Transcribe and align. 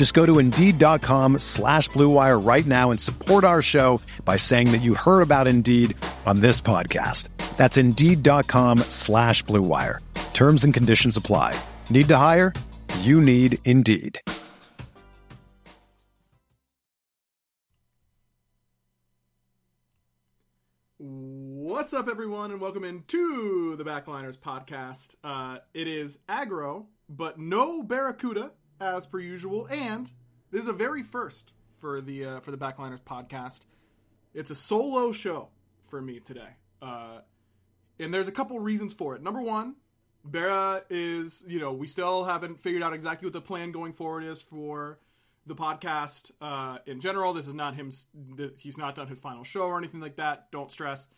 Just 0.00 0.14
go 0.14 0.24
to 0.24 0.38
Indeed.com 0.38 1.40
slash 1.40 1.90
BlueWire 1.90 2.42
right 2.42 2.64
now 2.64 2.90
and 2.90 2.98
support 2.98 3.44
our 3.44 3.60
show 3.60 4.00
by 4.24 4.38
saying 4.38 4.72
that 4.72 4.80
you 4.80 4.94
heard 4.94 5.20
about 5.20 5.46
Indeed 5.46 5.94
on 6.24 6.40
this 6.40 6.58
podcast. 6.58 7.28
That's 7.58 7.76
Indeed.com 7.76 8.78
slash 8.88 9.44
BlueWire. 9.44 9.98
Terms 10.32 10.64
and 10.64 10.72
conditions 10.72 11.18
apply. 11.18 11.54
Need 11.90 12.08
to 12.08 12.16
hire? 12.16 12.54
You 13.00 13.20
need 13.20 13.58
Indeed. 13.66 14.18
What's 20.96 21.92
up, 21.92 22.08
everyone, 22.08 22.52
and 22.52 22.60
welcome 22.62 22.84
into 22.84 23.76
the 23.76 23.84
Backliners 23.84 24.38
podcast. 24.38 25.14
Uh, 25.22 25.58
it 25.74 25.86
is 25.86 26.18
aggro, 26.26 26.86
but 27.10 27.38
no 27.38 27.82
BaRRaCCuDDa 27.82 28.52
as 28.80 29.06
per 29.06 29.18
usual, 29.18 29.66
and 29.70 30.10
this 30.50 30.62
is 30.62 30.68
a 30.68 30.72
very 30.72 31.02
first 31.02 31.52
for 31.78 32.00
the 32.00 32.24
uh, 32.24 32.40
for 32.40 32.50
the 32.50 32.58
Backliners 32.58 33.02
podcast. 33.02 33.64
It's 34.34 34.50
a 34.50 34.54
solo 34.54 35.12
show 35.12 35.48
for 35.88 36.00
me 36.00 36.20
today, 36.20 36.56
uh, 36.80 37.18
and 37.98 38.12
there's 38.12 38.28
a 38.28 38.32
couple 38.32 38.58
reasons 38.58 38.94
for 38.94 39.14
it. 39.14 39.22
Number 39.22 39.42
one, 39.42 39.76
Barra 40.24 40.82
is 40.90 41.44
you 41.46 41.60
know 41.60 41.72
we 41.72 41.86
still 41.86 42.24
haven't 42.24 42.60
figured 42.60 42.82
out 42.82 42.92
exactly 42.92 43.26
what 43.26 43.32
the 43.32 43.40
plan 43.40 43.72
going 43.72 43.92
forward 43.92 44.24
is 44.24 44.40
for 44.40 44.98
the 45.46 45.54
podcast 45.54 46.30
uh, 46.40 46.78
in 46.86 47.00
general. 47.00 47.32
This 47.32 47.48
is 47.48 47.54
not 47.54 47.74
him. 47.74 47.90
He's 48.56 48.78
not 48.78 48.94
done 48.94 49.08
his 49.08 49.18
final 49.18 49.44
show 49.44 49.62
or 49.62 49.78
anything 49.78 50.00
like 50.00 50.16
that. 50.16 50.50
Don't 50.50 50.70
stress. 50.70 51.08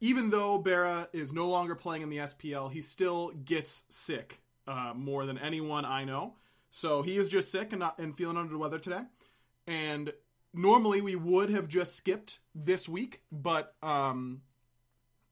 Even 0.00 0.30
though 0.30 0.58
Barra 0.58 1.08
is 1.12 1.32
no 1.32 1.48
longer 1.48 1.74
playing 1.74 2.02
in 2.02 2.10
the 2.10 2.18
SPL, 2.18 2.70
he 2.70 2.80
still 2.80 3.30
gets 3.30 3.84
sick 3.88 4.40
uh, 4.66 4.92
more 4.94 5.24
than 5.24 5.38
anyone 5.38 5.84
I 5.84 6.04
know. 6.04 6.34
So 6.74 7.02
he 7.02 7.16
is 7.16 7.28
just 7.28 7.52
sick 7.52 7.72
and 7.72 7.78
not 7.78 8.00
and 8.00 8.16
feeling 8.16 8.36
under 8.36 8.52
the 8.52 8.58
weather 8.58 8.80
today. 8.80 9.02
And 9.68 10.12
normally 10.52 11.00
we 11.00 11.14
would 11.14 11.48
have 11.50 11.68
just 11.68 11.94
skipped 11.94 12.40
this 12.52 12.88
week, 12.88 13.22
but 13.30 13.76
um, 13.80 14.42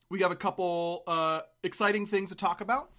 we 0.08 0.20
have 0.20 0.30
a 0.30 0.36
couple 0.36 1.02
uh, 1.08 1.40
exciting 1.64 2.06
things 2.06 2.30
to 2.30 2.36
talk 2.36 2.60
about. 2.60 2.92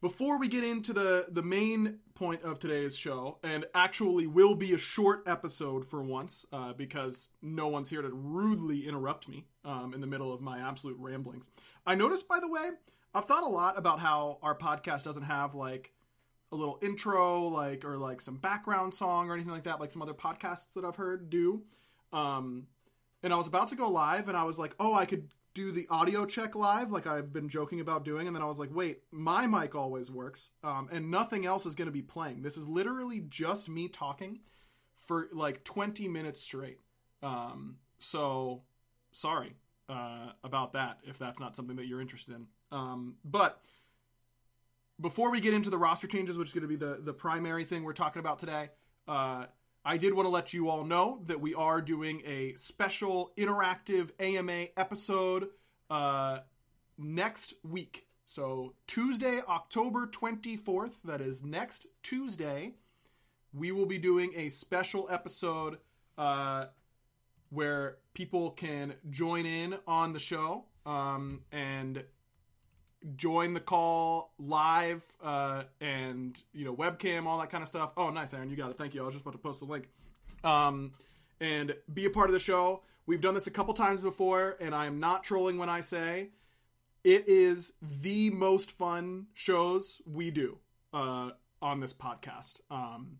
Before 0.00 0.38
we 0.38 0.48
get 0.48 0.64
into 0.64 0.94
the 0.94 1.26
the 1.28 1.42
main 1.42 1.98
point 2.14 2.42
of 2.44 2.58
today's 2.58 2.96
show, 2.96 3.36
and 3.42 3.66
actually 3.74 4.26
will 4.26 4.54
be 4.54 4.72
a 4.72 4.78
short 4.78 5.22
episode 5.26 5.84
for 5.84 6.02
once, 6.02 6.46
uh, 6.54 6.72
because 6.72 7.28
no 7.42 7.68
one's 7.68 7.90
here 7.90 8.00
to 8.00 8.08
rudely 8.08 8.88
interrupt 8.88 9.28
me 9.28 9.44
um, 9.66 9.92
in 9.92 10.00
the 10.00 10.06
middle 10.06 10.32
of 10.32 10.40
my 10.40 10.66
absolute 10.66 10.96
ramblings. 10.98 11.50
I 11.86 11.94
noticed, 11.94 12.26
by 12.26 12.40
the 12.40 12.48
way, 12.48 12.70
I've 13.14 13.26
thought 13.26 13.42
a 13.42 13.48
lot 13.48 13.76
about 13.76 14.00
how 14.00 14.38
our 14.42 14.56
podcast 14.56 15.02
doesn't 15.02 15.24
have 15.24 15.54
like 15.54 15.92
a 16.52 16.56
little 16.56 16.78
intro, 16.82 17.44
like 17.44 17.84
or 17.84 17.96
like 17.96 18.20
some 18.20 18.36
background 18.36 18.94
song 18.94 19.30
or 19.30 19.34
anything 19.34 19.52
like 19.52 19.64
that, 19.64 19.80
like 19.80 19.92
some 19.92 20.02
other 20.02 20.14
podcasts 20.14 20.74
that 20.74 20.84
I've 20.84 20.96
heard 20.96 21.30
do. 21.30 21.62
Um, 22.12 22.66
and 23.22 23.32
I 23.32 23.36
was 23.36 23.46
about 23.46 23.68
to 23.68 23.76
go 23.76 23.88
live, 23.88 24.28
and 24.28 24.36
I 24.36 24.44
was 24.44 24.58
like, 24.58 24.74
oh, 24.80 24.94
I 24.94 25.04
could 25.04 25.28
do 25.54 25.72
the 25.72 25.86
audio 25.90 26.24
check 26.24 26.54
live 26.54 26.92
like 26.92 27.06
I've 27.06 27.32
been 27.32 27.48
joking 27.48 27.80
about 27.80 28.04
doing. 28.04 28.26
And 28.26 28.36
then 28.36 28.42
I 28.42 28.46
was 28.46 28.58
like 28.58 28.70
wait 28.72 29.00
my 29.10 29.46
mic 29.46 29.74
always 29.74 30.10
works. 30.10 30.50
Um, 30.62 30.88
and 30.92 31.10
nothing 31.10 31.46
else 31.46 31.66
is 31.66 31.74
going 31.74 31.86
to 31.86 31.92
be 31.92 32.02
playing. 32.02 32.42
This 32.42 32.56
is 32.56 32.68
literally 32.68 33.24
just 33.28 33.68
me 33.68 33.88
talking 33.88 34.40
for 34.96 35.28
like 35.32 35.64
20 35.64 36.08
minutes 36.08 36.40
straight. 36.40 36.78
Um, 37.22 37.76
so 37.98 38.62
sorry 39.12 39.54
uh, 39.88 40.32
about 40.44 40.74
that 40.74 40.98
if 41.04 41.18
that's 41.18 41.40
not 41.40 41.56
something 41.56 41.76
that 41.76 41.86
you're 41.86 42.00
interested 42.00 42.34
in. 42.34 42.46
Um, 42.70 43.16
but 43.24 43.60
before 45.00 45.30
we 45.30 45.40
get 45.40 45.54
into 45.54 45.70
the 45.70 45.78
roster 45.78 46.06
changes 46.06 46.36
which 46.36 46.48
is 46.48 46.54
going 46.54 46.62
to 46.62 46.68
be 46.68 46.76
the, 46.76 47.00
the 47.02 47.12
primary 47.12 47.64
thing 47.64 47.82
we're 47.82 47.92
talking 47.92 48.20
about 48.20 48.38
today 48.38 48.70
uh, 49.08 49.46
I 49.84 49.96
did 49.96 50.12
want 50.12 50.26
to 50.26 50.30
let 50.30 50.52
you 50.52 50.68
all 50.68 50.84
know 50.84 51.20
that 51.26 51.40
we 51.40 51.54
are 51.54 51.80
doing 51.80 52.22
a 52.26 52.54
special 52.56 53.32
interactive 53.38 54.10
AMA 54.20 54.66
episode 54.76 55.48
uh, 55.88 56.40
next 56.98 57.54
week. 57.64 58.06
So, 58.26 58.74
Tuesday, 58.86 59.40
October 59.48 60.06
24th, 60.06 61.02
that 61.04 61.20
is 61.22 61.42
next 61.42 61.86
Tuesday, 62.02 62.74
we 63.54 63.72
will 63.72 63.86
be 63.86 63.98
doing 63.98 64.32
a 64.36 64.50
special 64.50 65.08
episode 65.10 65.78
uh, 66.18 66.66
where 67.48 67.96
people 68.12 68.50
can 68.50 68.94
join 69.08 69.46
in 69.46 69.76
on 69.86 70.12
the 70.12 70.20
show 70.20 70.66
um, 70.84 71.40
and 71.50 72.04
join 73.16 73.54
the 73.54 73.60
call 73.60 74.32
live 74.38 75.02
uh, 75.22 75.64
and 75.80 76.40
you 76.52 76.64
know 76.64 76.74
webcam 76.74 77.26
all 77.26 77.38
that 77.38 77.50
kind 77.50 77.62
of 77.62 77.68
stuff. 77.68 77.92
Oh 77.96 78.10
nice 78.10 78.34
aaron 78.34 78.50
you 78.50 78.56
got 78.56 78.70
it. 78.70 78.76
Thank 78.76 78.94
you. 78.94 79.02
I 79.02 79.04
was 79.04 79.14
just 79.14 79.22
about 79.22 79.32
to 79.32 79.38
post 79.38 79.60
the 79.60 79.66
link. 79.66 79.88
Um, 80.44 80.92
and 81.40 81.74
be 81.92 82.04
a 82.04 82.10
part 82.10 82.28
of 82.28 82.32
the 82.32 82.38
show. 82.38 82.82
We've 83.06 83.20
done 83.20 83.34
this 83.34 83.46
a 83.46 83.50
couple 83.50 83.74
times 83.74 84.00
before 84.00 84.56
and 84.60 84.74
i 84.74 84.86
am 84.86 85.00
not 85.00 85.24
trolling 85.24 85.58
when 85.58 85.68
i 85.68 85.80
say 85.80 86.28
it 87.02 87.28
is 87.28 87.72
the 88.02 88.30
most 88.30 88.72
fun 88.72 89.26
shows 89.34 90.02
we 90.06 90.30
do 90.30 90.58
uh, 90.92 91.30
on 91.62 91.80
this 91.80 91.94
podcast. 91.94 92.60
Um, 92.70 93.18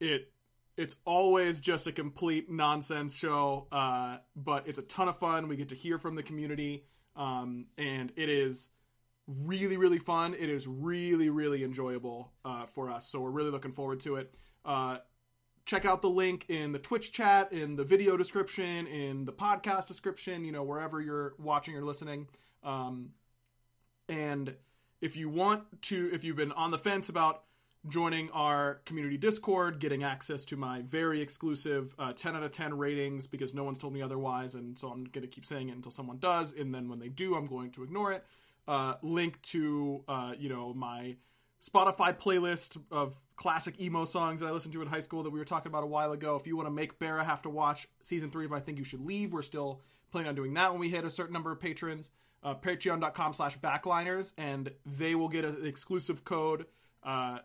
it 0.00 0.32
it's 0.76 0.96
always 1.06 1.60
just 1.60 1.86
a 1.86 1.92
complete 1.92 2.50
nonsense 2.50 3.16
show 3.16 3.66
uh, 3.72 4.18
but 4.34 4.66
it's 4.68 4.78
a 4.78 4.82
ton 4.82 5.08
of 5.08 5.18
fun. 5.18 5.48
We 5.48 5.56
get 5.56 5.68
to 5.68 5.74
hear 5.74 5.98
from 5.98 6.16
the 6.16 6.22
community. 6.22 6.84
Um, 7.14 7.66
and 7.78 8.12
it 8.16 8.28
is 8.28 8.68
really 9.26 9.76
really 9.76 9.98
fun. 9.98 10.34
It 10.34 10.48
is 10.48 10.66
really 10.66 11.30
really 11.30 11.64
enjoyable 11.64 12.32
uh, 12.44 12.66
for 12.66 12.90
us. 12.90 13.08
So 13.08 13.20
we're 13.20 13.30
really 13.30 13.50
looking 13.50 13.72
forward 13.72 14.00
to 14.00 14.16
it. 14.16 14.34
Uh, 14.64 14.98
check 15.64 15.84
out 15.84 16.00
the 16.00 16.10
link 16.10 16.46
in 16.48 16.72
the 16.72 16.78
twitch 16.78 17.12
chat 17.12 17.52
in 17.52 17.76
the 17.76 17.84
video 17.84 18.16
description 18.16 18.86
in 18.86 19.24
the 19.24 19.32
podcast 19.32 19.86
description 19.88 20.44
you 20.44 20.52
know 20.52 20.62
wherever 20.62 21.00
you're 21.00 21.34
watching 21.38 21.76
or 21.76 21.82
listening. 21.82 22.28
Um, 22.62 23.10
and 24.08 24.54
if 25.00 25.16
you 25.16 25.28
want 25.28 25.82
to 25.82 26.10
if 26.12 26.24
you've 26.24 26.36
been 26.36 26.52
on 26.52 26.70
the 26.70 26.78
fence 26.78 27.08
about 27.08 27.42
joining 27.88 28.30
our 28.32 28.80
community 28.84 29.16
discord 29.16 29.78
getting 29.78 30.02
access 30.02 30.44
to 30.44 30.56
my 30.56 30.80
very 30.82 31.20
exclusive 31.20 31.94
uh, 31.98 32.12
10 32.12 32.34
out 32.34 32.42
of 32.42 32.50
10 32.50 32.76
ratings 32.76 33.26
because 33.26 33.54
no 33.54 33.62
one's 33.62 33.78
told 33.78 33.92
me 33.92 34.02
otherwise 34.02 34.54
and 34.54 34.76
so 34.76 34.88
i'm 34.88 35.04
going 35.04 35.22
to 35.22 35.28
keep 35.28 35.44
saying 35.44 35.68
it 35.68 35.76
until 35.76 35.92
someone 35.92 36.18
does 36.18 36.52
and 36.52 36.74
then 36.74 36.88
when 36.88 36.98
they 36.98 37.08
do 37.08 37.36
i'm 37.36 37.46
going 37.46 37.70
to 37.70 37.84
ignore 37.84 38.12
it 38.12 38.24
uh, 38.68 38.94
link 39.02 39.40
to 39.42 40.02
uh, 40.08 40.34
you 40.38 40.48
know 40.48 40.74
my 40.74 41.16
Spotify 41.62 42.16
playlist 42.16 42.80
of 42.90 43.14
classic 43.36 43.80
emo 43.80 44.04
songs 44.04 44.40
that 44.40 44.46
I 44.46 44.50
listened 44.50 44.72
to 44.74 44.82
in 44.82 44.88
high 44.88 45.00
school 45.00 45.22
that 45.22 45.30
we 45.30 45.38
were 45.38 45.44
talking 45.44 45.70
about 45.70 45.84
a 45.84 45.86
while 45.86 46.12
ago. 46.12 46.36
If 46.36 46.46
you 46.46 46.56
want 46.56 46.66
to 46.66 46.72
make 46.72 46.98
Barra 46.98 47.24
have 47.24 47.42
to 47.42 47.50
watch 47.50 47.88
season 48.00 48.30
three 48.30 48.44
of 48.44 48.52
I 48.52 48.60
Think 48.60 48.78
You 48.78 48.84
Should 48.84 49.04
Leave, 49.04 49.32
we're 49.32 49.42
still 49.42 49.80
planning 50.10 50.28
on 50.28 50.34
doing 50.34 50.54
that 50.54 50.70
when 50.70 50.80
we 50.80 50.88
hit 50.88 51.04
a 51.04 51.10
certain 51.10 51.32
number 51.32 51.52
of 51.52 51.60
patrons. 51.60 52.10
Uh, 52.42 52.54
Patreon.com 52.54 53.34
slash 53.34 53.58
backliners, 53.58 54.32
and 54.38 54.70
they 54.84 55.14
will 55.14 55.28
get 55.28 55.44
an 55.44 55.66
exclusive 55.66 56.24
code 56.24 56.66
uh, 57.02 57.38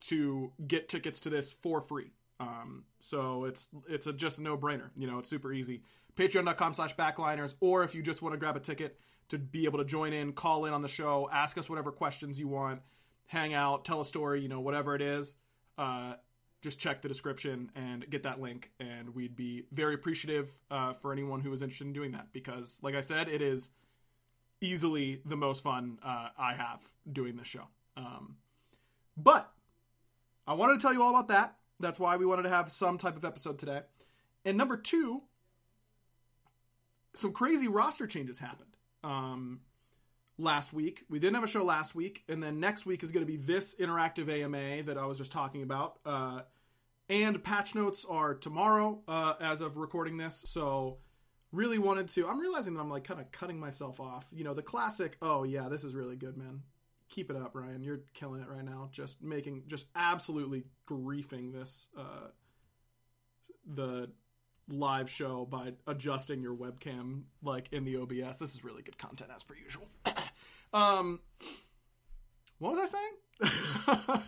to 0.00 0.52
get 0.66 0.88
tickets 0.88 1.20
to 1.20 1.30
this 1.30 1.52
for 1.52 1.80
free. 1.80 2.12
Um, 2.38 2.84
so 3.00 3.44
it's 3.44 3.68
it's 3.88 4.06
a, 4.06 4.12
just 4.12 4.38
a 4.38 4.42
no 4.42 4.56
brainer. 4.56 4.90
You 4.96 5.06
know, 5.06 5.18
it's 5.18 5.28
super 5.28 5.52
easy. 5.52 5.82
Patreon.com 6.16 6.74
slash 6.74 6.94
backliners, 6.94 7.56
or 7.60 7.82
if 7.82 7.94
you 7.94 8.02
just 8.02 8.22
want 8.22 8.34
to 8.34 8.38
grab 8.38 8.56
a 8.56 8.60
ticket, 8.60 8.96
to 9.28 9.38
be 9.38 9.64
able 9.64 9.78
to 9.78 9.84
join 9.84 10.12
in, 10.12 10.32
call 10.32 10.66
in 10.66 10.74
on 10.74 10.82
the 10.82 10.88
show, 10.88 11.28
ask 11.32 11.58
us 11.58 11.68
whatever 11.68 11.90
questions 11.90 12.38
you 12.38 12.48
want, 12.48 12.80
hang 13.26 13.54
out, 13.54 13.84
tell 13.84 14.00
a 14.00 14.04
story, 14.04 14.40
you 14.40 14.48
know, 14.48 14.60
whatever 14.60 14.94
it 14.94 15.02
is. 15.02 15.36
Uh, 15.78 16.14
just 16.62 16.78
check 16.78 17.02
the 17.02 17.08
description 17.08 17.70
and 17.74 18.08
get 18.08 18.22
that 18.22 18.40
link, 18.40 18.70
and 18.80 19.14
we'd 19.14 19.36
be 19.36 19.64
very 19.72 19.94
appreciative 19.94 20.50
uh, 20.70 20.94
for 20.94 21.12
anyone 21.12 21.40
who 21.40 21.52
is 21.52 21.60
interested 21.60 21.86
in 21.86 21.92
doing 21.92 22.12
that 22.12 22.28
because, 22.32 22.80
like 22.82 22.94
I 22.94 23.02
said, 23.02 23.28
it 23.28 23.42
is 23.42 23.70
easily 24.62 25.20
the 25.26 25.36
most 25.36 25.62
fun 25.62 25.98
uh, 26.02 26.28
I 26.38 26.54
have 26.54 26.82
doing 27.12 27.36
this 27.36 27.46
show. 27.46 27.64
Um, 27.98 28.36
but 29.16 29.52
I 30.46 30.54
wanted 30.54 30.74
to 30.74 30.80
tell 30.80 30.94
you 30.94 31.02
all 31.02 31.10
about 31.10 31.28
that. 31.28 31.56
That's 31.80 32.00
why 32.00 32.16
we 32.16 32.24
wanted 32.24 32.44
to 32.44 32.48
have 32.48 32.72
some 32.72 32.96
type 32.96 33.16
of 33.16 33.24
episode 33.24 33.58
today. 33.58 33.82
And 34.44 34.56
number 34.56 34.76
two, 34.76 35.22
some 37.14 37.32
crazy 37.32 37.68
roster 37.68 38.06
changes 38.06 38.38
happened 38.38 38.74
um, 39.04 39.60
last 40.38 40.72
week. 40.72 41.04
We 41.08 41.18
didn't 41.18 41.34
have 41.34 41.44
a 41.44 41.48
show 41.48 41.62
last 41.62 41.94
week, 41.94 42.24
and 42.28 42.42
then 42.42 42.58
next 42.58 42.86
week 42.86 43.02
is 43.02 43.12
going 43.12 43.24
to 43.24 43.30
be 43.30 43.36
this 43.36 43.76
interactive 43.76 44.28
AMA 44.28 44.84
that 44.84 44.98
I 44.98 45.06
was 45.06 45.18
just 45.18 45.30
talking 45.30 45.62
about. 45.62 45.98
Uh, 46.04 46.40
and 47.08 47.42
patch 47.44 47.74
notes 47.74 48.04
are 48.08 48.34
tomorrow 48.34 49.00
uh, 49.06 49.34
as 49.40 49.60
of 49.60 49.76
recording 49.76 50.16
this. 50.16 50.42
So 50.46 50.98
really 51.52 51.78
wanted 51.78 52.08
to. 52.08 52.26
I'm 52.26 52.40
realizing 52.40 52.74
that 52.74 52.80
I'm 52.80 52.90
like 52.90 53.04
kind 53.04 53.20
of 53.20 53.30
cutting 53.30 53.60
myself 53.60 54.00
off. 54.00 54.26
You 54.32 54.44
know, 54.44 54.54
the 54.54 54.62
classic. 54.62 55.16
Oh 55.22 55.44
yeah, 55.44 55.68
this 55.68 55.84
is 55.84 55.94
really 55.94 56.16
good, 56.16 56.36
man. 56.36 56.62
Keep 57.10 57.30
it 57.30 57.36
up, 57.36 57.54
Ryan. 57.54 57.84
You're 57.84 58.00
killing 58.14 58.40
it 58.40 58.48
right 58.48 58.64
now. 58.64 58.88
Just 58.90 59.22
making, 59.22 59.64
just 59.68 59.86
absolutely 59.94 60.64
griefing 60.88 61.52
this 61.52 61.88
uh, 61.96 62.28
the 63.66 64.10
live 64.68 65.10
show 65.10 65.46
by 65.46 65.72
adjusting 65.86 66.42
your 66.42 66.54
webcam 66.54 67.22
like 67.42 67.68
in 67.72 67.84
the 67.84 67.96
OBS. 67.96 68.38
This 68.38 68.54
is 68.54 68.64
really 68.64 68.82
good 68.82 68.98
content 68.98 69.30
as 69.34 69.42
per 69.42 69.54
usual. 69.54 69.86
um, 70.72 71.20
what 72.58 72.72
was 72.72 72.78
I 72.78 72.86
saying? 72.86 73.12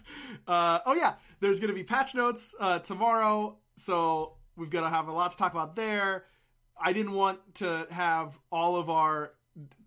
uh, 0.46 0.80
oh 0.84 0.94
yeah, 0.94 1.14
there's 1.40 1.60
gonna 1.60 1.72
be 1.72 1.84
patch 1.84 2.14
notes 2.14 2.54
uh, 2.60 2.78
tomorrow, 2.80 3.56
so 3.76 4.34
we've 4.56 4.70
got 4.70 4.80
to 4.82 4.90
have 4.90 5.08
a 5.08 5.12
lot 5.12 5.30
to 5.30 5.36
talk 5.36 5.52
about 5.52 5.76
there. 5.76 6.24
I 6.78 6.92
didn't 6.92 7.12
want 7.12 7.38
to 7.56 7.86
have 7.90 8.38
all 8.50 8.76
of 8.76 8.90
our 8.90 9.32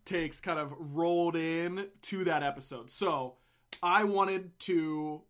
takes 0.06 0.40
kind 0.40 0.60
of 0.60 0.74
rolled 0.80 1.36
in 1.36 1.88
to 2.04 2.24
that 2.24 2.42
episode. 2.42 2.90
So 2.90 3.36
I 3.84 4.04
wanted 4.06 4.58
to 4.62 5.22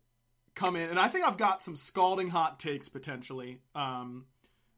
come 0.54 0.76
in, 0.76 0.88
and 0.88 0.98
I 0.98 1.08
think 1.08 1.26
I've 1.26 1.36
got 1.36 1.62
some 1.62 1.76
scalding 1.76 2.28
hot 2.28 2.58
takes 2.58 2.88
potentially. 2.88 3.58
Um, 3.74 4.26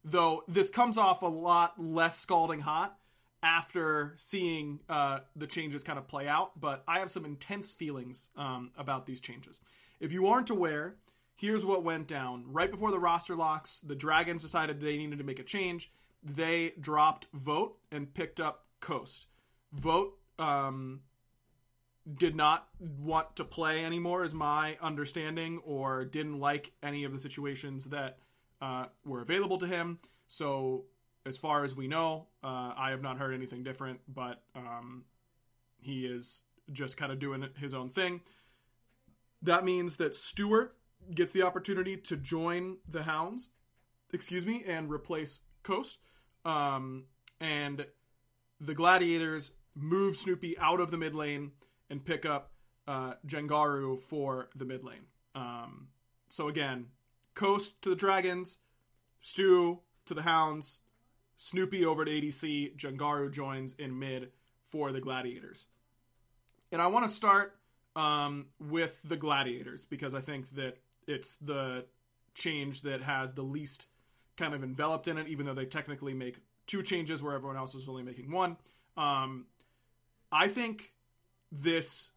though 0.04 0.44
this 0.48 0.70
comes 0.70 0.98
off 0.98 1.22
a 1.22 1.26
lot 1.26 1.82
less 1.82 2.18
scalding 2.18 2.60
hot 2.60 2.96
after 3.42 4.14
seeing 4.16 4.80
uh, 4.88 5.20
the 5.34 5.46
changes 5.46 5.82
kind 5.82 5.98
of 5.98 6.06
play 6.06 6.28
out. 6.28 6.58
But 6.60 6.84
I 6.86 7.00
have 7.00 7.10
some 7.10 7.24
intense 7.24 7.74
feelings 7.74 8.30
um, 8.36 8.70
about 8.76 9.06
these 9.06 9.20
changes. 9.20 9.60
If 10.00 10.12
you 10.12 10.28
aren't 10.28 10.50
aware, 10.50 10.96
here's 11.36 11.64
what 11.64 11.82
went 11.84 12.06
down. 12.06 12.44
Right 12.46 12.70
before 12.70 12.90
the 12.90 13.00
roster 13.00 13.34
locks, 13.34 13.78
the 13.80 13.94
Dragons 13.94 14.42
decided 14.42 14.80
they 14.80 14.96
needed 14.96 15.18
to 15.18 15.24
make 15.24 15.38
a 15.38 15.44
change 15.44 15.90
they 16.22 16.72
dropped 16.78 17.26
Vote 17.32 17.78
and 17.90 18.12
picked 18.12 18.40
up 18.40 18.66
Coast. 18.80 19.26
Vote 19.72 20.18
um, 20.38 21.00
did 22.16 22.36
not 22.36 22.68
want 22.78 23.36
to 23.36 23.44
play 23.44 23.84
anymore, 23.84 24.24
is 24.24 24.34
my 24.34 24.76
understanding, 24.80 25.60
or 25.64 26.04
didn't 26.04 26.38
like 26.38 26.72
any 26.82 27.04
of 27.04 27.12
the 27.12 27.20
situations 27.20 27.86
that 27.86 28.18
uh, 28.62 28.86
were 29.04 29.20
available 29.20 29.58
to 29.58 29.66
him. 29.66 29.98
So, 30.28 30.84
as 31.26 31.36
far 31.36 31.64
as 31.64 31.74
we 31.76 31.88
know, 31.88 32.28
uh, 32.42 32.72
I 32.76 32.90
have 32.90 33.02
not 33.02 33.18
heard 33.18 33.34
anything 33.34 33.62
different, 33.62 34.00
but 34.08 34.42
um, 34.56 35.04
he 35.80 36.06
is 36.06 36.44
just 36.72 36.96
kind 36.96 37.12
of 37.12 37.18
doing 37.18 37.46
his 37.58 37.74
own 37.74 37.88
thing. 37.88 38.22
That 39.42 39.64
means 39.64 39.96
that 39.96 40.14
Stewart 40.14 40.76
gets 41.14 41.32
the 41.32 41.42
opportunity 41.42 41.96
to 41.96 42.16
join 42.16 42.78
the 42.88 43.02
Hounds, 43.02 43.50
excuse 44.12 44.46
me, 44.46 44.64
and 44.66 44.90
replace 44.90 45.40
Coast. 45.62 45.98
Um, 46.44 47.06
and 47.40 47.86
the 48.60 48.74
Gladiators 48.74 49.50
move 49.74 50.16
Snoopy 50.16 50.56
out 50.58 50.80
of 50.80 50.90
the 50.90 50.98
mid 50.98 51.14
lane 51.14 51.52
and 51.90 52.04
pick 52.04 52.24
up 52.24 52.52
uh, 52.86 53.14
Jengaru 53.26 53.98
for 53.98 54.48
the 54.56 54.64
mid 54.64 54.84
lane. 54.84 55.06
Um, 55.34 55.88
so 56.28 56.48
again, 56.48 56.86
Coast 57.34 57.80
to 57.82 57.90
the 57.90 57.96
Dragons, 57.96 58.58
Stu 59.20 59.80
to 60.06 60.14
the 60.14 60.22
Hounds, 60.22 60.80
Snoopy 61.36 61.84
over 61.84 62.04
to 62.04 62.10
ADC, 62.10 62.76
Jengaru 62.76 63.30
joins 63.30 63.74
in 63.74 63.98
mid 63.98 64.30
for 64.68 64.92
the 64.92 65.00
Gladiators. 65.00 65.66
And 66.70 66.80
I 66.80 66.86
want 66.86 67.06
to 67.06 67.12
start 67.12 67.56
um, 67.96 68.46
with 68.60 69.02
the 69.08 69.16
Gladiators 69.16 69.84
because 69.84 70.14
I 70.14 70.20
think 70.20 70.50
that 70.50 70.78
it's 71.06 71.36
the 71.36 71.84
change 72.34 72.82
that 72.82 73.02
has 73.02 73.32
the 73.32 73.42
least 73.42 73.88
kind 74.36 74.54
of 74.54 74.62
enveloped 74.62 75.08
in 75.08 75.18
it, 75.18 75.28
even 75.28 75.46
though 75.46 75.54
they 75.54 75.66
technically 75.66 76.14
make 76.14 76.38
two 76.66 76.82
changes 76.82 77.22
where 77.22 77.34
everyone 77.34 77.56
else 77.56 77.74
is 77.74 77.88
only 77.88 78.02
making 78.02 78.30
one. 78.30 78.56
Um, 78.96 79.46
I 80.30 80.48
think 80.48 80.92
this 81.50 82.10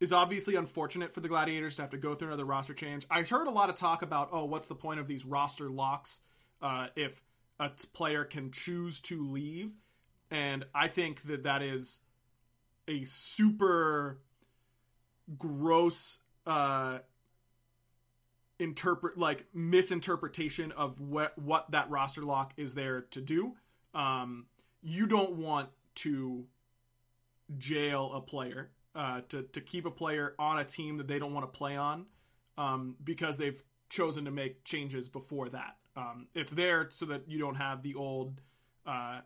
is 0.00 0.12
obviously 0.12 0.56
unfortunate 0.56 1.12
for 1.12 1.20
the 1.20 1.28
Gladiators 1.28 1.76
to 1.76 1.82
have 1.82 1.90
to 1.90 1.96
go 1.96 2.14
through 2.14 2.28
another 2.28 2.44
roster 2.44 2.74
change. 2.74 3.06
I 3.10 3.22
heard 3.22 3.46
a 3.46 3.50
lot 3.50 3.70
of 3.70 3.76
talk 3.76 4.02
about, 4.02 4.28
oh, 4.32 4.44
what's 4.44 4.68
the 4.68 4.74
point 4.74 5.00
of 5.00 5.06
these 5.06 5.24
roster 5.24 5.70
locks 5.70 6.20
uh, 6.60 6.88
if 6.96 7.22
a 7.58 7.70
player 7.92 8.24
can 8.24 8.50
choose 8.50 9.00
to 9.02 9.26
leave? 9.26 9.72
And 10.30 10.64
I 10.74 10.88
think 10.88 11.22
that 11.22 11.44
that 11.44 11.62
is 11.62 12.00
a 12.88 13.04
super 13.04 14.20
gross 15.38 16.18
uh, 16.46 16.98
interpret 18.58 19.18
like 19.18 19.46
misinterpretation 19.52 20.72
of 20.72 21.00
what 21.00 21.36
what 21.38 21.70
that 21.72 21.90
roster 21.90 22.22
lock 22.22 22.52
is 22.56 22.74
there 22.74 23.02
to 23.02 23.20
do. 23.20 23.54
Um, 23.94 24.46
you 24.82 25.06
don't 25.06 25.36
want 25.36 25.68
to 25.96 26.46
jail 27.58 28.12
a 28.14 28.20
player 28.20 28.70
uh, 28.96 29.20
to 29.28 29.42
to 29.42 29.60
keep 29.60 29.86
a 29.86 29.90
player 29.90 30.34
on 30.38 30.58
a 30.58 30.64
team 30.64 30.96
that 30.96 31.06
they 31.06 31.18
don't 31.18 31.34
want 31.34 31.50
to 31.52 31.58
play 31.58 31.76
on 31.76 32.06
um, 32.56 32.96
because 33.04 33.36
they've 33.36 33.62
chosen 33.88 34.24
to 34.24 34.30
make 34.30 34.64
changes 34.64 35.08
before 35.08 35.48
that. 35.50 35.76
Um, 35.96 36.26
it's 36.34 36.52
there 36.52 36.88
so 36.90 37.06
that 37.06 37.28
you 37.28 37.38
don't 37.38 37.54
have 37.56 37.82
the 37.82 37.94
old 37.94 38.40
uh, 38.86 39.20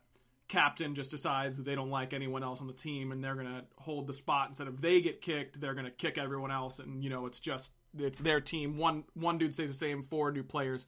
captain 0.48 0.94
just 0.94 1.12
decides 1.12 1.56
that 1.56 1.64
they 1.64 1.74
don't 1.76 1.90
like 1.90 2.12
anyone 2.12 2.42
else 2.42 2.60
on 2.60 2.66
the 2.66 2.72
team 2.72 3.12
and 3.12 3.22
they're 3.22 3.36
gonna 3.36 3.64
hold 3.78 4.06
the 4.08 4.12
spot 4.12 4.48
instead 4.48 4.66
of 4.66 4.80
they 4.80 5.00
get 5.00 5.22
kicked, 5.22 5.60
they're 5.60 5.74
gonna 5.74 5.90
kick 5.90 6.18
everyone 6.18 6.50
else, 6.50 6.80
and 6.80 7.02
you 7.04 7.10
know 7.10 7.26
it's 7.26 7.40
just 7.40 7.72
it's 7.96 8.18
their 8.18 8.40
team. 8.40 8.76
One 8.76 9.04
one 9.14 9.38
dude 9.38 9.54
stays 9.54 9.70
the 9.70 9.78
same, 9.78 10.02
four 10.02 10.32
new 10.32 10.42
players. 10.42 10.86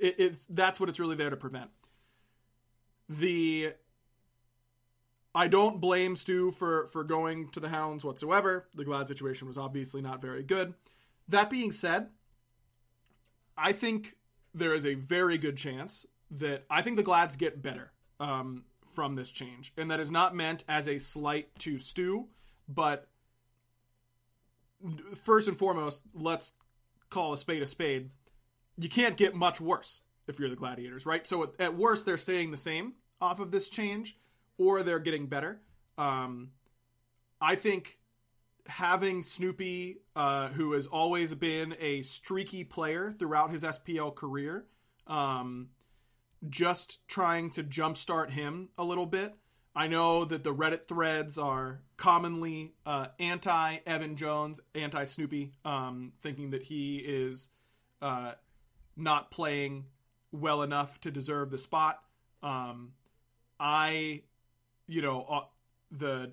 It, 0.00 0.16
it's 0.18 0.46
that's 0.48 0.80
what 0.80 0.88
it's 0.88 0.98
really 0.98 1.16
there 1.16 1.30
to 1.30 1.36
prevent. 1.36 1.70
The 3.08 3.74
I 5.36 5.48
don't 5.48 5.82
blame 5.82 6.16
Stu 6.16 6.50
for 6.50 6.86
for 6.86 7.04
going 7.04 7.50
to 7.50 7.60
the 7.60 7.68
Hounds 7.68 8.04
whatsoever. 8.04 8.68
The 8.74 8.86
Glad 8.86 9.06
situation 9.06 9.46
was 9.46 9.58
obviously 9.58 10.00
not 10.00 10.22
very 10.22 10.42
good. 10.42 10.72
That 11.28 11.50
being 11.50 11.72
said, 11.72 12.08
I 13.56 13.72
think 13.72 14.16
there 14.54 14.74
is 14.74 14.86
a 14.86 14.94
very 14.94 15.36
good 15.36 15.58
chance 15.58 16.06
that 16.30 16.64
I 16.70 16.80
think 16.80 16.96
the 16.96 17.02
Glads 17.02 17.36
get 17.36 17.60
better 17.62 17.92
um, 18.18 18.64
from 18.94 19.14
this 19.14 19.30
change, 19.30 19.74
and 19.76 19.90
that 19.90 20.00
is 20.00 20.10
not 20.10 20.34
meant 20.34 20.64
as 20.70 20.88
a 20.88 20.98
slight 20.98 21.54
to 21.60 21.78
Stu, 21.78 22.28
but 22.66 23.06
first 25.14 25.48
and 25.48 25.56
foremost, 25.56 26.00
let's 26.14 26.52
call 27.10 27.34
a 27.34 27.38
spade 27.38 27.62
a 27.62 27.66
spade. 27.66 28.08
You 28.78 28.88
can't 28.88 29.18
get 29.18 29.34
much 29.34 29.60
worse 29.60 30.00
if 30.26 30.38
you're 30.38 30.50
the 30.50 30.56
Gladiators, 30.56 31.04
right? 31.04 31.26
So 31.26 31.52
at, 31.58 31.76
worst, 31.76 32.06
they're 32.06 32.16
staying 32.16 32.50
the 32.50 32.56
same 32.56 32.94
off 33.20 33.38
of 33.38 33.50
this 33.50 33.68
change, 33.68 34.16
or 34.58 34.82
they're 34.82 34.98
getting 34.98 35.26
better. 35.26 35.60
Um, 35.98 36.50
I 37.40 37.54
think 37.54 37.98
having 38.66 39.22
Snoopy, 39.22 39.98
uh, 40.14 40.48
who 40.48 40.72
has 40.72 40.86
always 40.86 41.34
been 41.34 41.76
a 41.80 42.02
streaky 42.02 42.64
player 42.64 43.12
throughout 43.12 43.50
his 43.50 43.62
SPL 43.62 44.14
career, 44.14 44.64
um, 45.06 45.68
just 46.48 47.06
trying 47.08 47.50
to 47.50 47.62
jumpstart 47.62 48.30
him 48.30 48.68
a 48.76 48.84
little 48.84 49.06
bit 49.06 49.34
I 49.76 49.88
know 49.88 50.24
that 50.24 50.42
the 50.42 50.54
Reddit 50.54 50.88
threads 50.88 51.36
are 51.36 51.82
commonly 51.98 52.72
uh, 52.86 53.08
anti 53.20 53.76
Evan 53.86 54.16
Jones, 54.16 54.58
anti 54.74 55.04
Snoopy, 55.04 55.52
um, 55.66 56.14
thinking 56.22 56.50
that 56.50 56.62
he 56.62 56.96
is 56.96 57.50
uh, 58.00 58.32
not 58.96 59.30
playing 59.30 59.84
well 60.32 60.62
enough 60.62 60.98
to 61.02 61.10
deserve 61.10 61.50
the 61.50 61.58
spot. 61.58 62.02
Um, 62.42 62.92
I, 63.60 64.22
you 64.86 65.02
know, 65.02 65.26
uh, 65.28 65.40
the 65.90 66.32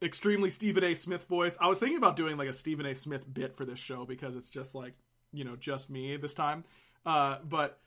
extremely 0.00 0.50
Stephen 0.50 0.84
A. 0.84 0.94
Smith 0.94 1.26
voice. 1.26 1.56
I 1.60 1.68
was 1.68 1.78
thinking 1.78 1.98
about 1.98 2.16
doing 2.16 2.36
like 2.36 2.48
a 2.48 2.52
Stephen 2.52 2.86
A. 2.86 2.94
Smith 2.94 3.32
bit 3.32 3.54
for 3.54 3.64
this 3.64 3.78
show 3.78 4.04
because 4.04 4.36
it's 4.36 4.50
just 4.50 4.74
like, 4.74 4.94
you 5.32 5.44
know, 5.44 5.56
just 5.56 5.90
me 5.90 6.16
this 6.16 6.34
time. 6.34 6.64
Uh, 7.06 7.38
but 7.48 7.78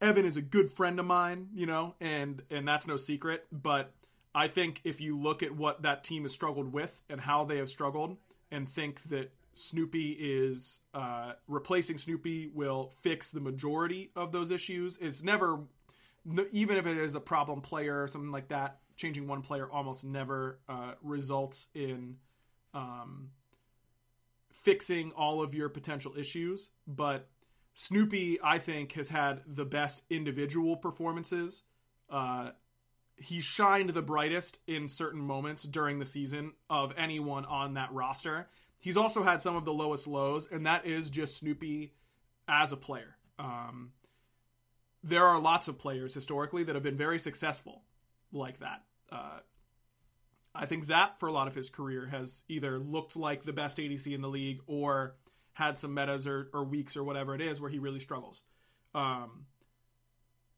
Evan 0.00 0.24
is 0.24 0.36
a 0.36 0.42
good 0.42 0.70
friend 0.70 0.98
of 0.98 1.06
mine, 1.06 1.48
you 1.54 1.66
know, 1.66 1.94
and 2.00 2.42
and 2.50 2.66
that's 2.66 2.86
no 2.86 2.96
secret. 2.96 3.46
But 3.52 3.92
I 4.34 4.48
think 4.48 4.80
if 4.84 5.00
you 5.00 5.18
look 5.18 5.42
at 5.42 5.54
what 5.54 5.82
that 5.82 6.04
team 6.04 6.22
has 6.22 6.32
struggled 6.32 6.72
with 6.72 7.02
and 7.10 7.20
how 7.20 7.44
they 7.44 7.58
have 7.58 7.68
struggled, 7.68 8.16
and 8.50 8.68
think 8.68 9.02
that 9.04 9.32
Snoopy 9.54 10.16
is 10.18 10.80
uh, 10.94 11.32
replacing 11.48 11.98
Snoopy 11.98 12.50
will 12.54 12.92
fix 13.00 13.30
the 13.30 13.40
majority 13.40 14.10
of 14.16 14.32
those 14.32 14.50
issues. 14.50 14.96
It's 15.00 15.22
never, 15.22 15.60
even 16.52 16.76
if 16.76 16.86
it 16.86 16.98
is 16.98 17.14
a 17.14 17.20
problem 17.20 17.60
player 17.60 18.02
or 18.02 18.08
something 18.08 18.30
like 18.30 18.48
that, 18.48 18.78
changing 18.96 19.26
one 19.26 19.42
player 19.42 19.70
almost 19.70 20.04
never 20.04 20.58
uh, 20.68 20.92
results 21.02 21.68
in 21.74 22.16
um, 22.74 23.30
fixing 24.52 25.12
all 25.12 25.42
of 25.42 25.54
your 25.54 25.68
potential 25.68 26.12
issues. 26.16 26.70
But 26.86 27.28
Snoopy, 27.74 28.38
I 28.42 28.58
think, 28.58 28.92
has 28.92 29.08
had 29.08 29.42
the 29.46 29.64
best 29.64 30.02
individual 30.10 30.76
performances. 30.76 31.62
Uh, 32.10 32.50
he 33.16 33.40
shined 33.40 33.90
the 33.90 34.02
brightest 34.02 34.58
in 34.66 34.88
certain 34.88 35.20
moments 35.20 35.62
during 35.62 35.98
the 35.98 36.06
season 36.06 36.52
of 36.68 36.92
anyone 36.96 37.44
on 37.44 37.74
that 37.74 37.92
roster. 37.92 38.48
He's 38.78 38.96
also 38.96 39.22
had 39.22 39.42
some 39.42 39.56
of 39.56 39.64
the 39.64 39.72
lowest 39.72 40.06
lows, 40.06 40.48
and 40.50 40.66
that 40.66 40.86
is 40.86 41.10
just 41.10 41.36
Snoopy 41.36 41.92
as 42.48 42.72
a 42.72 42.76
player. 42.76 43.16
Um, 43.38 43.92
there 45.02 45.26
are 45.26 45.40
lots 45.40 45.68
of 45.68 45.78
players 45.78 46.14
historically 46.14 46.64
that 46.64 46.74
have 46.74 46.84
been 46.84 46.96
very 46.96 47.18
successful 47.18 47.82
like 48.32 48.60
that. 48.60 48.82
Uh, 49.10 49.38
I 50.54 50.66
think 50.66 50.84
Zap, 50.84 51.18
for 51.18 51.28
a 51.28 51.32
lot 51.32 51.48
of 51.48 51.54
his 51.54 51.70
career, 51.70 52.06
has 52.06 52.42
either 52.48 52.78
looked 52.78 53.16
like 53.16 53.44
the 53.44 53.52
best 53.52 53.78
ADC 53.78 54.12
in 54.12 54.20
the 54.20 54.28
league 54.28 54.60
or 54.66 55.16
had 55.52 55.78
some 55.78 55.94
metas 55.94 56.26
or, 56.26 56.48
or 56.52 56.64
weeks 56.64 56.96
or 56.96 57.04
whatever 57.04 57.34
it 57.34 57.40
is 57.40 57.60
where 57.60 57.70
he 57.70 57.78
really 57.78 58.00
struggles. 58.00 58.42
Um, 58.94 59.46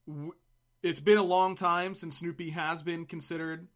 w- 0.06 0.34
it's 0.82 1.00
been 1.00 1.18
a 1.18 1.22
long 1.22 1.54
time 1.54 1.94
since 1.94 2.18
Snoopy 2.18 2.50
has 2.50 2.82
been 2.82 3.04
considered 3.04 3.68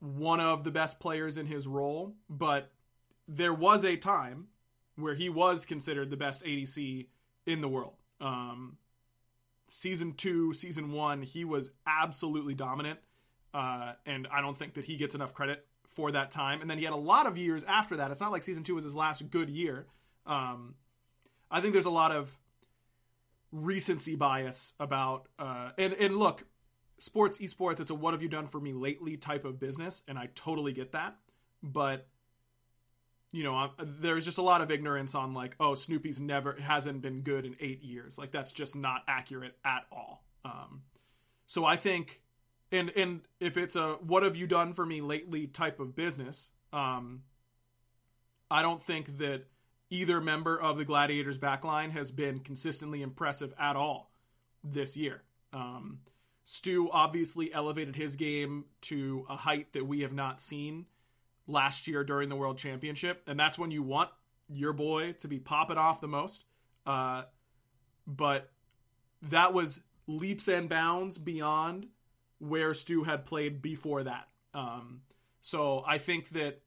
one 0.00 0.40
of 0.40 0.64
the 0.64 0.70
best 0.70 1.00
players 1.00 1.36
in 1.36 1.46
his 1.46 1.66
role, 1.66 2.14
but 2.30 2.70
there 3.26 3.52
was 3.52 3.84
a 3.84 3.96
time 3.96 4.48
where 4.96 5.14
he 5.14 5.28
was 5.28 5.64
considered 5.64 6.10
the 6.10 6.16
best 6.16 6.44
ADC 6.44 7.06
in 7.46 7.60
the 7.60 7.68
world. 7.68 7.94
Um, 8.20 8.78
season 9.68 10.14
two, 10.14 10.52
season 10.52 10.92
one, 10.92 11.22
he 11.22 11.44
was 11.44 11.70
absolutely 11.86 12.54
dominant. 12.54 12.98
Uh, 13.54 13.92
and 14.04 14.26
I 14.30 14.40
don't 14.40 14.56
think 14.56 14.74
that 14.74 14.84
he 14.84 14.96
gets 14.96 15.14
enough 15.14 15.34
credit 15.34 15.64
for 15.86 16.12
that 16.12 16.30
time. 16.30 16.60
And 16.60 16.70
then 16.70 16.78
he 16.78 16.84
had 16.84 16.92
a 16.92 16.96
lot 16.96 17.26
of 17.26 17.36
years 17.36 17.64
after 17.64 17.96
that. 17.96 18.10
It's 18.10 18.20
not 18.20 18.30
like 18.30 18.42
season 18.42 18.62
two 18.62 18.74
was 18.74 18.84
his 18.84 18.94
last 18.94 19.30
good 19.30 19.48
year. 19.48 19.86
Um, 20.26 20.74
I 21.50 21.60
think 21.60 21.72
there's 21.72 21.86
a 21.86 21.90
lot 21.90 22.12
of 22.12 22.36
recency 23.50 24.14
bias 24.14 24.74
about 24.78 25.28
uh, 25.38 25.70
and 25.78 25.94
and 25.94 26.16
look, 26.16 26.44
sports 26.98 27.38
esports. 27.38 27.80
It's 27.80 27.90
a 27.90 27.94
what 27.94 28.12
have 28.12 28.22
you 28.22 28.28
done 28.28 28.46
for 28.46 28.60
me 28.60 28.72
lately 28.72 29.16
type 29.16 29.44
of 29.44 29.58
business, 29.58 30.02
and 30.06 30.18
I 30.18 30.28
totally 30.34 30.72
get 30.72 30.92
that. 30.92 31.16
But 31.62 32.06
you 33.30 33.44
know, 33.44 33.70
there's 33.78 34.24
just 34.24 34.38
a 34.38 34.42
lot 34.42 34.60
of 34.60 34.70
ignorance 34.70 35.14
on 35.14 35.34
like, 35.34 35.54
oh, 35.60 35.74
Snoopy's 35.74 36.20
never 36.20 36.54
hasn't 36.60 37.02
been 37.02 37.20
good 37.20 37.44
in 37.44 37.56
eight 37.60 37.82
years. 37.82 38.18
Like 38.18 38.30
that's 38.30 38.52
just 38.52 38.74
not 38.74 39.02
accurate 39.06 39.56
at 39.64 39.84
all. 39.92 40.24
Um, 40.44 40.82
so 41.46 41.64
I 41.64 41.76
think, 41.76 42.20
and 42.72 42.90
and 42.96 43.20
if 43.40 43.56
it's 43.56 43.76
a 43.76 43.94
what 43.94 44.22
have 44.22 44.36
you 44.36 44.46
done 44.46 44.72
for 44.72 44.84
me 44.84 45.00
lately 45.00 45.46
type 45.46 45.80
of 45.80 45.94
business, 45.94 46.50
um, 46.72 47.22
I 48.50 48.62
don't 48.62 48.80
think 48.80 49.18
that 49.18 49.44
either 49.90 50.20
member 50.20 50.60
of 50.60 50.78
the 50.78 50.84
Gladiators 50.84 51.38
backline 51.38 51.90
has 51.90 52.10
been 52.10 52.40
consistently 52.40 53.02
impressive 53.02 53.52
at 53.58 53.76
all 53.76 54.10
this 54.64 54.96
year. 54.96 55.22
Um, 55.52 56.00
Stu 56.44 56.90
obviously 56.90 57.52
elevated 57.52 57.96
his 57.96 58.16
game 58.16 58.64
to 58.82 59.26
a 59.28 59.36
height 59.36 59.72
that 59.74 59.86
we 59.86 60.00
have 60.00 60.12
not 60.12 60.40
seen 60.40 60.86
last 61.48 61.88
year 61.88 62.04
during 62.04 62.28
the 62.28 62.36
World 62.36 62.58
Championship, 62.58 63.22
and 63.26 63.40
that's 63.40 63.58
when 63.58 63.72
you 63.72 63.82
want 63.82 64.10
your 64.48 64.72
boy 64.72 65.12
to 65.14 65.26
be 65.26 65.40
popping 65.40 65.78
off 65.78 66.00
the 66.00 66.06
most. 66.06 66.44
Uh, 66.86 67.22
but 68.06 68.50
that 69.22 69.52
was 69.52 69.80
leaps 70.06 70.46
and 70.46 70.68
bounds 70.68 71.18
beyond 71.18 71.86
where 72.38 72.72
Stu 72.74 73.02
had 73.02 73.26
played 73.26 73.60
before 73.60 74.04
that. 74.04 74.28
Um, 74.54 75.00
so 75.40 75.82
I 75.86 75.98
think 75.98 76.30
that 76.30 76.60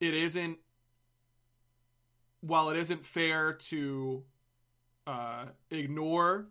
it 0.00 0.14
isn't, 0.14 0.58
while 2.40 2.70
it 2.70 2.76
isn't 2.76 3.04
fair 3.04 3.54
to 3.54 4.24
uh, 5.06 5.46
ignore 5.70 6.48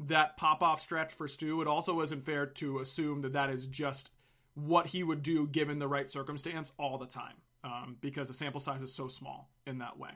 that 0.00 0.36
pop 0.36 0.62
off 0.62 0.80
stretch 0.80 1.12
for 1.12 1.28
Stu, 1.28 1.62
it 1.62 1.68
also 1.68 2.00
isn't 2.02 2.24
fair 2.24 2.46
to 2.46 2.80
assume 2.80 3.22
that 3.22 3.32
that 3.32 3.50
is 3.50 3.66
just 3.66 4.10
what 4.56 4.88
he 4.88 5.02
would 5.02 5.22
do 5.22 5.46
given 5.46 5.78
the 5.78 5.86
right 5.86 6.10
circumstance 6.10 6.72
all 6.78 6.98
the 6.98 7.06
time 7.06 7.34
um, 7.62 7.96
because 8.00 8.28
the 8.28 8.34
sample 8.34 8.60
size 8.60 8.82
is 8.82 8.92
so 8.92 9.06
small 9.06 9.50
in 9.66 9.78
that 9.78 9.98
way. 9.98 10.10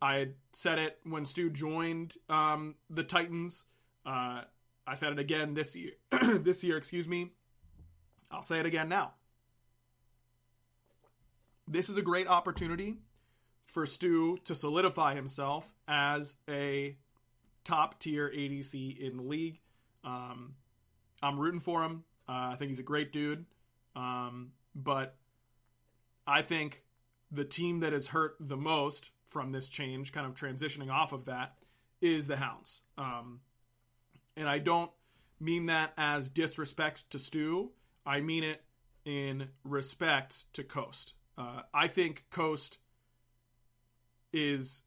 I 0.00 0.28
said 0.52 0.78
it 0.78 0.98
when 1.02 1.24
Stu 1.24 1.50
joined 1.50 2.14
um, 2.28 2.76
the 2.88 3.02
Titans. 3.02 3.64
Uh, 4.06 4.42
I 4.86 4.94
said 4.94 5.12
it 5.12 5.18
again 5.18 5.54
this 5.54 5.74
year. 5.74 5.92
this 6.38 6.62
year, 6.62 6.76
excuse 6.76 7.08
me. 7.08 7.32
I'll 8.30 8.42
say 8.42 8.60
it 8.60 8.66
again 8.66 8.88
now. 8.88 9.14
This 11.66 11.88
is 11.88 11.96
a 11.96 12.02
great 12.02 12.28
opportunity 12.28 12.96
for 13.66 13.86
Stu 13.86 14.38
to 14.44 14.54
solidify 14.54 15.14
himself 15.14 15.70
as 15.86 16.36
a 16.48 16.96
top 17.64 17.98
tier 17.98 18.30
ADC 18.34 18.98
in 18.98 19.16
the 19.16 19.22
league. 19.22 19.60
Um, 20.04 20.54
I'm 21.22 21.38
rooting 21.38 21.60
for 21.60 21.82
him. 21.82 22.04
Uh, 22.28 22.50
I 22.52 22.56
think 22.56 22.70
he's 22.70 22.80
a 22.80 22.84
great 22.84 23.12
dude. 23.12 23.46
Um, 23.96 24.52
but 24.74 25.16
I 26.26 26.42
think 26.42 26.84
the 27.30 27.44
team 27.44 27.80
that 27.80 27.92
has 27.92 28.08
hurt 28.08 28.36
the 28.38 28.56
most 28.56 29.10
from 29.26 29.52
this 29.52 29.68
change, 29.68 30.12
kind 30.12 30.26
of 30.26 30.34
transitioning 30.34 30.90
off 30.90 31.12
of 31.12 31.26
that, 31.26 31.54
is 32.00 32.26
the 32.26 32.36
Hounds. 32.36 32.82
Um, 32.96 33.40
and 34.36 34.48
I 34.48 34.58
don't 34.58 34.90
mean 35.40 35.66
that 35.66 35.92
as 35.96 36.30
disrespect 36.30 37.10
to 37.10 37.18
Stu. 37.18 37.70
I 38.06 38.20
mean 38.20 38.44
it 38.44 38.62
in 39.04 39.48
respect 39.64 40.52
to 40.54 40.64
Coast. 40.64 41.14
Uh, 41.36 41.62
I 41.72 41.88
think 41.88 42.24
Coast 42.30 42.78
is 44.32 44.82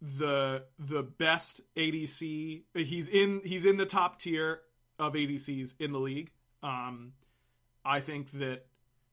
the 0.00 0.64
the 0.78 1.02
best 1.02 1.60
ADC. 1.76 2.62
He's 2.74 3.08
in 3.08 3.40
he's 3.44 3.64
in 3.64 3.76
the 3.76 3.86
top 3.86 4.18
tier 4.18 4.60
of 4.98 5.14
ADCs 5.14 5.74
in 5.78 5.92
the 5.92 5.98
league. 5.98 6.30
Um, 6.62 7.12
I 7.84 8.00
think 8.00 8.30
that 8.32 8.66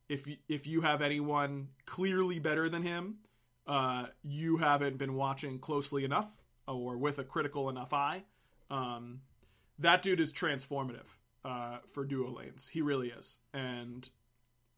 if 0.09 0.27
if 0.47 0.67
you 0.67 0.81
have 0.81 1.01
anyone 1.01 1.69
clearly 1.85 2.39
better 2.39 2.69
than 2.69 2.83
him, 2.83 3.17
uh, 3.67 4.07
you 4.23 4.57
haven't 4.57 4.97
been 4.97 5.13
watching 5.15 5.59
closely 5.59 6.03
enough 6.03 6.31
or 6.67 6.97
with 6.97 7.19
a 7.19 7.23
critical 7.23 7.69
enough 7.69 7.93
eye. 7.93 8.23
Um, 8.69 9.21
that 9.79 10.01
dude 10.01 10.19
is 10.19 10.33
transformative 10.33 11.07
uh, 11.45 11.77
for 11.87 12.05
duo 12.05 12.31
lanes. 12.31 12.67
He 12.67 12.81
really 12.81 13.09
is, 13.09 13.37
and 13.53 14.09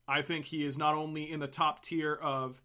I 0.08 0.22
think 0.22 0.46
he 0.46 0.64
is 0.64 0.78
not 0.78 0.96
only 0.96 1.32
in 1.32 1.40
the 1.40 1.48
top 1.48 1.84
tier 1.84 2.14
of 2.14 2.62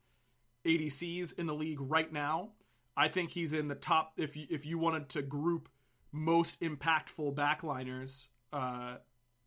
ADCs 0.65 1.39
in 1.39 1.47
the 1.47 1.55
league 1.55 1.81
right 1.81 2.13
now. 2.13 2.51
I 2.97 3.09
think 3.09 3.31
he's 3.31 3.53
in 3.53 3.69
the 3.69 3.75
top. 3.75 4.13
If 4.17 4.37
you, 4.37 4.47
if 4.51 4.67
you 4.67 4.79
wanted 4.79 5.09
to 5.11 5.23
group 5.23 5.69
most 6.13 6.61
impactful 6.61 7.35
backliners 7.35 8.29
uh, 8.53 8.97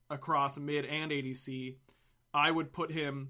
across 0.10 0.58
mid 0.58 0.86
and 0.86 1.12
ADC, 1.12 1.76
I 2.34 2.52
would 2.52 2.74
put 2.74 2.92
him 2.92 3.30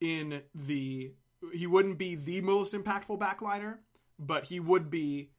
in 0.00 0.42
the. 0.54 1.12
He 1.52 1.66
wouldn't 1.66 1.98
be 1.98 2.14
the 2.14 2.40
most 2.40 2.74
impactful 2.74 3.18
backliner, 3.18 3.78
but 4.18 4.44
he 4.44 4.60
would 4.60 4.90
be 4.90 5.30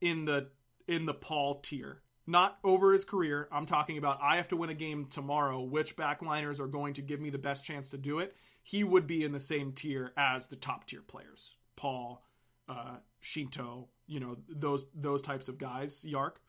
in 0.00 0.24
the 0.24 0.48
in 0.88 1.06
the 1.06 1.14
Paul 1.14 1.60
tier. 1.60 2.02
Not 2.26 2.58
over 2.64 2.92
his 2.92 3.04
career. 3.04 3.48
I'm 3.52 3.66
talking 3.66 3.98
about 3.98 4.18
I 4.20 4.36
have 4.36 4.48
to 4.48 4.56
win 4.56 4.70
a 4.70 4.74
game 4.74 5.06
tomorrow. 5.06 5.62
Which 5.62 5.96
backliners 5.96 6.58
are 6.58 6.66
going 6.66 6.94
to 6.94 7.02
give 7.02 7.20
me 7.20 7.30
the 7.30 7.38
best 7.38 7.64
chance 7.64 7.90
to 7.90 7.98
do 7.98 8.18
it? 8.18 8.34
He 8.62 8.82
would 8.82 9.06
be 9.06 9.22
in 9.22 9.32
the 9.32 9.40
same 9.40 9.72
tier 9.72 10.12
as 10.16 10.48
the 10.48 10.56
top 10.56 10.86
tier 10.86 11.02
players. 11.02 11.54
Paul, 11.76 12.24
uh, 12.68 12.96
Sheento, 13.22 13.86
you 14.08 14.18
know 14.18 14.36
those 14.48 14.86
those 14.94 15.22
types 15.22 15.48
of 15.48 15.58
guys. 15.58 16.04
Yark 16.04 16.40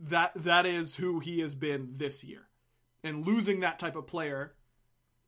that 0.00 0.32
that 0.34 0.66
is 0.66 0.96
who 0.96 1.20
he 1.20 1.40
has 1.40 1.54
been 1.54 1.90
this 1.92 2.24
year. 2.24 2.48
And 3.02 3.26
losing 3.26 3.60
that 3.60 3.78
type 3.78 3.96
of 3.96 4.06
player 4.06 4.54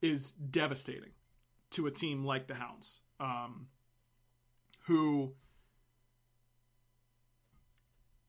is 0.01 0.33
devastating 0.33 1.11
to 1.73 1.87
a 1.87 1.91
team 1.91 2.25
like 2.25 2.47
the 2.47 2.55
Hounds, 2.55 3.01
um, 3.21 3.69
who, 4.87 5.35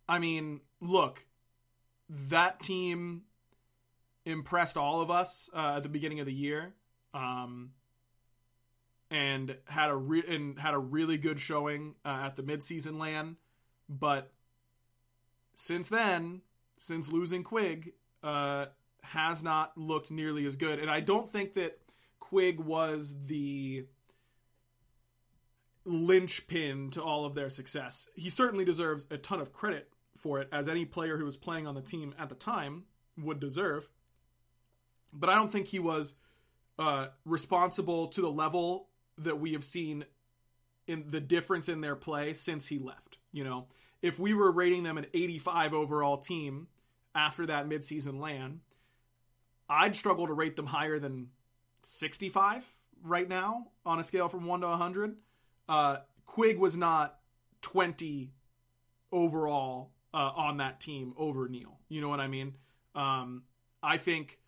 I 0.07 0.19
mean, 0.19 0.61
look, 0.81 1.25
that 2.09 2.61
team 2.61 3.23
impressed 4.25 4.77
all 4.77 5.01
of 5.01 5.09
us 5.09 5.49
uh, 5.53 5.75
at 5.77 5.83
the 5.83 5.89
beginning 5.89 6.19
of 6.19 6.25
the 6.25 6.33
year, 6.33 6.73
um, 7.13 7.71
and 9.09 9.55
had 9.65 9.89
a 9.89 9.95
re- 9.95 10.23
and 10.27 10.59
had 10.59 10.73
a 10.73 10.79
really 10.79 11.17
good 11.17 11.39
showing 11.39 11.95
uh, 12.03 12.23
at 12.25 12.35
the 12.35 12.43
midseason 12.43 12.99
LAN, 12.99 13.37
but 13.87 14.31
since 15.59 15.89
then, 15.89 16.41
since 16.77 17.11
losing 17.11 17.43
Quig, 17.43 17.93
uh, 18.23 18.67
has 19.01 19.41
not 19.41 19.75
looked 19.75 20.11
nearly 20.11 20.45
as 20.45 20.55
good. 20.55 20.77
And 20.77 20.89
I 20.89 20.99
don't 20.99 21.27
think 21.27 21.55
that 21.55 21.79
Quig 22.19 22.59
was 22.59 23.15
the 23.25 23.87
linchpin 25.83 26.91
to 26.91 27.01
all 27.01 27.25
of 27.25 27.33
their 27.33 27.49
success. 27.49 28.07
He 28.15 28.29
certainly 28.29 28.65
deserves 28.65 29.07
a 29.09 29.17
ton 29.17 29.39
of 29.41 29.51
credit 29.51 29.89
for 30.15 30.39
it, 30.39 30.47
as 30.51 30.67
any 30.67 30.85
player 30.85 31.17
who 31.17 31.25
was 31.25 31.37
playing 31.37 31.65
on 31.65 31.73
the 31.73 31.81
team 31.81 32.13
at 32.19 32.29
the 32.29 32.35
time 32.35 32.83
would 33.17 33.39
deserve. 33.39 33.89
but 35.13 35.29
I 35.29 35.35
don't 35.35 35.51
think 35.51 35.67
he 35.67 35.79
was 35.79 36.13
uh, 36.77 37.07
responsible 37.25 38.07
to 38.09 38.21
the 38.21 38.31
level 38.31 38.89
that 39.17 39.39
we 39.39 39.53
have 39.53 39.63
seen 39.63 40.05
in 40.85 41.05
the 41.07 41.19
difference 41.19 41.69
in 41.69 41.81
their 41.81 41.95
play 41.95 42.33
since 42.33 42.67
he 42.67 42.77
left. 42.79 43.17
You 43.31 43.43
know, 43.43 43.67
if 44.01 44.19
we 44.19 44.33
were 44.33 44.51
rating 44.51 44.83
them 44.83 44.97
an 44.97 45.07
85 45.13 45.73
overall 45.73 46.17
team 46.17 46.67
after 47.15 47.45
that 47.47 47.67
midseason 47.67 48.19
LAN, 48.19 48.61
I'd 49.69 49.95
struggle 49.95 50.27
to 50.27 50.33
rate 50.33 50.55
them 50.55 50.67
higher 50.67 50.99
than 50.99 51.29
65 51.83 52.67
right 53.03 53.27
now 53.27 53.67
on 53.85 53.99
a 53.99 54.03
scale 54.03 54.29
from 54.29 54.45
1 54.45 54.61
to 54.61 54.67
100. 54.67 55.15
Uh, 55.67 55.97
Quig 56.25 56.57
was 56.57 56.77
not 56.77 57.19
20 57.61 58.31
overall 59.11 59.91
uh, 60.13 60.31
on 60.35 60.57
that 60.57 60.79
team 60.79 61.13
over 61.17 61.47
Neil. 61.47 61.79
You 61.89 62.01
know 62.01 62.09
what 62.09 62.19
I 62.19 62.27
mean? 62.27 62.55
Um, 62.95 63.43
I 63.83 63.97
think 63.97 64.39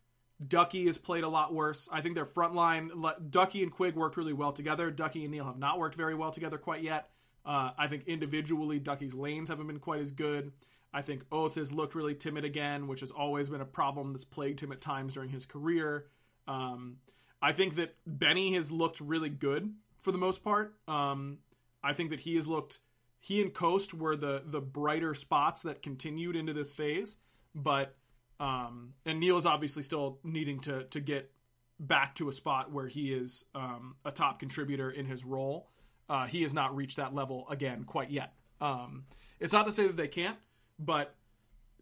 Ducky 0.45 0.85
has 0.87 0.97
played 0.97 1.23
a 1.23 1.29
lot 1.29 1.53
worse. 1.53 1.89
I 1.91 2.01
think 2.01 2.15
their 2.15 2.25
front 2.25 2.55
line, 2.55 2.91
Ducky 3.29 3.61
and 3.61 3.71
Quig 3.71 3.95
worked 3.95 4.17
really 4.17 4.33
well 4.33 4.51
together. 4.51 4.89
Ducky 4.89 5.23
and 5.23 5.31
Neil 5.31 5.45
have 5.45 5.57
not 5.57 5.79
worked 5.79 5.95
very 5.95 6.15
well 6.15 6.31
together 6.31 6.57
quite 6.57 6.81
yet. 6.81 7.08
Uh, 7.45 7.71
I 7.77 7.87
think 7.87 8.07
individually, 8.07 8.79
Ducky's 8.79 9.15
lanes 9.15 9.49
haven't 9.49 9.67
been 9.67 9.79
quite 9.79 10.01
as 10.01 10.11
good. 10.11 10.51
I 10.93 11.01
think 11.01 11.23
Oath 11.31 11.55
has 11.55 11.71
looked 11.71 11.95
really 11.95 12.15
timid 12.15 12.45
again, 12.45 12.87
which 12.87 13.01
has 13.01 13.11
always 13.11 13.49
been 13.49 13.61
a 13.61 13.65
problem 13.65 14.11
that's 14.13 14.25
plagued 14.25 14.59
him 14.61 14.71
at 14.71 14.81
times 14.81 15.13
during 15.13 15.29
his 15.29 15.45
career. 15.45 16.07
Um, 16.47 16.97
I 17.41 17.51
think 17.51 17.75
that 17.75 17.95
Benny 18.05 18.53
has 18.55 18.71
looked 18.71 18.99
really 18.99 19.29
good 19.29 19.73
for 19.99 20.11
the 20.11 20.17
most 20.17 20.43
part. 20.43 20.75
Um, 20.87 21.39
I 21.83 21.93
think 21.93 22.09
that 22.09 22.21
he 22.21 22.35
has 22.35 22.47
looked. 22.47 22.79
He 23.19 23.41
and 23.41 23.53
Coast 23.53 23.93
were 23.93 24.15
the 24.15 24.41
the 24.45 24.61
brighter 24.61 25.13
spots 25.13 25.61
that 25.61 25.81
continued 25.81 26.35
into 26.35 26.53
this 26.53 26.73
phase, 26.73 27.17
but 27.53 27.95
um, 28.39 28.93
and 29.05 29.19
Neil 29.19 29.37
is 29.37 29.45
obviously 29.45 29.83
still 29.83 30.19
needing 30.23 30.59
to 30.61 30.85
to 30.85 30.99
get 30.99 31.31
back 31.79 32.15
to 32.15 32.27
a 32.27 32.31
spot 32.31 32.71
where 32.71 32.87
he 32.87 33.13
is 33.13 33.45
um, 33.55 33.95
a 34.03 34.11
top 34.11 34.39
contributor 34.39 34.89
in 34.89 35.05
his 35.05 35.23
role. 35.23 35.69
Uh, 36.09 36.25
he 36.25 36.41
has 36.41 36.53
not 36.53 36.75
reached 36.75 36.97
that 36.97 37.13
level 37.13 37.45
again 37.49 37.83
quite 37.83 38.09
yet. 38.09 38.33
Um, 38.59 39.05
it's 39.39 39.53
not 39.53 39.67
to 39.67 39.71
say 39.71 39.87
that 39.87 39.95
they 39.95 40.07
can't, 40.07 40.37
but 40.79 41.15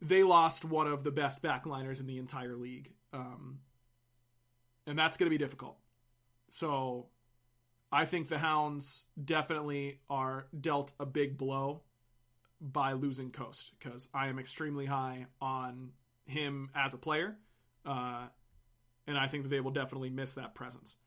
they 0.01 0.23
lost 0.23 0.65
one 0.65 0.87
of 0.87 1.03
the 1.03 1.11
best 1.11 1.41
backliners 1.41 1.99
in 1.99 2.05
the 2.05 2.17
entire 2.17 2.55
league, 2.55 2.91
um, 3.13 3.59
and 4.85 4.99
that's 4.99 5.17
going 5.17 5.27
to 5.27 5.31
be 5.31 5.37
difficult. 5.37 5.77
So, 6.49 7.07
I 7.91 8.05
think 8.05 8.27
the 8.27 8.37
Hounds 8.37 9.05
definitely 9.23 9.99
are 10.09 10.47
dealt 10.59 10.93
a 10.99 11.05
big 11.05 11.37
blow 11.37 11.81
by 12.59 12.93
losing 12.93 13.31
Coast 13.31 13.73
because 13.79 14.09
I 14.13 14.27
am 14.27 14.39
extremely 14.39 14.85
high 14.85 15.27
on 15.41 15.91
him 16.25 16.69
as 16.75 16.93
a 16.93 16.97
player, 16.97 17.37
uh, 17.85 18.27
and 19.07 19.17
I 19.17 19.27
think 19.27 19.43
that 19.43 19.49
they 19.49 19.61
will 19.61 19.71
definitely 19.71 20.09
miss 20.09 20.33
that 20.35 20.53
presence. 20.53 20.97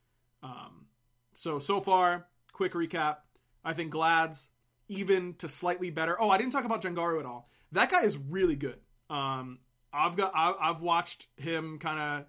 Um, 0.43 0.87
so 1.33 1.59
so 1.59 1.81
far, 1.81 2.27
quick 2.61 2.75
recap. 2.75 3.17
I 3.65 3.73
think 3.73 3.91
Glad's 3.91 4.49
even 4.89 5.35
to 5.35 5.49
slightly 5.49 5.89
better. 5.89 6.21
Oh, 6.21 6.29
I 6.29 6.37
didn't 6.37 6.53
talk 6.53 6.67
about 6.67 6.83
Jangaru 6.83 7.19
at 7.19 7.25
all. 7.25 7.49
That 7.73 7.91
guy 7.91 8.03
is 8.03 8.19
really 8.19 8.57
good. 8.57 8.79
Um, 9.09 9.61
I've 9.95 10.15
got 10.15 10.33
I, 10.35 10.53
I've 10.61 10.83
watched 10.83 11.29
him 11.37 11.79
kind 11.79 11.99
of. 11.99 12.27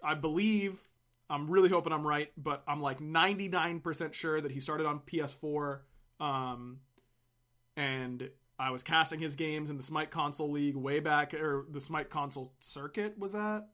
I 0.00 0.14
believe 0.14 0.78
I'm 1.28 1.50
really 1.50 1.70
hoping 1.70 1.92
I'm 1.92 2.06
right, 2.06 2.30
but 2.36 2.62
I'm 2.68 2.80
like 2.80 3.00
99% 3.00 4.12
sure 4.12 4.40
that 4.40 4.52
he 4.52 4.60
started 4.60 4.86
on 4.86 5.00
PS4. 5.00 5.80
Um, 6.20 6.78
and 7.76 8.30
I 8.58 8.70
was 8.70 8.84
casting 8.84 9.18
his 9.18 9.34
games 9.34 9.70
in 9.70 9.76
the 9.76 9.82
Smite 9.82 10.12
console 10.12 10.52
league 10.52 10.76
way 10.76 11.00
back, 11.00 11.34
or 11.34 11.66
the 11.68 11.80
Smite 11.80 12.10
console 12.10 12.52
circuit. 12.60 13.18
Was 13.18 13.32
that? 13.32 13.66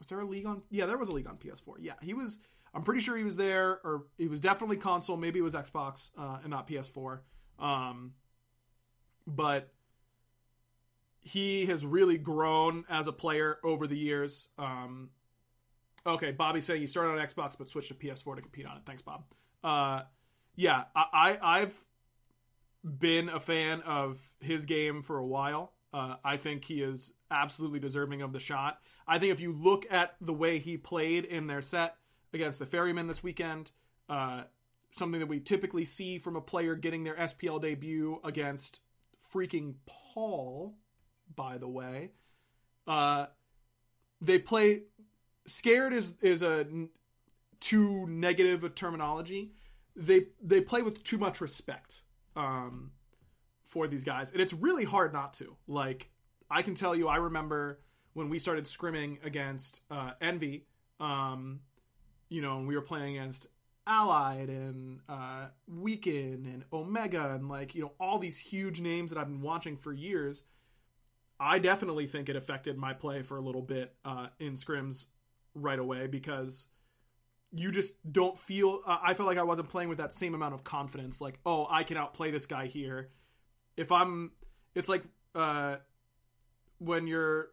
Was 0.00 0.08
there 0.08 0.18
a 0.18 0.24
league 0.24 0.46
on? 0.46 0.62
Yeah, 0.70 0.86
there 0.86 0.98
was 0.98 1.10
a 1.10 1.12
league 1.12 1.28
on 1.28 1.36
PS4. 1.36 1.76
Yeah, 1.78 1.92
he 2.02 2.12
was. 2.12 2.40
I'm 2.78 2.84
pretty 2.84 3.00
sure 3.00 3.16
he 3.16 3.24
was 3.24 3.36
there, 3.36 3.80
or 3.82 4.04
he 4.18 4.28
was 4.28 4.38
definitely 4.38 4.76
console. 4.76 5.16
Maybe 5.16 5.40
it 5.40 5.42
was 5.42 5.56
Xbox 5.56 6.10
uh, 6.16 6.38
and 6.42 6.50
not 6.50 6.68
PS4. 6.68 7.18
Um, 7.58 8.12
but 9.26 9.72
he 11.20 11.66
has 11.66 11.84
really 11.84 12.18
grown 12.18 12.84
as 12.88 13.08
a 13.08 13.12
player 13.12 13.58
over 13.64 13.88
the 13.88 13.98
years. 13.98 14.50
Um, 14.60 15.10
okay, 16.06 16.30
Bobby 16.30 16.60
saying 16.60 16.80
he 16.80 16.86
started 16.86 17.18
on 17.20 17.26
Xbox 17.26 17.58
but 17.58 17.68
switched 17.68 17.88
to 17.88 17.94
PS4 17.94 18.36
to 18.36 18.42
compete 18.42 18.64
on 18.64 18.76
it. 18.76 18.84
Thanks, 18.86 19.02
Bob. 19.02 19.24
Uh, 19.64 20.02
yeah, 20.54 20.84
I, 20.94 21.06
I 21.42 21.58
I've 21.58 21.84
been 22.84 23.28
a 23.28 23.40
fan 23.40 23.80
of 23.80 24.22
his 24.38 24.66
game 24.66 25.02
for 25.02 25.18
a 25.18 25.26
while. 25.26 25.72
Uh, 25.92 26.14
I 26.24 26.36
think 26.36 26.64
he 26.64 26.80
is 26.80 27.12
absolutely 27.28 27.80
deserving 27.80 28.22
of 28.22 28.32
the 28.32 28.38
shot. 28.38 28.78
I 29.04 29.18
think 29.18 29.32
if 29.32 29.40
you 29.40 29.52
look 29.52 29.84
at 29.90 30.14
the 30.20 30.32
way 30.32 30.60
he 30.60 30.76
played 30.76 31.24
in 31.24 31.48
their 31.48 31.60
set 31.60 31.96
against 32.32 32.58
the 32.58 32.66
Ferrymen 32.66 33.08
this 33.08 33.22
weekend, 33.22 33.70
uh, 34.08 34.42
something 34.90 35.20
that 35.20 35.26
we 35.28 35.40
typically 35.40 35.84
see 35.84 36.18
from 36.18 36.36
a 36.36 36.40
player 36.40 36.74
getting 36.74 37.04
their 37.04 37.14
SPL 37.14 37.60
debut 37.60 38.20
against 38.24 38.80
freaking 39.32 39.74
Paul, 39.86 40.74
by 41.34 41.58
the 41.58 41.68
way, 41.68 42.10
uh, 42.86 43.26
they 44.20 44.38
play. 44.38 44.82
Scared 45.46 45.92
is 45.92 46.14
is 46.20 46.42
a 46.42 46.66
too 47.60 48.06
negative 48.06 48.64
a 48.64 48.68
terminology. 48.68 49.52
They 49.96 50.26
they 50.42 50.60
play 50.60 50.82
with 50.82 51.02
too 51.04 51.18
much 51.18 51.40
respect 51.40 52.02
um, 52.36 52.92
for 53.62 53.86
these 53.86 54.04
guys, 54.04 54.32
and 54.32 54.40
it's 54.40 54.52
really 54.52 54.84
hard 54.84 55.12
not 55.12 55.32
to. 55.34 55.56
Like, 55.66 56.10
I 56.50 56.62
can 56.62 56.74
tell 56.74 56.94
you, 56.94 57.08
I 57.08 57.16
remember 57.16 57.80
when 58.14 58.28
we 58.28 58.38
started 58.38 58.64
scrimming 58.64 59.24
against 59.24 59.82
uh, 59.90 60.12
Envy, 60.20 60.66
um, 60.98 61.60
you 62.28 62.42
know, 62.42 62.58
and 62.58 62.68
we 62.68 62.74
were 62.74 62.82
playing 62.82 63.16
against 63.16 63.46
Allied 63.86 64.48
and 64.48 65.00
uh, 65.08 65.46
Weekend 65.66 66.46
and 66.46 66.64
Omega 66.72 67.32
and 67.34 67.48
like 67.48 67.74
you 67.74 67.82
know 67.82 67.92
all 67.98 68.18
these 68.18 68.38
huge 68.38 68.80
names 68.80 69.10
that 69.10 69.18
I've 69.18 69.28
been 69.28 69.42
watching 69.42 69.76
for 69.76 69.92
years. 69.92 70.44
I 71.40 71.58
definitely 71.58 72.06
think 72.06 72.28
it 72.28 72.36
affected 72.36 72.76
my 72.76 72.92
play 72.92 73.22
for 73.22 73.36
a 73.36 73.40
little 73.40 73.62
bit 73.62 73.94
uh, 74.04 74.26
in 74.40 74.54
scrims 74.54 75.06
right 75.54 75.78
away 75.78 76.06
because 76.06 76.66
you 77.52 77.70
just 77.70 77.94
don't 78.10 78.38
feel 78.38 78.80
uh, 78.86 78.98
i 79.02 79.14
felt 79.14 79.26
like 79.26 79.38
i 79.38 79.42
wasn't 79.42 79.68
playing 79.68 79.88
with 79.88 79.98
that 79.98 80.12
same 80.12 80.34
amount 80.34 80.54
of 80.54 80.64
confidence 80.64 81.20
like 81.20 81.38
oh 81.46 81.66
i 81.70 81.82
can 81.82 81.96
outplay 81.96 82.30
this 82.30 82.46
guy 82.46 82.66
here 82.66 83.08
if 83.76 83.90
i'm 83.90 84.32
it's 84.74 84.88
like 84.88 85.02
uh 85.34 85.76
when 86.78 87.06
you're 87.06 87.48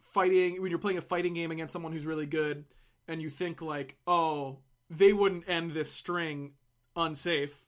fighting 0.00 0.60
when 0.60 0.70
you're 0.70 0.78
playing 0.78 0.98
a 0.98 1.02
fighting 1.02 1.34
game 1.34 1.50
against 1.50 1.72
someone 1.72 1.92
who's 1.92 2.06
really 2.06 2.26
good 2.26 2.64
and 3.10 3.20
you 3.20 3.28
think 3.28 3.60
like 3.60 3.96
oh 4.06 4.58
they 4.88 5.12
wouldn't 5.12 5.48
end 5.48 5.72
this 5.72 5.92
string 5.92 6.52
unsafe 6.96 7.62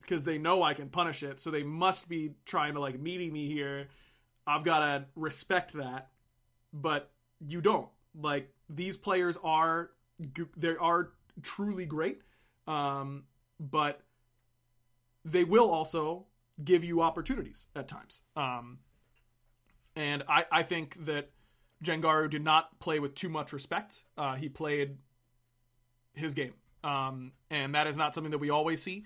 because 0.00 0.24
they 0.24 0.38
know 0.38 0.62
i 0.62 0.74
can 0.74 0.88
punish 0.88 1.22
it 1.22 1.40
so 1.40 1.50
they 1.50 1.62
must 1.62 2.08
be 2.08 2.32
trying 2.44 2.74
to 2.74 2.80
like 2.80 2.98
meeting 3.00 3.32
me 3.32 3.46
here 3.46 3.88
i've 4.46 4.64
got 4.64 4.80
to 4.80 5.04
respect 5.16 5.72
that 5.72 6.08
but 6.72 7.10
you 7.40 7.60
don't 7.60 7.88
like 8.14 8.52
these 8.68 8.96
players 8.96 9.38
are 9.42 9.90
they 10.56 10.76
are 10.76 11.12
truly 11.42 11.86
great, 11.86 12.22
um, 12.66 13.24
but 13.60 14.00
they 15.24 15.44
will 15.44 15.70
also 15.70 16.26
give 16.62 16.84
you 16.84 17.02
opportunities 17.02 17.66
at 17.76 17.88
times. 17.88 18.22
Um, 18.36 18.78
and 19.94 20.24
I, 20.28 20.44
I 20.50 20.62
think 20.62 21.04
that 21.06 21.30
Jangaru 21.84 22.28
did 22.28 22.42
not 22.42 22.78
play 22.80 22.98
with 22.98 23.14
too 23.14 23.28
much 23.28 23.52
respect. 23.52 24.02
Uh, 24.16 24.34
he 24.34 24.48
played 24.48 24.96
his 26.14 26.34
game, 26.34 26.54
um, 26.82 27.32
and 27.50 27.74
that 27.74 27.86
is 27.86 27.96
not 27.96 28.14
something 28.14 28.32
that 28.32 28.38
we 28.38 28.50
always 28.50 28.82
see 28.82 29.04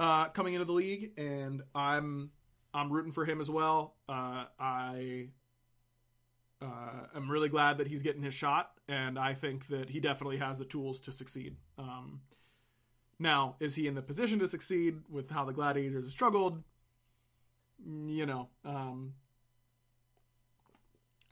uh, 0.00 0.28
coming 0.28 0.54
into 0.54 0.64
the 0.64 0.72
league. 0.72 1.12
And 1.16 1.62
I'm 1.74 2.30
I'm 2.72 2.90
rooting 2.92 3.12
for 3.12 3.24
him 3.24 3.40
as 3.40 3.50
well. 3.50 3.94
Uh, 4.08 4.44
I 4.58 5.28
uh, 6.60 7.06
I'm 7.14 7.30
really 7.30 7.48
glad 7.48 7.78
that 7.78 7.86
he's 7.86 8.02
getting 8.02 8.22
his 8.22 8.34
shot, 8.34 8.72
and 8.88 9.18
I 9.18 9.34
think 9.34 9.68
that 9.68 9.90
he 9.90 10.00
definitely 10.00 10.38
has 10.38 10.58
the 10.58 10.64
tools 10.64 11.00
to 11.00 11.12
succeed. 11.12 11.56
Um, 11.78 12.22
now, 13.18 13.56
is 13.60 13.74
he 13.74 13.86
in 13.86 13.94
the 13.94 14.02
position 14.02 14.38
to 14.38 14.46
succeed 14.46 15.02
with 15.08 15.30
how 15.30 15.44
the 15.44 15.52
Gladiators 15.52 16.04
have 16.04 16.12
struggled? 16.12 16.62
You 17.84 18.26
know, 18.26 18.48
um, 18.64 19.14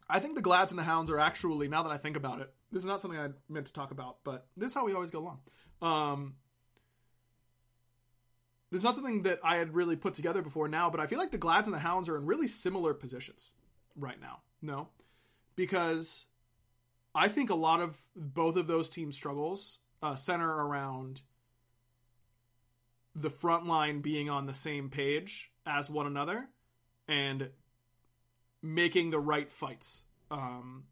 I 0.09 0.19
think 0.19 0.35
the 0.35 0.43
Glads 0.43 0.73
and 0.73 0.79
the 0.79 0.85
Hounds 0.85 1.11
are 1.11 1.19
actually, 1.19 1.69
now 1.69 1.83
that 1.83 1.91
I 1.91 1.97
think 1.97 2.17
about 2.17 2.41
it, 2.41 2.53
this 2.71 2.83
is 2.83 2.87
not 2.87 3.01
something 3.01 3.19
I 3.19 3.31
meant 3.49 3.67
to 3.67 3.73
talk 3.73 3.91
about, 3.91 4.19
but 4.25 4.47
this 4.57 4.71
is 4.71 4.75
how 4.75 4.85
we 4.85 4.95
always 4.95 5.11
go 5.11 5.19
along. 5.19 5.41
Um, 5.83 6.35
there's 8.71 8.85
not 8.85 8.95
something 8.95 9.23
that 9.23 9.41
I 9.43 9.57
had 9.57 9.75
really 9.75 9.97
put 9.97 10.15
together 10.15 10.43
before 10.43 10.69
now, 10.69 10.91
but 10.91 11.01
I 11.01 11.07
feel 11.07 11.19
like 11.19 11.31
the 11.31 11.39
Glads 11.39 11.67
and 11.67 11.75
the 11.75 11.81
Hounds 11.81 12.09
are 12.09 12.17
in 12.17 12.27
really 12.27 12.47
similar 12.47 12.95
positions 12.95 13.51
right 13.97 14.21
now. 14.21 14.41
No? 14.63 14.89
because 15.57 16.27
I 17.15 17.29
think 17.29 17.51
a 17.51 17.55
lot 17.55 17.81
of 17.81 17.99
both 18.15 18.57
of 18.57 18.67
those 18.67 18.89
team 18.89 19.11
struggles 19.11 19.79
uh, 20.03 20.15
center 20.15 20.49
around 20.49 21.23
the 23.15 23.31
front 23.31 23.67
line 23.67 24.03
being 24.03 24.29
on 24.29 24.45
the 24.45 24.53
same 24.53 24.91
page 24.91 25.51
as 25.67 25.91
one 25.91 26.07
another 26.07 26.49
and 27.09 27.49
making 28.75 29.11
the 29.11 29.19
right 29.19 29.51
fights 29.51 30.03
um, 30.31 30.85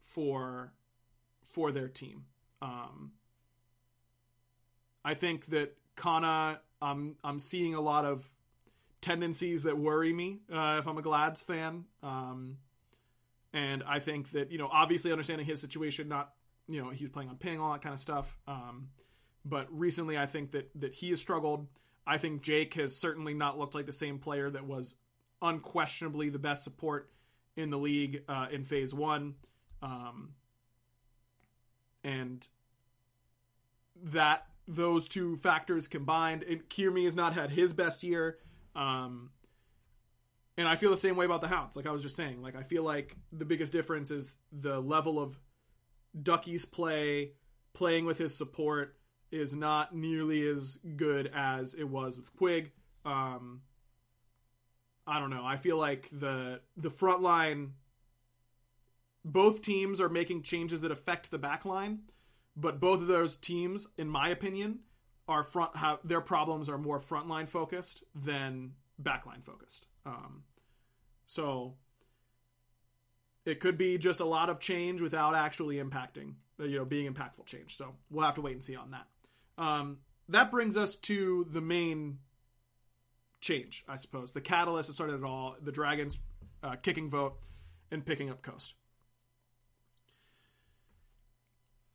for 0.00 0.72
for 1.52 1.70
their 1.72 1.88
team. 1.88 2.24
Um, 2.62 3.12
I 5.04 5.14
think 5.14 5.46
that 5.46 5.76
Kana, 5.96 6.60
I'm 6.80 7.16
I'm 7.22 7.38
seeing 7.38 7.74
a 7.74 7.80
lot 7.80 8.04
of 8.04 8.30
tendencies 9.00 9.64
that 9.64 9.76
worry 9.76 10.12
me 10.12 10.40
uh, 10.52 10.76
if 10.78 10.88
I'm 10.88 10.96
a 10.96 11.02
Glads 11.02 11.42
fan. 11.42 11.84
Um, 12.02 12.56
and 13.52 13.84
I 13.86 13.98
think 13.98 14.30
that 14.30 14.50
you 14.50 14.58
know, 14.58 14.68
obviously 14.72 15.12
understanding 15.12 15.46
his 15.46 15.60
situation, 15.60 16.08
not 16.08 16.32
you 16.68 16.82
know 16.82 16.90
he's 16.90 17.10
playing 17.10 17.28
on 17.28 17.36
ping, 17.36 17.60
all 17.60 17.72
that 17.72 17.82
kind 17.82 17.92
of 17.92 18.00
stuff. 18.00 18.36
Um, 18.48 18.88
but 19.44 19.66
recently, 19.70 20.18
I 20.18 20.26
think 20.26 20.52
that 20.52 20.70
that 20.80 20.94
he 20.94 21.10
has 21.10 21.20
struggled. 21.20 21.68
I 22.06 22.18
think 22.18 22.42
Jake 22.42 22.74
has 22.74 22.96
certainly 22.96 23.34
not 23.34 23.58
looked 23.58 23.74
like 23.74 23.86
the 23.86 23.92
same 23.92 24.18
player 24.18 24.50
that 24.50 24.66
was 24.66 24.94
unquestionably 25.44 26.30
the 26.30 26.38
best 26.38 26.64
support 26.64 27.10
in 27.56 27.70
the 27.70 27.78
league 27.78 28.24
uh, 28.28 28.46
in 28.50 28.64
Phase 28.64 28.92
One, 28.92 29.34
um, 29.82 30.30
and 32.02 32.48
that 34.02 34.46
those 34.66 35.06
two 35.06 35.36
factors 35.36 35.86
combined, 35.86 36.42
and 36.42 36.68
Kierme 36.68 37.04
has 37.04 37.14
not 37.14 37.34
had 37.34 37.50
his 37.50 37.72
best 37.72 38.02
year. 38.02 38.38
Um, 38.74 39.30
and 40.56 40.66
I 40.66 40.76
feel 40.76 40.90
the 40.90 40.96
same 40.96 41.16
way 41.16 41.26
about 41.26 41.40
the 41.40 41.48
Hounds. 41.48 41.76
Like 41.76 41.86
I 41.86 41.90
was 41.90 42.02
just 42.02 42.16
saying, 42.16 42.42
like 42.42 42.56
I 42.56 42.62
feel 42.62 42.82
like 42.82 43.16
the 43.32 43.44
biggest 43.44 43.72
difference 43.72 44.10
is 44.10 44.36
the 44.52 44.80
level 44.80 45.20
of 45.20 45.38
Ducky's 46.20 46.64
play, 46.64 47.32
playing 47.72 48.04
with 48.06 48.18
his 48.18 48.34
support 48.36 48.96
is 49.30 49.54
not 49.54 49.94
nearly 49.94 50.48
as 50.48 50.78
good 50.96 51.30
as 51.34 51.74
it 51.74 51.84
was 51.84 52.16
with 52.16 52.34
Quig. 52.36 52.70
Um, 53.04 53.62
I 55.06 55.20
don't 55.20 55.30
know. 55.30 55.44
I 55.44 55.56
feel 55.56 55.76
like 55.76 56.08
the 56.10 56.60
the 56.76 56.90
front 56.90 57.22
line 57.22 57.74
both 59.24 59.62
teams 59.62 60.00
are 60.00 60.08
making 60.08 60.42
changes 60.42 60.82
that 60.82 60.90
affect 60.90 61.30
the 61.30 61.38
back 61.38 61.64
line, 61.64 62.00
but 62.56 62.78
both 62.78 63.00
of 63.00 63.06
those 63.06 63.36
teams, 63.36 63.88
in 63.96 64.08
my 64.08 64.28
opinion, 64.28 64.80
are 65.26 65.42
front 65.42 65.76
have 65.76 65.98
their 66.04 66.20
problems 66.20 66.68
are 66.68 66.78
more 66.78 66.98
frontline 66.98 67.48
focused 67.48 68.04
than 68.14 68.72
backline 69.02 69.42
focused. 69.42 69.86
Um, 70.04 70.44
so 71.26 71.74
it 73.46 73.60
could 73.60 73.78
be 73.78 73.98
just 73.98 74.20
a 74.20 74.24
lot 74.24 74.50
of 74.50 74.60
change 74.60 75.00
without 75.00 75.34
actually 75.34 75.76
impacting, 75.76 76.34
you 76.58 76.76
know, 76.76 76.84
being 76.84 77.12
impactful 77.12 77.46
change. 77.46 77.76
So 77.76 77.94
we'll 78.10 78.24
have 78.24 78.34
to 78.36 78.42
wait 78.42 78.52
and 78.52 78.64
see 78.64 78.76
on 78.76 78.90
that. 78.90 79.06
Um, 79.56 79.98
that 80.28 80.50
brings 80.50 80.76
us 80.76 80.96
to 80.96 81.46
the 81.50 81.60
main 81.60 82.18
change, 83.44 83.84
I 83.86 83.96
suppose. 83.96 84.32
The 84.32 84.40
catalyst 84.40 84.88
that 84.88 84.94
started 84.94 85.16
it 85.16 85.22
all 85.22 85.56
the 85.62 85.70
Dragons 85.70 86.18
uh, 86.62 86.76
kicking 86.76 87.10
vote 87.10 87.38
and 87.90 88.04
picking 88.04 88.30
up 88.30 88.42
Coast. 88.42 88.74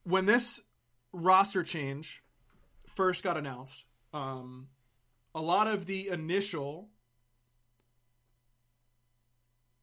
When 0.04 0.26
this 0.26 0.60
roster 1.12 1.64
change 1.64 2.22
first 2.86 3.24
got 3.24 3.36
announced, 3.36 3.84
um, 4.14 4.68
a 5.34 5.40
lot 5.40 5.66
of 5.66 5.86
the 5.86 6.08
initial 6.08 6.88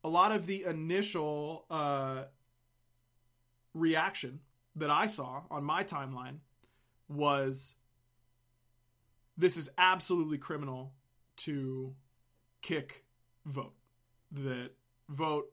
a 0.03 0.10
lot 0.10 0.32
of 0.32 0.45
the 0.45 0.63
initial 0.63 1.65
uh, 1.69 2.23
reaction 3.73 4.39
that 4.75 4.89
I 4.89 5.08
saw 5.08 5.41
on 5.51 5.65
my 5.65 5.84
timeline 5.84 6.38
was 7.10 7.75
this 9.38 9.58
is 9.58 9.69
absolutely 9.77 10.38
criminal 10.38 10.93
to 11.38 11.93
kick 12.62 13.06
vote. 13.45 13.73
That 14.32 14.71
vote 15.10 15.52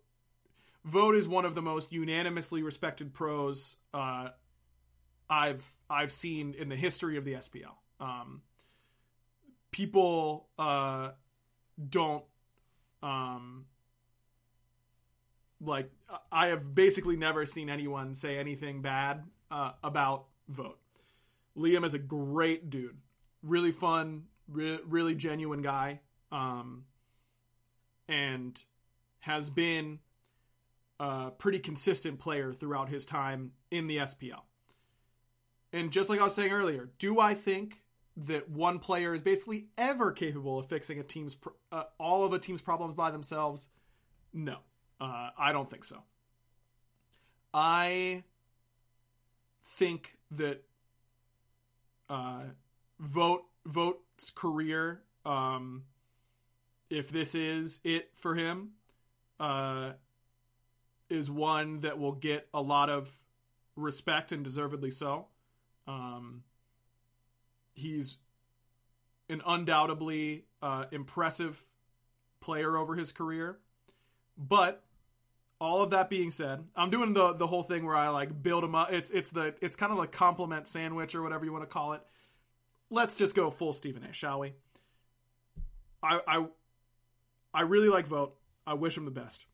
vote 0.84 1.14
is 1.14 1.28
one 1.28 1.44
of 1.44 1.54
the 1.54 1.62
most 1.62 1.92
unanimously 1.92 2.62
respected 2.62 3.14
pros 3.14 3.76
uh, 3.92 4.30
I've 5.28 5.74
I've 5.88 6.12
seen 6.12 6.54
in 6.54 6.68
the 6.68 6.76
history 6.76 7.16
of 7.16 7.24
the 7.24 7.34
SPL. 7.34 7.76
Um, 8.00 8.42
people 9.70 10.48
uh, 10.58 11.10
don't 11.88 12.24
um, 13.02 13.66
like 15.60 15.90
I 16.30 16.48
have 16.48 16.74
basically 16.74 17.16
never 17.16 17.46
seen 17.46 17.70
anyone 17.70 18.14
say 18.14 18.38
anything 18.38 18.82
bad 18.82 19.24
uh, 19.50 19.72
about 19.82 20.26
vote. 20.48 20.78
Liam 21.56 21.84
is 21.84 21.94
a 21.94 21.98
great 21.98 22.70
dude, 22.70 22.96
really 23.42 23.70
fun, 23.70 24.24
re- 24.48 24.80
really 24.86 25.14
genuine 25.14 25.62
guy, 25.62 26.00
um, 26.32 26.84
and 28.08 28.62
has 29.20 29.50
been 29.50 29.98
a 31.00 31.30
pretty 31.30 31.58
consistent 31.58 32.18
player 32.18 32.52
throughout 32.52 32.88
his 32.88 33.06
time 33.06 33.52
in 33.70 33.86
the 33.86 33.98
SPL. 33.98 34.42
And 35.72 35.90
just 35.90 36.08
like 36.08 36.20
I 36.20 36.24
was 36.24 36.34
saying 36.34 36.52
earlier, 36.52 36.90
do 36.98 37.18
I 37.18 37.34
think 37.34 37.82
that 38.16 38.48
one 38.48 38.78
player 38.78 39.12
is 39.12 39.20
basically 39.20 39.66
ever 39.76 40.12
capable 40.12 40.58
of 40.58 40.68
fixing 40.68 41.00
a 41.00 41.02
team's 41.02 41.36
uh, 41.72 41.84
all 41.98 42.24
of 42.24 42.32
a 42.32 42.38
team's 42.38 42.62
problems 42.62 42.94
by 42.94 43.10
themselves? 43.10 43.66
No. 44.32 44.58
Uh, 45.00 45.30
I 45.36 45.52
don't 45.52 45.68
think 45.68 45.84
so. 45.84 46.02
I 47.52 48.22
think 49.62 50.16
that 50.32 50.62
uh, 52.08 52.42
vote 53.00 53.44
vote's 53.66 54.00
career, 54.34 55.02
um, 55.24 55.84
if 56.90 57.10
this 57.10 57.34
is 57.34 57.80
it 57.84 58.10
for 58.14 58.34
him, 58.34 58.70
uh, 59.40 59.92
is 61.10 61.30
one 61.30 61.80
that 61.80 61.98
will 61.98 62.12
get 62.12 62.48
a 62.54 62.62
lot 62.62 62.90
of 62.90 63.12
respect 63.76 64.32
and 64.32 64.44
deservedly 64.44 64.90
so. 64.90 65.26
Um, 65.86 66.44
he's 67.74 68.18
an 69.28 69.42
undoubtedly 69.46 70.44
uh, 70.62 70.86
impressive 70.92 71.60
player 72.40 72.76
over 72.76 72.94
his 72.94 73.12
career. 73.12 73.58
But 74.36 74.82
all 75.60 75.82
of 75.82 75.90
that 75.90 76.10
being 76.10 76.30
said, 76.30 76.64
I'm 76.76 76.90
doing 76.90 77.14
the 77.14 77.32
the 77.32 77.46
whole 77.46 77.62
thing 77.62 77.86
where 77.86 77.96
I 77.96 78.08
like 78.08 78.42
build 78.42 78.64
him 78.64 78.74
up. 78.74 78.92
It's 78.92 79.10
it's 79.10 79.30
the 79.30 79.54
it's 79.60 79.76
kind 79.76 79.92
of 79.92 79.98
like 79.98 80.12
compliment 80.12 80.68
sandwich 80.68 81.14
or 81.14 81.22
whatever 81.22 81.44
you 81.44 81.52
want 81.52 81.62
to 81.64 81.72
call 81.72 81.92
it. 81.92 82.02
Let's 82.94 83.16
just 83.16 83.34
go 83.34 83.50
full 83.50 83.72
Stephen 83.72 84.04
A, 84.04 84.12
shall 84.12 84.38
we? 84.40 84.52
I 86.02 86.20
I 86.28 86.46
I 87.52 87.62
really 87.62 87.88
like 87.88 88.06
Vote. 88.06 88.36
I 88.66 88.74
wish 88.74 88.96
him 88.96 89.04
the 89.04 89.10
best. 89.10 89.46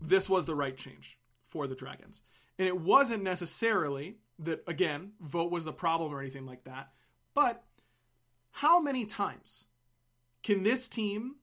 This 0.00 0.28
was 0.28 0.44
the 0.44 0.54
right 0.54 0.76
change 0.76 1.18
for 1.48 1.66
the 1.66 1.74
Dragons. 1.74 2.22
And 2.58 2.68
it 2.68 2.78
wasn't 2.78 3.22
necessarily 3.22 4.18
that 4.40 4.62
again, 4.66 5.12
Vote 5.20 5.50
was 5.50 5.64
the 5.64 5.72
problem 5.72 6.12
or 6.12 6.20
anything 6.20 6.44
like 6.44 6.64
that. 6.64 6.90
But 7.34 7.64
how 8.50 8.78
many 8.80 9.06
times 9.06 9.64
can 10.42 10.62
this 10.62 10.86
team 10.86 11.36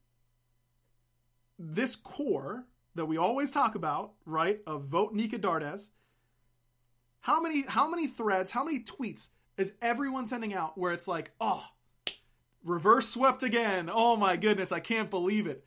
this 1.58 1.96
core 1.96 2.66
that 2.94 3.06
we 3.06 3.18
always 3.18 3.50
talk 3.50 3.76
about, 3.76 4.14
right, 4.26 4.62
of 4.68 4.84
vote 4.84 5.14
Nika 5.14 5.40
Dardez, 5.40 5.90
how 7.22 7.42
many 7.42 7.64
how 7.68 7.90
many 7.90 8.06
threads, 8.06 8.52
how 8.52 8.64
many 8.64 8.82
tweets 8.82 9.30
is 9.58 9.74
everyone 9.82 10.26
sending 10.26 10.54
out 10.54 10.78
where 10.78 10.92
it's 10.92 11.08
like, 11.08 11.32
oh, 11.40 11.64
reverse 12.64 13.10
swept 13.10 13.44
again. 13.44 13.90
Oh 13.92 14.16
my 14.16 14.36
goodness, 14.36 14.72
I 14.72 14.80
can't 14.80 15.10
believe 15.10 15.48
it. 15.48 15.66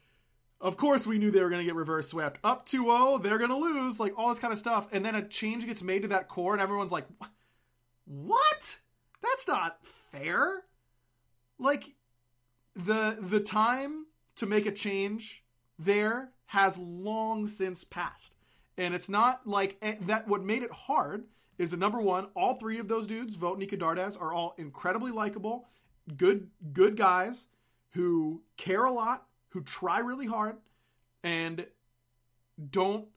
Of 0.61 0.77
course 0.77 1.07
we 1.07 1.18
knew 1.18 1.31
they 1.31 1.40
were 1.40 1.51
going 1.51 1.61
to 1.61 1.66
get 1.66 1.77
reverse 1.77 2.09
swept. 2.09 2.40
Up 2.42 2.66
2-0, 2.66 3.22
they're 3.22 3.38
going 3.38 3.51
to 3.51 3.57
lose, 3.57 4.01
like 4.01 4.12
all 4.16 4.29
this 4.29 4.40
kind 4.40 4.53
of 4.53 4.59
stuff. 4.59 4.88
And 4.90 5.05
then 5.05 5.14
a 5.14 5.27
change 5.27 5.64
gets 5.64 5.83
made 5.83 6.03
to 6.03 6.09
that 6.09 6.29
core 6.29 6.53
and 6.53 6.61
everyone's 6.61 6.92
like, 6.92 7.07
"What? 8.05 8.79
That's 9.22 9.46
not 9.46 9.79
fair." 9.87 10.64
Like 11.61 11.85
the 12.74 13.18
the 13.20 13.40
time 13.40 14.07
to 14.37 14.46
make 14.46 14.66
a 14.66 14.72
change 14.72 15.44
there 15.79 16.33
has 16.46 16.77
long 16.77 17.46
since 17.46 17.85
passed. 17.85 18.35
And 18.77 18.94
it's 18.94 19.09
not 19.09 19.46
like 19.46 19.77
eh, 19.81 19.96
that. 20.03 20.27
What 20.27 20.42
made 20.42 20.62
it 20.64 20.72
hard 20.72 21.27
is 21.59 21.73
the 21.73 21.77
number 21.77 22.01
one, 22.01 22.29
all 22.35 22.55
three 22.55 22.79
of 22.79 22.88
those 22.88 23.07
dudes, 23.07 23.37
Vote 23.37 23.59
Nika 23.59 23.77
Dardez, 23.77 24.21
are 24.21 24.33
all 24.33 24.55
incredibly 24.59 25.11
likable, 25.11 25.66
good, 26.16 26.49
good 26.73 26.97
guys 26.97 27.49
who 27.90 28.42
care 28.57 28.85
a 28.85 28.90
lot, 28.90 29.27
who 29.51 29.61
try 29.62 29.99
really 29.99 30.27
hard, 30.27 30.57
and 31.25 31.66
don't, 32.71 33.09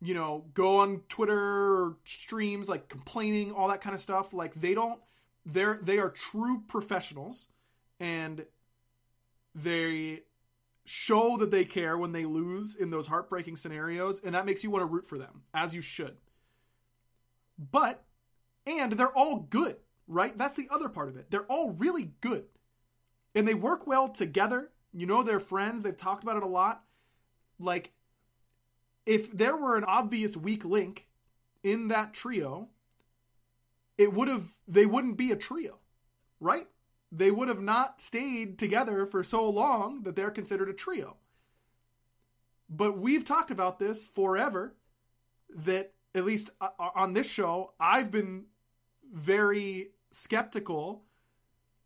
you 0.00 0.14
know, 0.14 0.44
go 0.54 0.78
on 0.78 1.02
Twitter 1.08 1.36
or 1.36 1.96
streams 2.04 2.68
like 2.68 2.88
complaining, 2.88 3.52
all 3.52 3.68
that 3.68 3.80
kind 3.80 3.94
of 3.94 4.00
stuff. 4.00 4.32
Like 4.32 4.54
they 4.54 4.74
don't, 4.74 5.00
they're 5.44 5.78
they 5.82 5.98
are 5.98 6.10
true 6.10 6.62
professionals, 6.68 7.48
and 7.98 8.44
they 9.54 10.20
show 10.84 11.36
that 11.36 11.50
they 11.50 11.64
care 11.64 11.96
when 11.96 12.12
they 12.12 12.24
lose 12.24 12.74
in 12.74 12.90
those 12.90 13.06
heartbreaking 13.06 13.56
scenarios, 13.56 14.20
and 14.24 14.34
that 14.34 14.46
makes 14.46 14.62
you 14.62 14.70
want 14.70 14.82
to 14.82 14.86
root 14.86 15.04
for 15.04 15.18
them, 15.18 15.42
as 15.54 15.74
you 15.74 15.80
should. 15.80 16.16
But, 17.60 18.02
and 18.66 18.92
they're 18.92 19.16
all 19.16 19.46
good, 19.50 19.76
right? 20.08 20.36
That's 20.36 20.56
the 20.56 20.68
other 20.70 20.88
part 20.88 21.08
of 21.08 21.16
it. 21.16 21.30
They're 21.30 21.44
all 21.44 21.72
really 21.72 22.12
good. 22.20 22.44
And 23.34 23.46
they 23.46 23.54
work 23.54 23.86
well 23.86 24.08
together. 24.08 24.70
You 24.92 25.06
know, 25.06 25.22
they're 25.22 25.40
friends. 25.40 25.82
They've 25.82 25.96
talked 25.96 26.24
about 26.24 26.38
it 26.38 26.42
a 26.42 26.48
lot. 26.48 26.82
Like, 27.58 27.92
if 29.04 29.30
there 29.30 29.56
were 29.56 29.76
an 29.76 29.84
obvious 29.84 30.36
weak 30.36 30.64
link 30.64 31.06
in 31.62 31.88
that 31.88 32.14
trio, 32.14 32.68
it 33.98 34.12
would 34.12 34.28
have 34.28 34.52
they 34.66 34.86
wouldn't 34.86 35.18
be 35.18 35.30
a 35.30 35.36
trio, 35.36 35.78
right? 36.40 36.66
They 37.12 37.30
would 37.30 37.48
have 37.48 37.60
not 37.60 38.00
stayed 38.00 38.58
together 38.58 39.04
for 39.04 39.22
so 39.22 39.48
long 39.48 40.02
that 40.02 40.16
they're 40.16 40.30
considered 40.30 40.68
a 40.68 40.72
trio. 40.72 41.16
But 42.68 42.98
we've 42.98 43.24
talked 43.24 43.50
about 43.50 43.78
this 43.78 44.04
forever 44.04 44.74
that 45.54 45.92
at 46.14 46.24
least 46.24 46.50
uh, 46.60 46.68
on 46.78 47.12
this 47.12 47.30
show, 47.30 47.72
I've 47.78 48.10
been 48.10 48.44
very 49.12 49.90
skeptical 50.10 51.02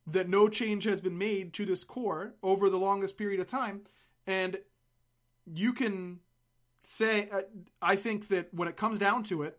that 0.07 0.29
no 0.29 0.49
change 0.49 0.85
has 0.85 1.01
been 1.01 1.17
made 1.17 1.53
to 1.55 1.65
this 1.65 1.85
core 1.85 2.35
over 2.43 2.69
the 2.69 2.79
longest 2.79 3.17
period 3.17 3.41
of 3.41 3.47
time. 3.47 3.83
And 4.27 4.59
you 5.47 5.73
can 5.73 6.21
say, 6.81 7.29
uh, 7.31 7.43
I 7.81 7.97
think 7.97 8.29
that 8.29 8.53
when 8.53 8.69
it 8.69 8.77
comes 8.77 8.99
down 8.99 9.23
to 9.25 9.43
it, 9.43 9.59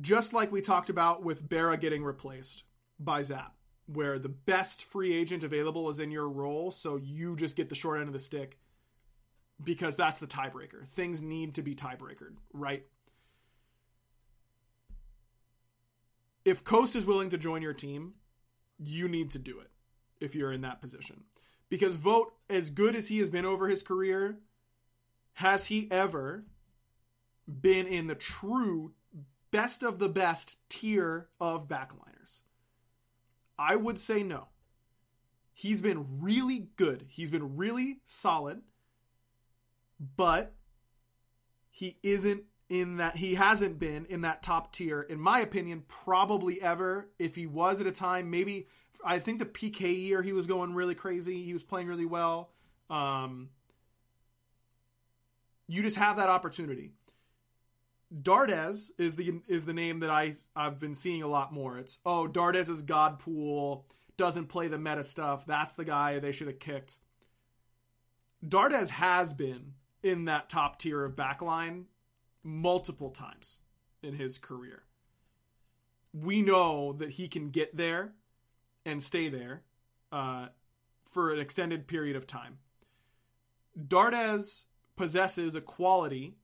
just 0.00 0.32
like 0.32 0.52
we 0.52 0.60
talked 0.60 0.90
about 0.90 1.24
with 1.24 1.48
Barra 1.48 1.76
getting 1.76 2.04
replaced 2.04 2.62
by 3.00 3.22
Zap, 3.22 3.54
where 3.86 4.18
the 4.18 4.28
best 4.28 4.84
free 4.84 5.12
agent 5.12 5.42
available 5.42 5.88
is 5.88 5.98
in 5.98 6.12
your 6.12 6.28
role, 6.28 6.70
so 6.70 6.96
you 6.96 7.34
just 7.34 7.56
get 7.56 7.68
the 7.68 7.74
short 7.74 7.98
end 7.98 8.08
of 8.08 8.12
the 8.12 8.18
stick 8.20 8.58
because 9.62 9.96
that's 9.96 10.20
the 10.20 10.26
tiebreaker. 10.26 10.86
Things 10.88 11.22
need 11.22 11.54
to 11.54 11.62
be 11.62 11.74
tiebreakered, 11.74 12.36
right? 12.52 12.84
If 16.44 16.64
Coast 16.64 16.96
is 16.96 17.04
willing 17.04 17.30
to 17.30 17.38
join 17.38 17.62
your 17.62 17.74
team, 17.74 18.14
you 18.78 19.08
need 19.08 19.30
to 19.32 19.38
do 19.38 19.58
it 19.60 19.70
if 20.20 20.34
you're 20.34 20.52
in 20.52 20.62
that 20.62 20.80
position. 20.80 21.24
Because 21.68 21.96
Vote, 21.96 22.32
as 22.48 22.70
good 22.70 22.96
as 22.96 23.08
he 23.08 23.18
has 23.18 23.28
been 23.28 23.44
over 23.44 23.68
his 23.68 23.82
career, 23.82 24.38
has 25.34 25.66
he 25.66 25.88
ever 25.90 26.44
been 27.46 27.86
in 27.86 28.06
the 28.06 28.14
true 28.14 28.92
best 29.50 29.82
of 29.82 29.98
the 29.98 30.08
best 30.08 30.56
tier 30.68 31.28
of 31.40 31.68
backliners? 31.68 32.40
I 33.58 33.76
would 33.76 33.98
say 33.98 34.22
no. 34.22 34.48
He's 35.52 35.80
been 35.80 36.20
really 36.20 36.68
good. 36.76 37.06
He's 37.08 37.30
been 37.30 37.56
really 37.56 38.00
solid, 38.06 38.62
but 40.16 40.54
he 41.70 41.96
isn't 42.02 42.44
in 42.68 42.96
that 42.96 43.16
he 43.16 43.34
hasn't 43.34 43.78
been 43.78 44.04
in 44.06 44.20
that 44.20 44.42
top 44.42 44.72
tier 44.72 45.00
in 45.02 45.18
my 45.18 45.40
opinion 45.40 45.82
probably 45.88 46.60
ever 46.60 47.08
if 47.18 47.34
he 47.34 47.46
was 47.46 47.80
at 47.80 47.86
a 47.86 47.92
time 47.92 48.30
maybe 48.30 48.66
i 49.04 49.18
think 49.18 49.38
the 49.38 49.46
pk 49.46 49.80
year 49.80 50.22
he 50.22 50.32
was 50.32 50.46
going 50.46 50.74
really 50.74 50.94
crazy 50.94 51.42
he 51.44 51.52
was 51.52 51.62
playing 51.62 51.86
really 51.86 52.06
well 52.06 52.50
um, 52.90 53.50
you 55.66 55.82
just 55.82 55.96
have 55.96 56.16
that 56.16 56.28
opportunity 56.28 56.92
Dardez 58.14 58.90
is 58.96 59.16
the 59.16 59.40
is 59.48 59.66
the 59.66 59.74
name 59.74 60.00
that 60.00 60.10
I 60.10 60.34
I've 60.56 60.78
been 60.78 60.94
seeing 60.94 61.22
a 61.22 61.28
lot 61.28 61.52
more. 61.52 61.76
It's 61.78 61.98
oh 62.06 62.26
Dardez 62.26 62.70
is 62.70 62.82
God 62.82 63.18
pool 63.18 63.84
doesn't 64.16 64.46
play 64.46 64.68
the 64.68 64.78
meta 64.78 65.04
stuff. 65.04 65.44
That's 65.46 65.74
the 65.74 65.84
guy 65.84 66.18
they 66.18 66.32
should 66.32 66.46
have 66.46 66.58
kicked. 66.58 66.98
Dardez 68.44 68.90
has 68.90 69.34
been 69.34 69.74
in 70.08 70.24
that 70.24 70.48
top 70.48 70.78
tier 70.78 71.04
of 71.04 71.14
backline 71.14 71.84
multiple 72.42 73.10
times 73.10 73.58
in 74.02 74.14
his 74.14 74.38
career. 74.38 74.82
We 76.12 76.42
know 76.42 76.94
that 76.94 77.10
he 77.10 77.28
can 77.28 77.50
get 77.50 77.76
there 77.76 78.12
and 78.84 79.02
stay 79.02 79.28
there 79.28 79.62
uh, 80.10 80.48
for 81.04 81.32
an 81.32 81.38
extended 81.38 81.86
period 81.86 82.16
of 82.16 82.26
time. 82.26 82.58
Dardez 83.78 84.64
possesses 84.96 85.54
a 85.54 85.60
quality 85.60 86.38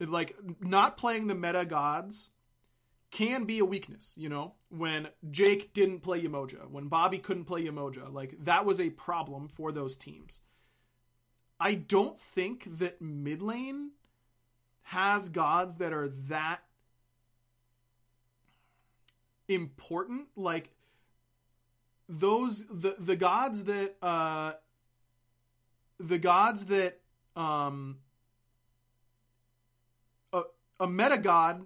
like 0.00 0.36
not 0.60 0.96
playing 0.96 1.26
the 1.26 1.34
meta 1.34 1.64
gods 1.64 2.30
can 3.10 3.44
be 3.44 3.58
a 3.58 3.64
weakness, 3.64 4.14
you 4.16 4.28
know? 4.28 4.54
When 4.70 5.08
Jake 5.30 5.74
didn't 5.74 6.00
play 6.00 6.22
Yemoja, 6.22 6.70
when 6.70 6.88
Bobby 6.88 7.18
couldn't 7.18 7.44
play 7.44 7.64
Yemoja, 7.64 8.12
like 8.12 8.34
that 8.40 8.64
was 8.64 8.80
a 8.80 8.90
problem 8.90 9.48
for 9.48 9.70
those 9.70 9.96
teams. 9.96 10.40
I 11.64 11.74
don't 11.74 12.18
think 12.18 12.78
that 12.78 13.00
mid 13.00 13.40
lane 13.40 13.92
has 14.82 15.28
gods 15.28 15.76
that 15.76 15.92
are 15.92 16.08
that 16.08 16.58
important 19.46 20.26
like 20.34 20.70
those 22.08 22.64
the 22.66 22.96
the 22.98 23.14
gods 23.14 23.64
that 23.64 23.94
uh 24.02 24.54
the 26.00 26.18
gods 26.18 26.64
that 26.64 26.98
um 27.36 27.98
a 30.82 30.86
meta 30.88 31.16
god 31.16 31.64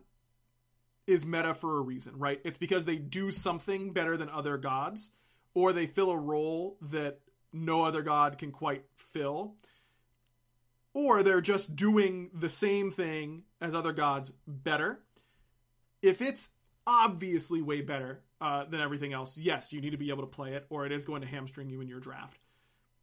is 1.07 1.25
meta 1.25 1.55
for 1.55 1.79
a 1.79 1.81
reason, 1.81 2.19
right? 2.19 2.39
It's 2.45 2.59
because 2.59 2.85
they 2.85 2.97
do 2.97 3.31
something 3.31 3.93
better 3.93 4.19
than 4.19 4.29
other 4.29 4.59
gods, 4.59 5.11
or 5.55 5.73
they 5.73 5.87
fill 5.87 6.11
a 6.11 6.19
role 6.19 6.77
that 6.83 7.21
no 7.51 7.83
other 7.83 8.03
god 8.03 8.37
can 8.37 8.53
quite 8.53 8.85
fill, 8.95 9.55
or 10.97 11.23
they're 11.23 11.43
just 11.43 11.77
doing 11.77 12.31
the 12.33 12.49
same 12.49 12.91
thing 12.91 13.43
as 13.61 13.75
other 13.75 13.93
gods 13.93 14.33
better. 14.47 15.01
If 16.01 16.23
it's 16.23 16.49
obviously 16.87 17.61
way 17.61 17.83
better 17.83 18.23
uh, 18.41 18.65
than 18.65 18.81
everything 18.81 19.13
else, 19.13 19.37
yes, 19.37 19.75
you 19.75 19.83
need 19.83 19.91
to 19.91 19.99
be 19.99 20.09
able 20.09 20.23
to 20.23 20.27
play 20.27 20.55
it, 20.55 20.65
or 20.71 20.87
it 20.87 20.93
is 20.93 21.05
going 21.05 21.21
to 21.21 21.29
hamstring 21.29 21.69
you 21.69 21.83
in 21.83 21.87
your 21.87 22.01
draft. 22.01 22.39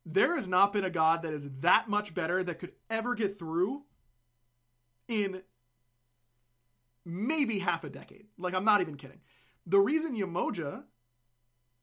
There 0.07 0.35
has 0.35 0.47
not 0.47 0.73
been 0.73 0.83
a 0.83 0.89
god 0.89 1.21
that 1.21 1.33
is 1.33 1.47
that 1.59 1.87
much 1.87 2.15
better 2.15 2.43
that 2.43 2.57
could 2.57 2.71
ever 2.89 3.13
get 3.13 3.37
through 3.37 3.83
in 5.07 5.43
maybe 7.05 7.59
half 7.59 7.83
a 7.83 7.91
decade. 7.91 8.25
Like 8.39 8.55
I'm 8.55 8.65
not 8.65 8.81
even 8.81 8.95
kidding. 8.97 9.19
The 9.67 9.79
reason 9.79 10.17
Yemoja 10.17 10.81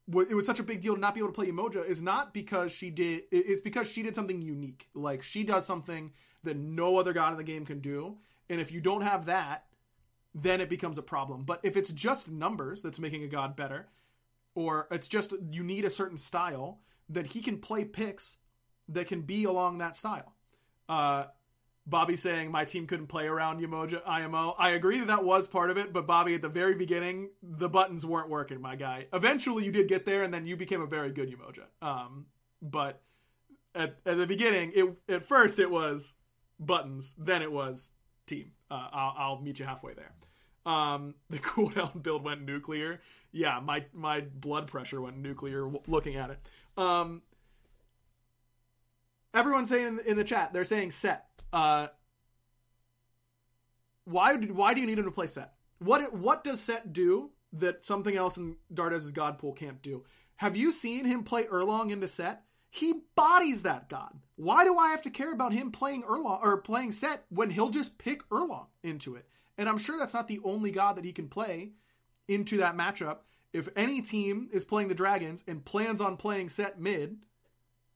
it 0.07 0.35
was 0.35 0.45
such 0.45 0.59
a 0.59 0.63
big 0.63 0.81
deal 0.81 0.95
to 0.95 0.99
not 0.99 1.13
be 1.13 1.19
able 1.19 1.29
to 1.29 1.33
play 1.33 1.47
Yemoja 1.47 1.85
is 1.85 2.01
not 2.01 2.33
because 2.33 2.71
she 2.71 2.89
did 2.89 3.23
it's 3.31 3.61
because 3.61 3.91
she 3.91 4.03
did 4.03 4.15
something 4.15 4.41
unique. 4.41 4.89
Like 4.93 5.23
she 5.23 5.43
does 5.43 5.65
something 5.65 6.11
that 6.43 6.57
no 6.57 6.97
other 6.97 7.13
god 7.13 7.31
in 7.31 7.37
the 7.37 7.43
game 7.43 7.65
can 7.65 7.79
do. 7.79 8.17
And 8.49 8.59
if 8.59 8.71
you 8.71 8.81
don't 8.81 9.01
have 9.01 9.25
that, 9.25 9.65
then 10.33 10.61
it 10.61 10.69
becomes 10.69 10.97
a 10.97 11.03
problem. 11.03 11.43
But 11.43 11.59
if 11.63 11.77
it's 11.77 11.91
just 11.91 12.29
numbers 12.29 12.81
that's 12.81 12.99
making 12.99 13.23
a 13.23 13.27
god 13.27 13.55
better, 13.55 13.89
or 14.55 14.87
it's 14.91 15.07
just 15.07 15.33
you 15.51 15.63
need 15.63 15.85
a 15.85 15.89
certain 15.89 16.17
style, 16.17 16.79
then 17.07 17.25
he 17.25 17.41
can 17.41 17.57
play 17.57 17.85
picks 17.85 18.37
that 18.89 19.07
can 19.07 19.21
be 19.21 19.43
along 19.43 19.77
that 19.77 19.95
style. 19.95 20.35
Uh, 20.89 21.25
Bobby 21.85 22.15
saying 22.15 22.51
my 22.51 22.63
team 22.63 22.85
couldn't 22.85 23.07
play 23.07 23.25
around 23.25 23.59
Yemoja 23.59 24.01
IMO. 24.07 24.55
I 24.57 24.71
agree 24.71 24.99
that 24.99 25.07
that 25.07 25.23
was 25.23 25.47
part 25.47 25.71
of 25.71 25.77
it, 25.77 25.91
but 25.91 26.05
Bobby 26.05 26.35
at 26.35 26.41
the 26.41 26.49
very 26.49 26.75
beginning, 26.75 27.29
the 27.41 27.69
buttons 27.69 28.05
weren't 28.05 28.29
working, 28.29 28.61
my 28.61 28.75
guy. 28.75 29.07
Eventually 29.13 29.65
you 29.65 29.71
did 29.71 29.87
get 29.87 30.05
there 30.05 30.23
and 30.23 30.33
then 30.33 30.45
you 30.45 30.55
became 30.55 30.81
a 30.81 30.85
very 30.85 31.11
good 31.11 31.29
Yemoja. 31.29 31.65
Um, 31.85 32.27
but 32.61 33.01
at, 33.73 33.97
at 34.05 34.17
the 34.17 34.27
beginning, 34.27 34.71
it 34.75 35.13
at 35.13 35.23
first 35.23 35.59
it 35.59 35.71
was 35.71 36.13
buttons, 36.59 37.13
then 37.17 37.41
it 37.41 37.51
was 37.51 37.91
team. 38.27 38.51
Uh, 38.69 38.87
I'll, 38.91 39.13
I'll 39.17 39.41
meet 39.41 39.59
you 39.59 39.65
halfway 39.65 39.93
there. 39.93 40.13
Um, 40.65 41.15
the 41.29 41.39
cooldown 41.39 42.01
build 42.03 42.23
went 42.23 42.45
nuclear. 42.45 43.01
Yeah, 43.31 43.59
my 43.59 43.85
my 43.93 44.21
blood 44.21 44.67
pressure 44.67 45.01
went 45.01 45.17
nuclear 45.17 45.61
w- 45.61 45.81
looking 45.87 46.15
at 46.15 46.29
it. 46.29 46.39
Um, 46.77 47.21
everyone's 49.33 49.69
saying 49.69 49.87
in, 49.87 49.99
in 49.99 50.17
the 50.17 50.23
chat, 50.23 50.53
they're 50.53 50.63
saying 50.63 50.91
set 50.91 51.27
uh, 51.53 51.87
why 54.05 54.37
did 54.37 54.51
why 54.51 54.73
do 54.73 54.81
you 54.81 54.87
need 54.87 54.99
him 54.99 55.05
to 55.05 55.11
play 55.11 55.27
Set? 55.27 55.53
What 55.79 56.13
what 56.13 56.43
does 56.43 56.59
Set 56.59 56.93
do 56.93 57.31
that 57.53 57.83
something 57.83 58.15
else 58.15 58.37
in 58.37 58.57
Dardez's 58.73 59.11
God 59.11 59.37
pool 59.37 59.53
can't 59.53 59.81
do? 59.81 60.03
Have 60.37 60.55
you 60.55 60.71
seen 60.71 61.05
him 61.05 61.23
play 61.23 61.43
Erlang 61.43 61.91
into 61.91 62.07
Set? 62.07 62.43
He 62.69 63.01
bodies 63.15 63.63
that 63.63 63.89
god. 63.89 64.19
Why 64.35 64.63
do 64.63 64.77
I 64.77 64.89
have 64.89 65.01
to 65.03 65.09
care 65.09 65.33
about 65.33 65.53
him 65.53 65.71
playing 65.71 66.03
Erlang 66.03 66.41
or 66.41 66.61
playing 66.61 66.93
Set 66.93 67.25
when 67.29 67.49
he'll 67.49 67.69
just 67.69 67.97
pick 67.97 68.27
Erlang 68.29 68.67
into 68.81 69.15
it? 69.15 69.27
And 69.57 69.67
I'm 69.67 69.77
sure 69.77 69.99
that's 69.99 70.13
not 70.13 70.27
the 70.27 70.39
only 70.43 70.71
god 70.71 70.95
that 70.95 71.05
he 71.05 71.11
can 71.11 71.27
play 71.27 71.73
into 72.27 72.57
that 72.57 72.77
matchup. 72.77 73.19
If 73.53 73.67
any 73.75 74.01
team 74.01 74.49
is 74.53 74.63
playing 74.63 74.87
the 74.87 74.95
Dragons 74.95 75.43
and 75.45 75.65
plans 75.65 75.99
on 75.99 76.15
playing 76.15 76.49
Set 76.49 76.79
mid, 76.79 77.17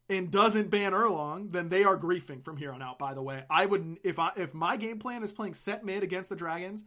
and 0.09 0.29
doesn't 0.31 0.69
ban 0.69 0.91
Erlang, 0.91 1.51
then 1.51 1.69
they 1.69 1.83
are 1.83 1.97
griefing 1.97 2.43
from 2.43 2.57
here 2.57 2.71
on 2.71 2.81
out. 2.81 2.99
By 2.99 3.13
the 3.13 3.21
way, 3.21 3.43
I 3.49 3.65
would 3.65 3.97
if 4.03 4.19
I 4.19 4.31
if 4.37 4.53
my 4.53 4.77
game 4.77 4.99
plan 4.99 5.23
is 5.23 5.31
playing 5.31 5.55
set 5.55 5.83
mid 5.83 6.03
against 6.03 6.29
the 6.29 6.35
Dragons, 6.35 6.83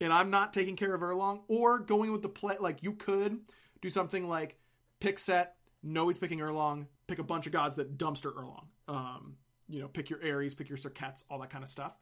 and 0.00 0.12
I'm 0.12 0.30
not 0.30 0.52
taking 0.52 0.76
care 0.76 0.94
of 0.94 1.00
Erlang, 1.00 1.40
or 1.48 1.78
going 1.78 2.12
with 2.12 2.22
the 2.22 2.28
play 2.28 2.56
like 2.58 2.82
you 2.82 2.92
could 2.92 3.38
do 3.82 3.88
something 3.88 4.28
like 4.28 4.58
pick 5.00 5.18
set, 5.18 5.56
know 5.82 6.08
he's 6.08 6.18
picking 6.18 6.38
Erlang, 6.38 6.86
pick 7.06 7.18
a 7.18 7.24
bunch 7.24 7.46
of 7.46 7.52
gods 7.52 7.76
that 7.76 7.98
dumpster 7.98 8.32
Erlang. 8.34 8.64
Um, 8.88 9.36
you 9.68 9.80
know, 9.80 9.88
pick 9.88 10.10
your 10.10 10.20
Ares, 10.24 10.54
pick 10.54 10.68
your 10.68 10.78
Serqets, 10.78 11.24
all 11.30 11.38
that 11.40 11.50
kind 11.50 11.64
of 11.64 11.70
stuff. 11.70 11.92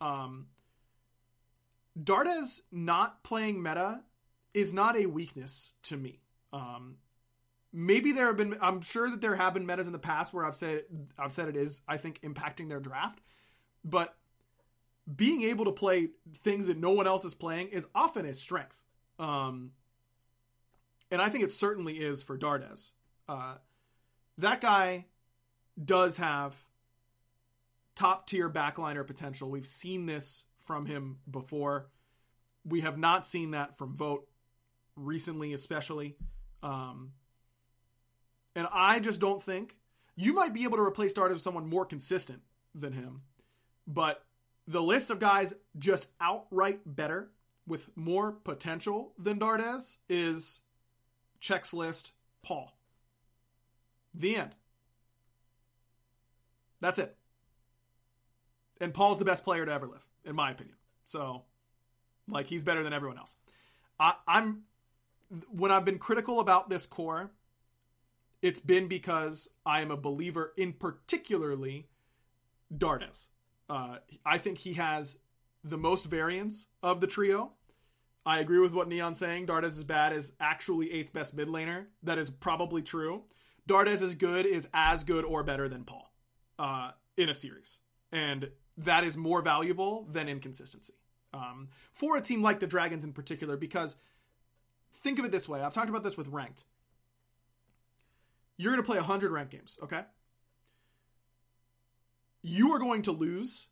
Um, 0.00 0.46
Dardez 1.98 2.60
not 2.70 3.24
playing 3.24 3.62
meta 3.62 4.02
is 4.54 4.72
not 4.72 4.96
a 4.96 5.06
weakness 5.06 5.74
to 5.84 5.96
me. 5.96 6.20
Um, 6.52 6.96
maybe 7.78 8.10
there 8.12 8.26
have 8.26 8.36
been 8.36 8.56
i'm 8.62 8.80
sure 8.80 9.10
that 9.10 9.20
there 9.20 9.36
have 9.36 9.52
been 9.52 9.66
metas 9.66 9.86
in 9.86 9.92
the 9.92 9.98
past 9.98 10.32
where 10.32 10.44
i've 10.44 10.54
said 10.54 10.82
i've 11.18 11.32
said 11.32 11.48
it 11.48 11.56
is 11.56 11.82
i 11.86 11.96
think 11.96 12.20
impacting 12.22 12.68
their 12.68 12.80
draft 12.80 13.20
but 13.84 14.16
being 15.14 15.42
able 15.42 15.64
to 15.64 15.72
play 15.72 16.08
things 16.34 16.66
that 16.66 16.78
no 16.78 16.90
one 16.90 17.06
else 17.06 17.24
is 17.24 17.34
playing 17.34 17.68
is 17.68 17.86
often 17.94 18.26
a 18.26 18.34
strength. 18.34 18.82
Um, 19.18 19.72
and 21.10 21.22
I 21.22 21.28
think 21.28 21.44
it 21.44 21.52
certainly 21.52 21.98
is 21.98 22.22
for 22.22 22.36
Dardez. 22.36 22.90
Uh, 23.28 23.56
that 24.38 24.60
guy 24.60 25.06
does 25.82 26.18
have 26.18 26.64
top 27.94 28.26
tier 28.26 28.50
backliner 28.50 29.06
potential. 29.06 29.48
We've 29.48 29.66
seen 29.66 30.06
this 30.06 30.44
from 30.58 30.86
him 30.86 31.18
before. 31.30 31.86
We 32.64 32.80
have 32.80 32.98
not 32.98 33.24
seen 33.24 33.52
that 33.52 33.78
from 33.78 33.94
Vote 33.94 34.28
recently, 34.96 35.52
especially. 35.52 36.16
Um, 36.62 37.12
and 38.56 38.66
I 38.72 38.98
just 38.98 39.20
don't 39.20 39.40
think 39.40 39.76
you 40.16 40.32
might 40.32 40.54
be 40.54 40.64
able 40.64 40.78
to 40.78 40.82
replace 40.82 41.12
Dardez 41.12 41.34
with 41.34 41.42
someone 41.42 41.68
more 41.68 41.84
consistent 41.84 42.40
than 42.74 42.94
him, 42.94 43.20
but 43.86 44.24
the 44.66 44.82
list 44.82 45.10
of 45.10 45.20
guys 45.20 45.54
just 45.78 46.08
outright 46.20 46.80
better 46.84 47.30
with 47.66 47.94
more 47.96 48.32
potential 48.32 49.12
than 49.18 49.38
Dardez 49.38 49.98
is 50.08 50.62
checks 51.38 51.74
list 51.74 52.12
Paul. 52.42 52.76
The 54.14 54.36
end. 54.36 54.54
That's 56.80 56.98
it. 56.98 57.16
And 58.80 58.94
Paul's 58.94 59.18
the 59.18 59.24
best 59.24 59.44
player 59.44 59.64
to 59.66 59.72
ever 59.72 59.86
live, 59.86 60.04
in 60.24 60.34
my 60.34 60.50
opinion. 60.50 60.76
So, 61.04 61.42
like, 62.28 62.46
he's 62.46 62.64
better 62.64 62.82
than 62.82 62.92
everyone 62.92 63.18
else. 63.18 63.36
I, 63.98 64.14
I'm 64.26 64.62
when 65.50 65.72
I've 65.72 65.84
been 65.84 65.98
critical 65.98 66.40
about 66.40 66.68
this 66.68 66.86
core, 66.86 67.30
it's 68.42 68.60
been 68.60 68.88
because 68.88 69.48
I 69.64 69.80
am 69.80 69.90
a 69.90 69.96
believer 69.96 70.52
in 70.56 70.72
particularly 70.72 71.88
Dardez. 72.72 73.26
Uh, 73.68 73.98
I 74.24 74.38
think 74.38 74.58
he 74.58 74.74
has 74.74 75.18
the 75.64 75.78
most 75.78 76.04
variance 76.04 76.66
of 76.82 77.00
the 77.00 77.06
trio. 77.06 77.52
I 78.24 78.40
agree 78.40 78.58
with 78.58 78.72
what 78.72 78.88
Neon's 78.88 79.18
saying. 79.18 79.46
Dardez 79.46 79.78
is 79.78 79.84
bad 79.84 80.12
is 80.12 80.32
actually 80.40 80.92
eighth 80.92 81.12
best 81.12 81.34
mid 81.34 81.48
laner. 81.48 81.86
That 82.02 82.18
is 82.18 82.30
probably 82.30 82.82
true. 82.82 83.22
Dardez 83.68 84.02
is 84.02 84.14
good 84.14 84.46
is 84.46 84.68
as 84.74 85.04
good 85.04 85.24
or 85.24 85.42
better 85.42 85.68
than 85.68 85.84
Paul 85.84 86.12
uh, 86.58 86.90
in 87.16 87.28
a 87.28 87.34
series, 87.34 87.80
and 88.12 88.50
that 88.76 89.04
is 89.04 89.16
more 89.16 89.42
valuable 89.42 90.06
than 90.10 90.28
inconsistency 90.28 90.94
um, 91.32 91.68
for 91.92 92.16
a 92.16 92.20
team 92.20 92.42
like 92.42 92.60
the 92.60 92.66
Dragons 92.66 93.04
in 93.04 93.12
particular. 93.12 93.56
Because 93.56 93.96
think 94.92 95.18
of 95.18 95.24
it 95.24 95.32
this 95.32 95.48
way: 95.48 95.62
I've 95.62 95.72
talked 95.72 95.88
about 95.88 96.02
this 96.02 96.16
with 96.16 96.28
ranked. 96.28 96.64
You're 98.56 98.72
going 98.72 98.82
to 98.82 98.86
play 98.86 98.96
100 98.96 99.30
ranked 99.30 99.52
games, 99.52 99.76
okay? 99.82 100.02
You 102.42 102.72
are 102.72 102.78
going 102.78 103.02
to 103.02 103.12
lose 103.12 103.66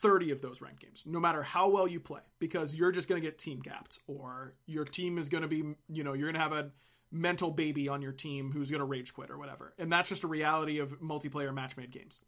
30 0.00 0.30
of 0.30 0.40
those 0.40 0.60
ranked 0.60 0.80
games, 0.80 1.04
no 1.06 1.20
matter 1.20 1.42
how 1.42 1.68
well 1.68 1.86
you 1.86 2.00
play, 2.00 2.20
because 2.38 2.74
you're 2.74 2.92
just 2.92 3.08
going 3.08 3.20
to 3.20 3.26
get 3.26 3.38
team 3.38 3.60
gapped, 3.60 3.98
or 4.06 4.54
your 4.66 4.84
team 4.84 5.18
is 5.18 5.28
going 5.28 5.42
to 5.42 5.48
be, 5.48 5.62
you 5.88 6.04
know, 6.04 6.12
you're 6.12 6.30
going 6.30 6.34
to 6.34 6.40
have 6.40 6.52
a 6.52 6.70
mental 7.12 7.50
baby 7.50 7.88
on 7.88 8.02
your 8.02 8.12
team 8.12 8.52
who's 8.52 8.70
going 8.70 8.80
to 8.80 8.86
rage 8.86 9.12
quit 9.12 9.30
or 9.30 9.38
whatever. 9.38 9.74
And 9.78 9.92
that's 9.92 10.08
just 10.08 10.24
a 10.24 10.28
reality 10.28 10.78
of 10.78 11.00
multiplayer 11.00 11.52
match 11.52 11.76
made 11.76 11.90
games. 11.90 12.20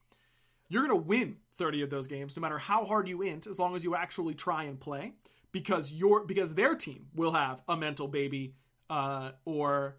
You're 0.69 0.87
going 0.87 1.01
to 1.01 1.07
win 1.07 1.37
30 1.55 1.83
of 1.83 1.91
those 1.91 2.07
games, 2.07 2.37
no 2.37 2.41
matter 2.41 2.59
how 2.59 2.85
hard 2.85 3.09
you 3.09 3.23
int, 3.23 3.47
as 3.47 3.59
long 3.59 3.77
as 3.77 3.85
you 3.85 3.95
actually 3.95 4.35
try 4.35 4.65
and 4.65 4.81
play, 4.81 5.13
because 5.53 5.93
your 5.93 6.25
because 6.25 6.55
their 6.55 6.75
team 6.75 7.09
will 7.15 7.33
have 7.33 7.63
a 7.69 7.77
mental 7.77 8.09
baby, 8.09 8.55
uh, 8.89 9.33
or 9.45 9.97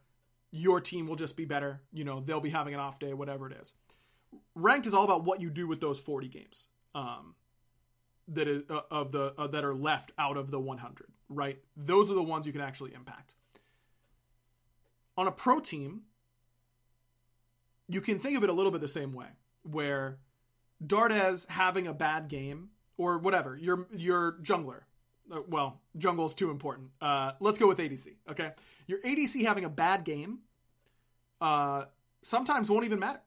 your 0.54 0.80
team 0.80 1.08
will 1.08 1.16
just 1.16 1.36
be 1.36 1.46
better. 1.46 1.82
You 1.92 2.06
know, 2.06 2.20
they'll 2.20 2.40
be 2.40 2.52
having 2.52 2.76
an 2.76 2.80
off 2.80 3.00
day, 3.00 3.14
whatever 3.14 3.50
it 3.50 3.58
is. 3.60 3.74
Ranked 4.54 4.86
is 4.86 4.94
all 4.94 5.04
about 5.04 5.26
what 5.26 5.42
you 5.42 5.50
do 5.50 5.68
with 5.68 5.82
those 5.82 6.00
40 6.00 6.28
games. 6.28 6.68
Um, 6.94 7.34
that 8.28 8.48
is 8.48 8.62
uh, 8.70 8.82
of 8.92 9.12
the 9.12 9.34
uh, 9.38 9.48
that 9.48 9.66
are 9.66 9.74
left 9.74 10.12
out 10.18 10.38
of 10.38 10.52
the 10.52 10.60
100, 10.60 11.08
right? 11.28 11.58
Those 11.76 12.10
are 12.12 12.14
the 12.14 12.24
ones 12.24 12.46
you 12.46 12.54
can 12.54 12.62
actually 12.62 12.94
impact. 12.94 13.36
On 15.18 15.28
a 15.28 15.32
pro 15.32 15.60
team, 15.60 16.04
you 17.90 18.00
can 18.00 18.20
think 18.20 18.38
of 18.38 18.44
it 18.44 18.50
a 18.50 18.54
little 18.54 18.72
bit 18.72 18.80
the 18.80 18.88
same 18.88 19.12
way, 19.12 19.28
where 19.64 20.20
Dardez 20.86 21.50
having 21.50 21.88
a 21.88 21.94
bad 21.94 22.28
game 22.30 22.70
or 22.96 23.18
whatever, 23.18 23.58
your 23.58 23.88
your 23.92 24.34
jungler. 24.44 24.82
Uh, 25.32 25.42
well, 25.48 25.82
jungle 25.98 26.26
is 26.26 26.36
too 26.36 26.52
important. 26.52 26.90
Uh, 27.02 27.32
let's 27.40 27.58
go 27.58 27.68
with 27.68 27.78
ADC. 27.78 28.08
Okay, 28.30 28.52
your 28.88 29.00
ADC 29.00 29.46
having 29.46 29.66
a 29.66 29.70
bad 29.70 30.04
game, 30.04 30.40
uh, 31.42 31.86
sometimes 32.22 32.70
won't 32.70 32.86
even 32.86 33.00
matter 33.00 33.22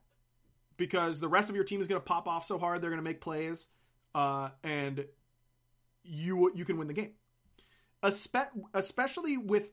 because 0.77 1.19
the 1.19 1.27
rest 1.27 1.49
of 1.49 1.55
your 1.55 1.65
team 1.65 1.81
is 1.81 1.87
going 1.87 1.99
to 1.99 2.05
pop 2.05 2.27
off 2.27 2.45
so 2.45 2.57
hard 2.57 2.81
they're 2.81 2.89
going 2.89 2.99
to 2.99 3.03
make 3.03 3.21
plays, 3.21 3.67
uh, 4.15 4.49
and 4.63 5.05
you 6.03 6.51
you 6.55 6.65
can 6.65 6.77
win 6.77 6.87
the 6.87 6.93
game. 6.93 7.11
Espe- 8.03 8.49
especially 8.73 9.37
with 9.37 9.71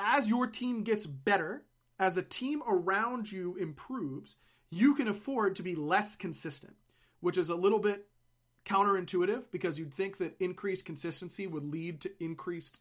as 0.00 0.28
your 0.28 0.46
team 0.46 0.82
gets 0.82 1.06
better, 1.06 1.64
as 1.98 2.14
the 2.14 2.22
team 2.22 2.62
around 2.68 3.30
you 3.30 3.56
improves, 3.56 4.36
you 4.70 4.94
can 4.94 5.08
afford 5.08 5.56
to 5.56 5.62
be 5.62 5.74
less 5.74 6.16
consistent, 6.16 6.76
which 7.20 7.38
is 7.38 7.48
a 7.48 7.56
little 7.56 7.78
bit 7.78 8.06
counterintuitive 8.66 9.50
because 9.50 9.78
you'd 9.78 9.94
think 9.94 10.18
that 10.18 10.36
increased 10.40 10.84
consistency 10.84 11.46
would 11.46 11.64
lead 11.64 12.00
to 12.02 12.10
increased 12.20 12.80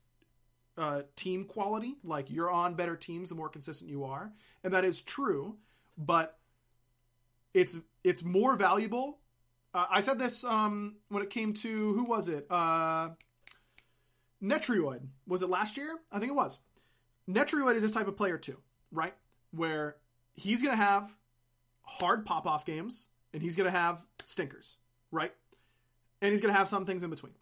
uh, 0.77 1.03
team 1.15 1.45
quality. 1.45 1.95
Like 2.03 2.29
you're 2.29 2.51
on 2.51 2.73
better 2.73 2.95
teams 2.95 3.29
the 3.29 3.35
more 3.35 3.49
consistent 3.49 3.89
you 3.89 4.03
are, 4.03 4.33
and 4.63 4.73
that 4.73 4.83
is 4.83 5.01
true. 5.01 5.57
But 5.97 6.37
it's 7.53 7.79
it's 8.03 8.23
more 8.23 8.55
valuable. 8.55 9.19
Uh, 9.73 9.85
I 9.89 10.01
said 10.01 10.19
this 10.19 10.43
um, 10.43 10.95
when 11.09 11.23
it 11.23 11.29
came 11.29 11.53
to 11.53 11.93
who 11.93 12.03
was 12.03 12.27
it? 12.27 12.45
Uh, 12.49 13.09
Netrioid 14.43 15.01
was 15.27 15.41
it 15.41 15.49
last 15.49 15.77
year? 15.77 15.97
I 16.11 16.19
think 16.19 16.31
it 16.31 16.35
was. 16.35 16.59
Netrioid 17.29 17.75
is 17.75 17.81
this 17.81 17.91
type 17.91 18.07
of 18.07 18.17
player 18.17 18.37
too, 18.37 18.57
right? 18.91 19.13
Where 19.51 19.95
he's 20.33 20.61
gonna 20.61 20.75
have 20.75 21.13
hard 21.83 22.25
pop 22.25 22.45
off 22.45 22.65
games 22.65 23.07
and 23.33 23.41
he's 23.41 23.55
gonna 23.55 23.71
have 23.71 24.05
stinkers, 24.25 24.77
right? 25.11 25.33
And 26.25 26.33
he's 26.33 26.41
gonna 26.41 26.53
have 26.53 26.67
some 26.67 26.87
things 26.87 27.03
in 27.03 27.11
between. 27.11 27.33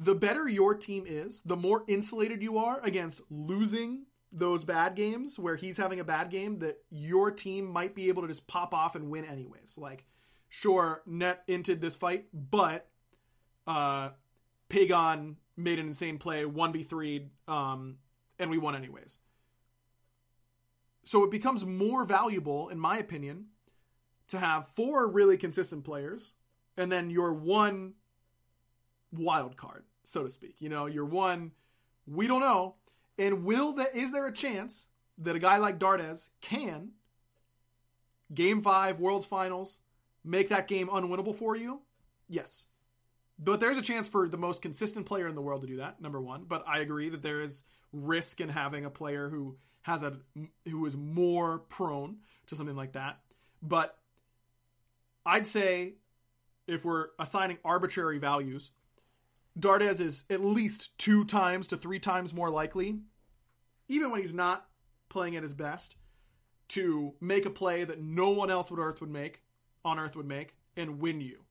The 0.00 0.16
better 0.16 0.48
your 0.48 0.74
team 0.74 1.04
is, 1.06 1.42
the 1.42 1.54
more 1.56 1.84
insulated 1.86 2.42
you 2.42 2.58
are 2.58 2.80
against 2.82 3.22
losing 3.30 4.06
those 4.32 4.64
bad 4.64 4.96
games 4.96 5.38
where 5.38 5.54
he's 5.54 5.76
having 5.76 6.00
a 6.00 6.04
bad 6.04 6.28
game 6.28 6.58
that 6.58 6.78
your 6.90 7.30
team 7.30 7.66
might 7.66 7.94
be 7.94 8.08
able 8.08 8.22
to 8.22 8.28
just 8.28 8.48
pop 8.48 8.74
off 8.74 8.96
and 8.96 9.10
win 9.10 9.24
anyways. 9.24 9.78
Like, 9.78 10.06
sure, 10.48 11.02
Net 11.06 11.44
inted 11.46 11.80
this 11.80 11.94
fight, 11.94 12.26
but 12.32 12.88
uh 13.64 14.08
Pagon 14.68 15.36
made 15.56 15.78
an 15.78 15.86
insane 15.86 16.18
play, 16.18 16.42
1v3, 16.42 17.28
um, 17.46 17.98
and 18.40 18.50
we 18.50 18.58
won 18.58 18.74
anyways. 18.74 19.18
So 21.04 21.22
it 21.22 21.30
becomes 21.30 21.64
more 21.64 22.04
valuable, 22.04 22.70
in 22.70 22.80
my 22.80 22.98
opinion, 22.98 23.50
to 24.28 24.40
have 24.40 24.66
four 24.66 25.06
really 25.06 25.36
consistent 25.36 25.84
players 25.84 26.34
and 26.76 26.90
then 26.90 27.10
your 27.10 27.32
one 27.32 27.94
wild 29.12 29.56
card, 29.56 29.84
so 30.02 30.22
to 30.22 30.30
speak. 30.30 30.56
You 30.58 30.68
know, 30.68 30.86
your 30.86 31.04
one, 31.04 31.52
we 32.06 32.26
don't 32.26 32.40
know. 32.40 32.74
And 33.18 33.44
will 33.44 33.72
that 33.74 33.94
is 33.94 34.12
there 34.12 34.26
a 34.26 34.32
chance 34.32 34.86
that 35.18 35.36
a 35.36 35.38
guy 35.38 35.58
like 35.58 35.78
Dardez 35.78 36.30
can 36.40 36.90
game 38.32 38.62
five, 38.62 38.98
world's 38.98 39.26
finals, 39.26 39.78
make 40.24 40.48
that 40.48 40.66
game 40.66 40.88
unwinnable 40.88 41.34
for 41.34 41.56
you? 41.56 41.80
Yes. 42.28 42.64
But 43.38 43.60
there's 43.60 43.78
a 43.78 43.82
chance 43.82 44.08
for 44.08 44.28
the 44.28 44.36
most 44.36 44.62
consistent 44.62 45.06
player 45.06 45.28
in 45.28 45.34
the 45.34 45.42
world 45.42 45.62
to 45.62 45.66
do 45.66 45.76
that, 45.78 46.00
number 46.00 46.20
one. 46.20 46.44
But 46.44 46.64
I 46.66 46.78
agree 46.80 47.08
that 47.10 47.22
there 47.22 47.40
is 47.40 47.64
risk 47.92 48.40
in 48.40 48.48
having 48.48 48.84
a 48.84 48.90
player 48.90 49.28
who 49.28 49.56
has 49.82 50.02
a 50.02 50.14
who 50.68 50.86
is 50.86 50.96
more 50.96 51.58
prone 51.68 52.18
to 52.46 52.56
something 52.56 52.76
like 52.76 52.92
that. 52.92 53.20
But 53.62 53.98
I'd 55.26 55.46
say 55.46 55.94
if 56.66 56.84
we're 56.84 57.08
assigning 57.18 57.58
arbitrary 57.64 58.18
values, 58.18 58.70
Dardez 59.58 60.00
is 60.00 60.24
at 60.30 60.40
least 60.40 60.96
two 60.98 61.24
times 61.24 61.68
to 61.68 61.76
three 61.76 61.98
times 61.98 62.34
more 62.34 62.50
likely, 62.50 62.98
even 63.88 64.10
when 64.10 64.20
he's 64.20 64.34
not 64.34 64.66
playing 65.08 65.36
at 65.36 65.42
his 65.42 65.54
best, 65.54 65.96
to 66.68 67.14
make 67.20 67.46
a 67.46 67.50
play 67.50 67.84
that 67.84 68.00
no 68.00 68.30
one 68.30 68.50
else 68.50 68.70
would 68.70 68.80
Earth 68.80 69.00
would 69.00 69.10
make 69.10 69.42
on 69.84 69.98
Earth 69.98 70.16
would 70.16 70.26
make 70.26 70.56
and 70.76 70.98
win 70.98 71.20
you 71.20 71.44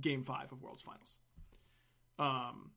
game 0.00 0.22
five 0.22 0.50
of 0.50 0.62
World's 0.62 0.82
Finals. 0.82 1.18
Um, 2.18 2.70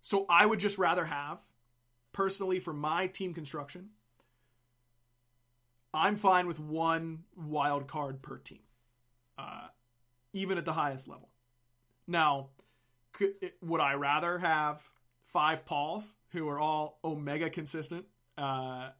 so 0.00 0.26
I 0.28 0.46
would 0.46 0.60
just 0.60 0.78
rather 0.78 1.06
have, 1.06 1.40
personally, 2.12 2.60
for 2.60 2.72
my 2.72 3.06
team 3.06 3.34
construction, 3.34 3.90
I'm 5.92 6.16
fine 6.16 6.46
with 6.46 6.60
one 6.60 7.24
wild 7.34 7.88
card 7.88 8.22
per 8.22 8.36
team, 8.36 8.60
uh, 9.38 9.68
even 10.32 10.58
at 10.58 10.64
the 10.64 10.72
highest 10.72 11.08
level. 11.08 11.30
Now, 12.06 12.48
could, 13.12 13.34
would 13.62 13.80
I 13.80 13.94
rather 13.94 14.38
have 14.38 14.82
five 15.24 15.64
Pauls 15.64 16.14
who 16.30 16.48
are 16.48 16.58
all 16.58 16.98
Omega 17.04 17.48
consistent 17.50 18.06
uh, 18.36 18.90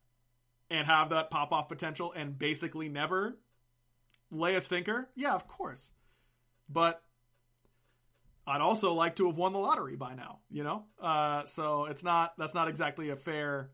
and 0.71 0.87
have 0.87 1.11
that 1.11 1.31
pop 1.31 1.53
off 1.53 1.69
potential 1.69 2.13
and 2.15 2.39
basically 2.39 2.89
never 2.89 3.39
lay 4.31 4.55
a 4.55 4.61
stinker? 4.61 5.09
Yeah, 5.17 5.35
of 5.35 5.47
course. 5.49 5.91
but 6.69 7.03
I'd 8.47 8.61
also 8.61 8.95
like 8.95 9.17
to 9.17 9.27
have 9.27 9.37
won 9.37 9.53
the 9.53 9.59
lottery 9.59 9.97
by 9.97 10.15
now, 10.15 10.39
you 10.51 10.65
know? 10.65 10.85
Uh, 11.01 11.45
so 11.45 11.85
it's 11.85 12.03
not, 12.05 12.33
that's 12.39 12.55
not 12.55 12.69
exactly 12.69 13.11
a 13.11 13.17
fair 13.17 13.71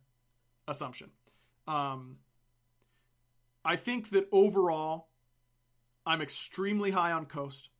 assumption. 0.66 1.10
Um, 1.68 2.18
I 3.64 3.76
think 3.76 4.10
that 4.10 4.28
overall, 4.32 5.08
I'm 6.07 6.20
extremely 6.20 6.90
high 6.90 7.12
on 7.12 7.26
Coast. 7.26 7.70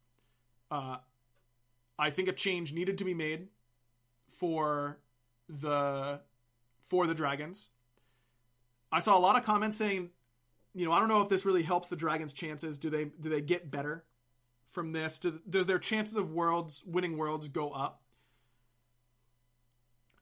Uh, 0.71 0.97
I 1.99 2.11
think 2.11 2.29
a 2.29 2.33
change 2.33 2.73
needed 2.73 2.99
to 2.99 3.05
be 3.05 3.15
made 3.15 3.49
for 4.27 4.99
the 5.49 6.21
for 6.81 7.07
the 7.07 7.15
Dragons. 7.15 7.69
I 8.91 9.01
saw 9.01 9.19
a 9.19 9.21
lot 9.21 9.37
of 9.37 9.45
comments 9.45 9.77
saying, 9.77 10.11
you 10.75 10.85
know, 10.85 10.93
I 10.93 10.99
don't 10.99 11.09
know 11.09 11.21
if 11.21 11.29
this 11.29 11.45
really 11.45 11.63
helps 11.63 11.89
the 11.89 11.97
Dragons' 11.97 12.33
chances. 12.33 12.79
Do 12.79 12.91
they 12.91 13.05
do 13.05 13.29
they 13.29 13.41
get 13.41 13.71
better 13.71 14.05
from 14.73 14.93
this? 14.93 15.19
Do, 15.19 15.41
does 15.49 15.67
their 15.67 15.79
chances 15.79 16.17
of 16.17 16.33
worlds 16.33 16.83
winning 16.87 17.17
worlds 17.17 17.49
go 17.49 17.71
up? 17.71 18.03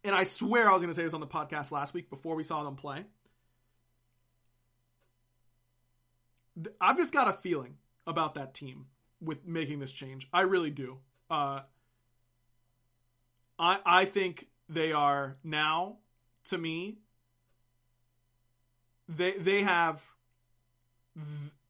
And 0.05 0.15
I 0.15 0.25
swear 0.25 0.69
I 0.69 0.73
was 0.73 0.83
going 0.83 0.91
to 0.91 0.95
say 0.95 1.05
this 1.05 1.15
on 1.15 1.21
the 1.21 1.27
podcast 1.27 1.71
last 1.71 1.95
week 1.95 2.11
before 2.11 2.35
we 2.35 2.43
saw 2.43 2.65
them 2.65 2.75
play. 2.75 3.05
I've 6.81 6.97
just 6.97 7.13
got 7.13 7.29
a 7.29 7.33
feeling 7.33 7.77
about 8.07 8.35
that 8.35 8.55
team 8.55 8.87
with 9.21 9.47
making 9.47 9.79
this 9.79 9.93
change. 9.93 10.29
I 10.33 10.43
really 10.43 10.71
do. 10.71 10.99
Uh, 11.31 11.61
I 13.59 13.79
I 13.85 14.05
think 14.05 14.49
they 14.69 14.93
are 14.93 15.37
now 15.45 15.99
to 16.45 16.59
me. 16.59 16.99
They 19.09 19.33
they 19.33 19.63
have 19.63 20.03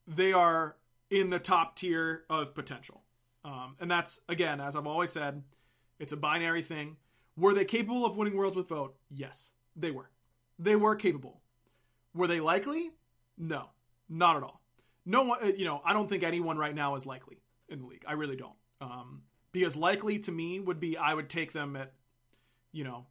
they 0.07 0.33
are 0.33 0.77
in 1.11 1.31
the 1.31 1.39
top 1.39 1.77
tier 1.77 2.25
of 2.31 2.55
potential, 2.55 3.03
um, 3.45 3.77
and 3.81 3.91
that's 3.91 4.21
again 4.29 4.61
as 4.61 4.75
I've 4.75 4.87
always 4.87 5.11
said, 5.11 5.43
it's 5.99 6.13
a 6.13 6.17
binary 6.17 6.63
thing. 6.63 6.97
Were 7.37 7.55
they 7.55 7.65
capable 7.65 8.05
of 8.05 8.17
winning 8.17 8.37
worlds 8.37 8.57
with 8.57 8.69
vote? 8.69 8.97
Yes, 9.11 9.51
they 9.75 9.91
were. 9.91 10.11
They 10.59 10.77
were 10.77 10.95
capable. 10.95 11.41
Were 12.15 12.27
they 12.27 12.41
likely? 12.41 12.91
No, 13.39 13.71
not 14.09 14.37
at 14.37 14.43
all 14.43 14.62
no 15.05 15.23
one, 15.23 15.39
uh, 15.43 15.47
you 15.47 15.65
know, 15.65 15.81
I 15.85 15.93
don't 15.93 16.09
think 16.09 16.23
anyone 16.23 16.59
right 16.59 16.75
now 16.75 16.95
is 16.95 17.07
likely 17.07 17.39
in 17.69 17.81
the 17.81 17.87
league. 17.87 18.05
I 18.07 18.13
really 18.13 18.37
don't. 18.37 18.57
Um, 18.81 19.23
because 19.53 19.77
likely 19.77 20.19
to 20.21 20.33
me 20.33 20.61
would 20.61 20.81
be 20.81 20.97
I 20.97 21.15
would 21.15 21.29
take 21.29 21.53
them 21.53 21.77
at, 21.77 21.93
you 22.73 22.85
know, 22.85 23.07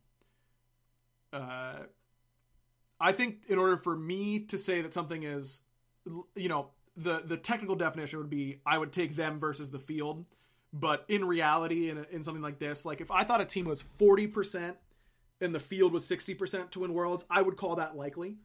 uh, 1.34 1.80
I 3.00 3.12
think 3.12 3.44
in 3.48 3.58
order 3.58 3.78
for 3.78 3.96
me 3.96 4.40
to 4.40 4.58
say 4.58 4.82
that 4.82 4.94
something 4.94 5.24
is, 5.24 5.62
you 6.36 6.50
know, 6.50 6.70
the 6.98 7.22
the 7.24 7.38
technical 7.38 7.76
definition 7.76 8.20
would 8.20 8.30
be 8.30 8.60
I 8.66 8.78
would 8.78 8.92
take 8.92 9.16
them 9.16 9.40
versus 9.40 9.72
the 9.72 9.80
field. 9.80 10.26
But 10.74 11.06
in 11.10 11.26
reality, 11.26 11.90
in, 11.90 12.06
in 12.12 12.24
something 12.24 12.42
like 12.42 12.60
this, 12.60 12.86
like 12.86 13.02
if 13.02 13.12
I 13.12 13.24
thought 13.24 13.42
a 13.42 13.46
team 13.46 13.66
was 13.66 13.82
forty 13.82 14.28
percent 14.28 14.78
and 15.40 15.54
the 15.54 15.60
field 15.60 15.94
was 15.94 16.06
sixty 16.06 16.34
percent 16.34 16.72
to 16.72 16.80
win 16.82 16.94
worlds, 16.94 17.26
I 17.30 17.42
would 17.42 17.58
call 17.58 17.76
that 17.76 17.96
likely. 17.96 18.38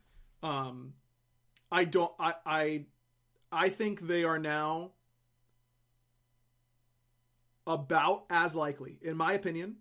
Um, 0.43 0.95
I 1.71 1.85
don't. 1.85 2.13
I 2.19 2.35
I 2.45 2.85
I 3.51 3.69
think 3.69 4.01
they 4.01 4.25
are 4.25 4.39
now 4.39 4.93
about 7.67 8.25
as 8.31 8.55
likely, 8.55 8.99
in 9.03 9.17
my 9.17 9.33
opinion, 9.33 9.77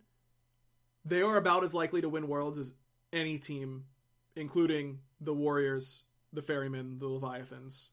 they 1.03 1.21
are 1.21 1.37
about 1.37 1.63
as 1.63 1.73
likely 1.73 2.01
to 2.01 2.09
win 2.09 2.27
worlds 2.27 2.57
as 2.57 2.73
any 3.13 3.37
team, 3.37 3.85
including 4.35 4.99
the 5.21 5.33
Warriors, 5.33 6.03
the 6.33 6.41
Ferrymen, 6.41 6.99
the 6.99 7.07
Leviathans, 7.07 7.89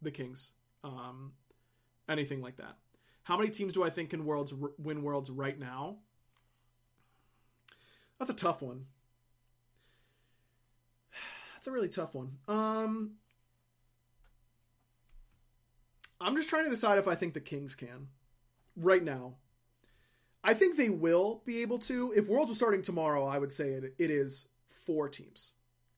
the 0.00 0.10
Kings, 0.10 0.52
um, 0.82 1.32
anything 2.08 2.40
like 2.40 2.56
that. 2.56 2.76
How 3.22 3.36
many 3.36 3.50
teams 3.50 3.72
do 3.72 3.82
I 3.82 3.90
think 3.90 4.10
can 4.10 4.24
worlds 4.24 4.52
win 4.78 5.02
worlds 5.02 5.30
right 5.30 5.58
now? 5.58 5.96
That's 8.18 8.30
a 8.30 8.34
tough 8.34 8.62
one. 8.62 8.86
That's 11.54 11.66
a 11.66 11.70
really 11.70 11.88
tough 11.88 12.14
one. 12.14 12.38
Um, 12.48 13.12
I'm 16.20 16.36
just 16.36 16.48
trying 16.48 16.64
to 16.64 16.70
decide 16.70 16.98
if 16.98 17.08
I 17.08 17.14
think 17.14 17.34
the 17.34 17.40
Kings 17.40 17.74
can 17.74 18.08
right 18.76 19.02
now. 19.02 19.34
I 20.42 20.54
think 20.54 20.76
they 20.76 20.90
will 20.90 21.42
be 21.46 21.62
able 21.62 21.78
to. 21.80 22.12
If 22.14 22.28
Worlds 22.28 22.50
was 22.50 22.58
starting 22.58 22.82
tomorrow, 22.82 23.26
I 23.26 23.38
would 23.38 23.52
say 23.52 23.70
it, 23.70 23.94
it 23.98 24.10
is 24.10 24.46
four 24.66 25.08
teams. 25.08 25.52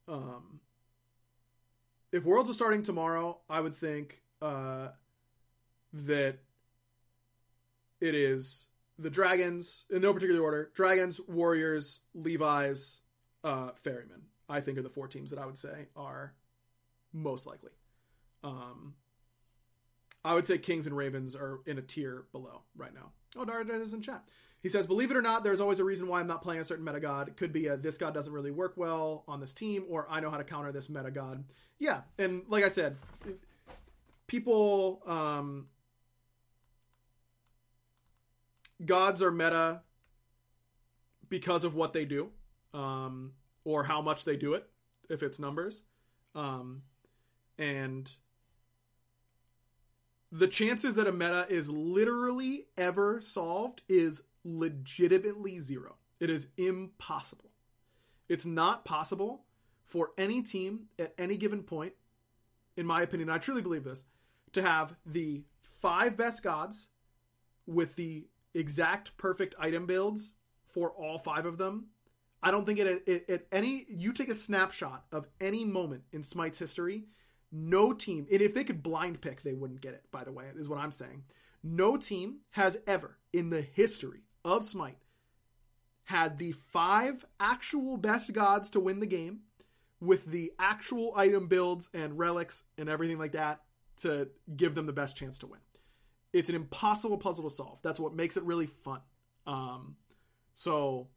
Um, 0.07 0.61
if 2.13 2.25
Worlds 2.25 2.49
was 2.49 2.57
starting 2.57 2.83
tomorrow, 2.83 3.41
I 3.51 3.61
would 3.61 3.75
think 3.75 4.23
uh, 4.41 4.89
that 5.93 6.39
it 8.01 8.15
is 8.15 8.67
the 8.99 9.11
Dragons, 9.11 9.85
in 9.91 10.03
no 10.03 10.15
particular 10.15 10.41
order 10.41 10.71
Dragons, 10.75 11.21
Warriors, 11.29 12.01
Levi's, 12.15 13.01
uh, 13.45 13.71
Ferryman. 13.75 14.23
I 14.49 14.61
think 14.61 14.79
are 14.79 14.83
the 14.83 14.89
four 14.89 15.09
teams 15.09 15.31
that 15.31 15.41
I 15.41 15.47
would 15.47 15.59
say 15.59 15.89
are 15.97 16.35
most 17.13 17.47
likely. 17.47 17.73
Um, 18.45 18.95
I 20.27 20.35
would 20.35 20.45
say 20.45 20.59
Kings 20.59 20.89
and 20.89 20.97
Ravens 20.97 21.37
are 21.37 21.61
in 21.67 21.79
a 21.79 21.83
tier 21.83 22.25
below 22.33 22.63
right 22.77 22.93
now. 22.93 23.13
Oh, 23.37 23.45
Dardez 23.45 23.81
is 23.81 23.95
in 23.95 24.03
chat. 24.03 24.25
He 24.61 24.69
says, 24.69 24.85
believe 24.85 25.13
it 25.13 25.17
or 25.17 25.23
not, 25.23 25.45
there's 25.45 25.61
always 25.61 25.79
a 25.79 25.85
reason 25.85 26.09
why 26.09 26.19
I'm 26.19 26.27
not 26.27 26.43
playing 26.43 26.61
a 26.61 26.65
certain 26.65 26.85
meta 26.85 26.99
god. 26.99 27.37
Could 27.37 27.53
be 27.53 27.69
a 27.69 27.77
this 27.77 27.97
god 27.97 28.13
doesn't 28.13 28.33
really 28.33 28.51
work 28.51 28.73
well 28.77 29.23
on 29.29 29.39
this 29.39 29.53
team, 29.53 29.85
or 29.89 30.07
I 30.11 30.19
know 30.19 30.29
how 30.29 30.39
to 30.39 30.45
counter 30.45 30.73
this 30.73 30.89
meta 30.89 31.13
god. 31.13 31.45
Yeah, 31.79 32.01
and 32.19 32.43
like 32.49 32.65
I 32.65 32.69
said, 32.69 32.97
people 34.27 35.01
um, 35.07 35.69
gods 38.85 39.23
are 39.23 39.31
meta 39.31 39.83
because 41.29 41.63
of 41.63 41.77
what 41.77 41.93
they 41.93 42.05
do, 42.05 42.31
um, 42.75 43.35
or 43.65 43.85
how 43.85 44.03
much 44.03 44.25
they 44.25 44.37
do 44.37 44.55
it, 44.55 44.67
if 45.09 45.23
it's 45.23 45.39
numbers. 45.39 45.85
Um, 46.35 46.83
and 47.59 48.13
the 50.33 50.49
chances 50.49 50.95
that 50.97 51.07
a 51.07 51.13
meta 51.13 51.47
is 51.49 51.71
literally 51.71 52.67
ever 52.77 53.21
solved 53.21 53.83
is 53.89 54.23
legitimately 54.45 55.59
zero. 55.59 55.97
It 56.21 56.31
is 56.31 56.49
impossible. 56.57 57.51
It's 58.29 58.47
not 58.47 58.85
possible 58.85 59.45
for 59.85 60.11
any 60.19 60.43
team 60.43 60.87
at 60.99 61.15
any 61.19 61.37
given 61.37 61.63
point, 61.63 61.93
in 62.77 62.87
my 62.87 63.03
opinion, 63.03 63.31
I 63.31 63.39
truly 63.39 63.63
believe 63.63 63.85
this, 63.85 64.05
to 64.53 64.63
have 64.63 64.97
the 65.07 65.45
five 65.63 66.17
best 66.17 66.43
gods 66.43 66.89
with 67.67 67.95
the 67.97 68.27
exact 68.55 69.17
perfect 69.17 69.55
item 69.59 69.87
builds 69.87 70.33
for 70.67 70.91
all 70.91 71.19
five 71.19 71.47
of 71.47 71.59
them. 71.59 71.87
I 72.43 72.51
don't 72.51 72.67
think 72.67 72.79
it 72.79 73.29
at 73.29 73.47
any 73.51 73.87
you 73.89 74.13
take 74.13 74.29
a 74.29 74.35
snapshot 74.35 75.05
of 75.13 75.27
any 75.41 75.65
moment 75.65 76.03
in 76.13 76.23
Smite's 76.23 76.59
history 76.59 77.05
no 77.53 77.93
team, 77.93 78.27
and 78.31 78.43
if 78.43 78.55
they 78.55 78.65
could 78.65 78.83
blind 78.83 79.21
pick, 79.21 79.43
they 79.43 79.55
wouldn't 79.55 79.81
get 79.81 79.95
it, 79.95 80.05
by 80.11 80.25
the 80.25 80.33
way, 80.33 80.47
is 80.57 80.69
what 80.69 80.79
I'm 80.79 80.93
saying. 80.93 81.25
No 81.63 81.97
team 81.97 82.39
has 82.51 82.79
ever, 82.87 83.19
in 83.33 83.51
the 83.51 83.63
history 83.63 84.23
of 84.45 84.65
Smite, 84.65 84.99
had 86.05 86.39
the 86.39 86.53
five 86.53 87.25
actual 87.41 87.97
best 87.97 88.33
gods 88.33 88.71
to 88.71 88.81
win 88.81 89.01
the 89.01 89.07
game 89.07 89.41
with 90.01 90.27
the 90.27 90.53
actual 90.59 91.13
item 91.17 91.49
builds 91.49 91.89
and 91.95 92.19
relics 92.19 92.65
and 92.79 92.89
everything 92.89 93.19
like 93.19 93.33
that 93.33 93.63
to 93.99 94.29
give 94.57 94.75
them 94.75 94.87
the 94.87 94.93
best 94.93 95.17
chance 95.17 95.39
to 95.39 95.47
win. 95.47 95.61
It's 96.33 96.49
an 96.49 96.55
impossible 96.55 97.19
puzzle 97.19 97.45
to 97.45 97.51
solve. 97.51 97.79
That's 97.83 97.99
what 97.99 98.15
makes 98.15 98.37
it 98.37 98.45
really 98.45 98.67
fun. 98.67 99.01
Um, 99.47 99.97
so 100.55 101.09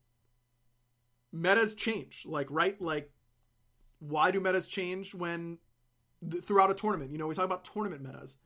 metas 1.32 1.76
change, 1.76 2.24
like 2.26 2.48
right, 2.50 2.80
like 2.82 3.12
why 4.00 4.32
do 4.32 4.40
metas 4.40 4.68
change 4.68 5.14
when 5.14 5.58
th- 6.28 6.44
throughout 6.44 6.72
a 6.72 6.76
tournament. 6.76 7.12
You 7.12 7.18
know, 7.18 7.28
we 7.28 7.36
talk 7.36 7.46
about 7.46 7.66
tournament 7.66 8.02
metas. 8.02 8.38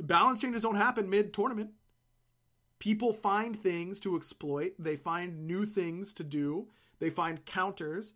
Balance 0.00 0.40
changes 0.40 0.62
don't 0.62 0.76
happen 0.76 1.10
mid 1.10 1.32
tournament. 1.32 1.70
People 2.78 3.12
find 3.12 3.60
things 3.60 3.98
to 4.00 4.16
exploit, 4.16 4.74
they 4.78 4.94
find 4.94 5.46
new 5.48 5.66
things 5.66 6.14
to 6.14 6.24
do, 6.24 6.68
they 7.00 7.10
find 7.10 7.44
counters. 7.44 8.14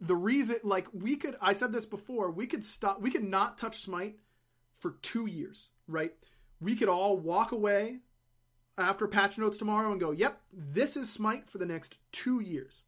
The 0.00 0.16
reason, 0.16 0.56
like, 0.64 0.88
we 0.92 1.14
could, 1.14 1.36
I 1.40 1.52
said 1.52 1.72
this 1.72 1.86
before, 1.86 2.32
we 2.32 2.48
could 2.48 2.64
stop, 2.64 3.00
we 3.00 3.12
could 3.12 3.22
not 3.22 3.56
touch 3.56 3.76
Smite 3.76 4.16
for 4.80 4.96
two 5.00 5.26
years, 5.26 5.70
right? 5.86 6.12
We 6.60 6.74
could 6.74 6.88
all 6.88 7.16
walk 7.16 7.52
away 7.52 7.98
after 8.76 9.06
patch 9.06 9.38
notes 9.38 9.58
tomorrow 9.58 9.92
and 9.92 10.00
go, 10.00 10.10
yep, 10.10 10.40
this 10.52 10.96
is 10.96 11.08
Smite 11.08 11.48
for 11.48 11.58
the 11.58 11.66
next 11.66 11.98
two 12.10 12.40
years. 12.40 12.84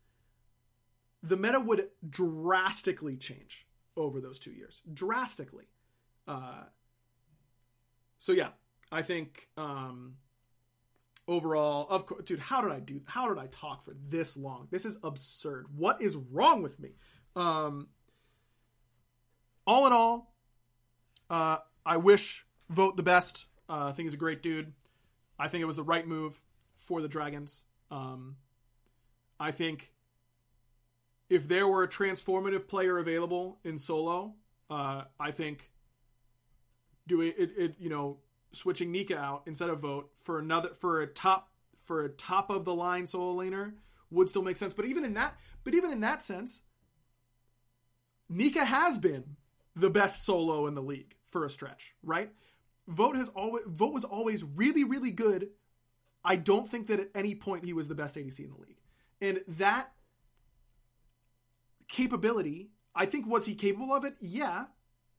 The 1.23 1.37
meta 1.37 1.61
would 1.61 1.89
drastically 2.09 3.17
change 3.17 3.64
over 3.97 4.21
those 4.21 4.39
two 4.39 4.53
years 4.53 4.83
drastically. 4.93 5.67
Uh, 6.27 6.65
so 8.19 8.33
yeah, 8.33 8.49
I 8.91 9.03
think 9.03 9.49
um, 9.57 10.17
overall, 11.29 11.87
of 11.89 12.07
course, 12.07 12.25
dude, 12.25 12.41
how 12.41 12.61
did 12.61 12.73
I 12.73 12.81
do? 12.81 13.03
How 13.07 13.29
did 13.29 13.39
I 13.39 13.47
talk 13.47 13.83
for 13.83 13.95
this 14.09 14.37
long? 14.37 14.69
This 14.71 14.85
is 14.85 14.99
absurd. 15.03 15.67
What 15.77 16.01
is 16.01 16.17
wrong 16.17 16.63
with 16.63 16.79
me? 16.79 16.97
Um, 17.37 17.89
all 19.67 19.87
in 19.87 19.93
all, 19.93 20.35
uh, 21.31 21.59
I 21.85 21.97
wish 21.97 22.45
vote 22.69 22.97
the 22.97 23.03
best. 23.03 23.47
Uh, 23.69 23.87
I 23.87 23.93
think 23.93 24.07
he's 24.07 24.15
a 24.15 24.19
great 24.19 24.43
dude. 24.43 24.73
I 25.39 25.49
think 25.49 25.63
it 25.63 25.67
was 25.67 25.77
the 25.77 25.83
right 25.83 26.07
move 26.07 26.41
for 26.77 27.01
the 27.01 27.09
Dragons. 27.09 27.63
Um, 27.91 28.37
I 29.41 29.51
think 29.51 29.94
if 31.35 31.49
there 31.49 31.67
were 31.67 31.83
a 31.83 31.89
transformative 31.89 32.69
player 32.69 32.99
available 32.99 33.59
in 33.65 33.77
solo, 33.77 34.35
uh, 34.71 35.03
I 35.19 35.33
think 35.33 35.73
doing 37.09 37.33
it, 37.37 37.51
it, 37.57 37.75
you 37.81 37.91
know, 37.91 38.19
switching 38.53 38.93
Nika 38.93 39.19
out 39.19 39.43
instead 39.47 39.69
of 39.69 39.81
vote 39.81 40.11
for 40.23 40.39
another 40.39 40.69
for 40.71 41.03
a 41.03 41.09
top 41.09 41.51
for 41.83 42.05
a 42.05 42.09
top 42.09 42.51
of 42.51 42.65
the 42.65 42.75
line 42.75 43.07
solo 43.09 43.43
laner 43.43 43.73
would 44.11 44.29
still 44.29 44.43
make 44.43 44.57
sense. 44.57 44.73
But 44.73 44.85
even 44.85 45.05
in 45.05 45.15
that, 45.15 45.35
but 45.65 45.75
even 45.75 45.91
in 45.91 46.01
that 46.03 46.23
sense, 46.23 46.63
Nika 48.29 48.65
has 48.65 48.99
been 48.99 49.37
the 49.75 49.91
best 49.91 50.25
solo 50.25 50.69
in 50.69 50.75
the 50.75 50.83
league 50.83 51.17
for 51.27 51.45
a 51.45 51.51
stretch, 51.51 51.97
right? 52.05 52.31
Vote 52.87 53.17
has 53.17 53.29
always 53.31 53.65
Vote 53.67 53.93
was 53.93 54.05
always 54.05 54.45
really, 54.45 54.85
really 54.85 55.11
good. 55.11 55.49
I 56.25 56.37
don't 56.37 56.69
think 56.69 56.87
that 56.87 57.01
at 57.01 57.11
any 57.13 57.35
point 57.35 57.65
he 57.65 57.73
was 57.73 57.89
the 57.89 57.97
best 57.97 58.15
ADC 58.15 58.39
in 58.39 58.51
the 58.51 58.57
league. 58.57 58.79
And 59.21 59.43
that 59.59 59.94
capability, 61.89 62.71
I 62.95 63.07
think 63.07 63.27
was 63.27 63.47
he 63.47 63.55
capable 63.55 63.95
of 63.95 64.05
it? 64.05 64.17
Yeah. 64.21 64.67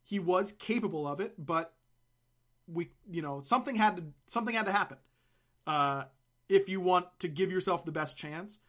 He 0.04 0.20
was 0.20 0.52
capable 0.52 1.08
of 1.08 1.20
it, 1.20 1.34
but 1.38 1.74
we 2.68 2.90
you 3.10 3.22
know, 3.22 3.42
something 3.42 3.76
had 3.76 3.98
to 3.98 4.04
something 4.28 4.56
had 4.56 4.66
to 4.66 4.72
happen. 4.72 4.98
Uh 5.68 6.04
if 6.48 6.70
you 6.70 6.80
want 6.80 7.08
to 7.20 7.28
give 7.28 7.52
yourself 7.52 7.86
the 7.86 7.92
best 7.92 8.18
chance. 8.18 8.60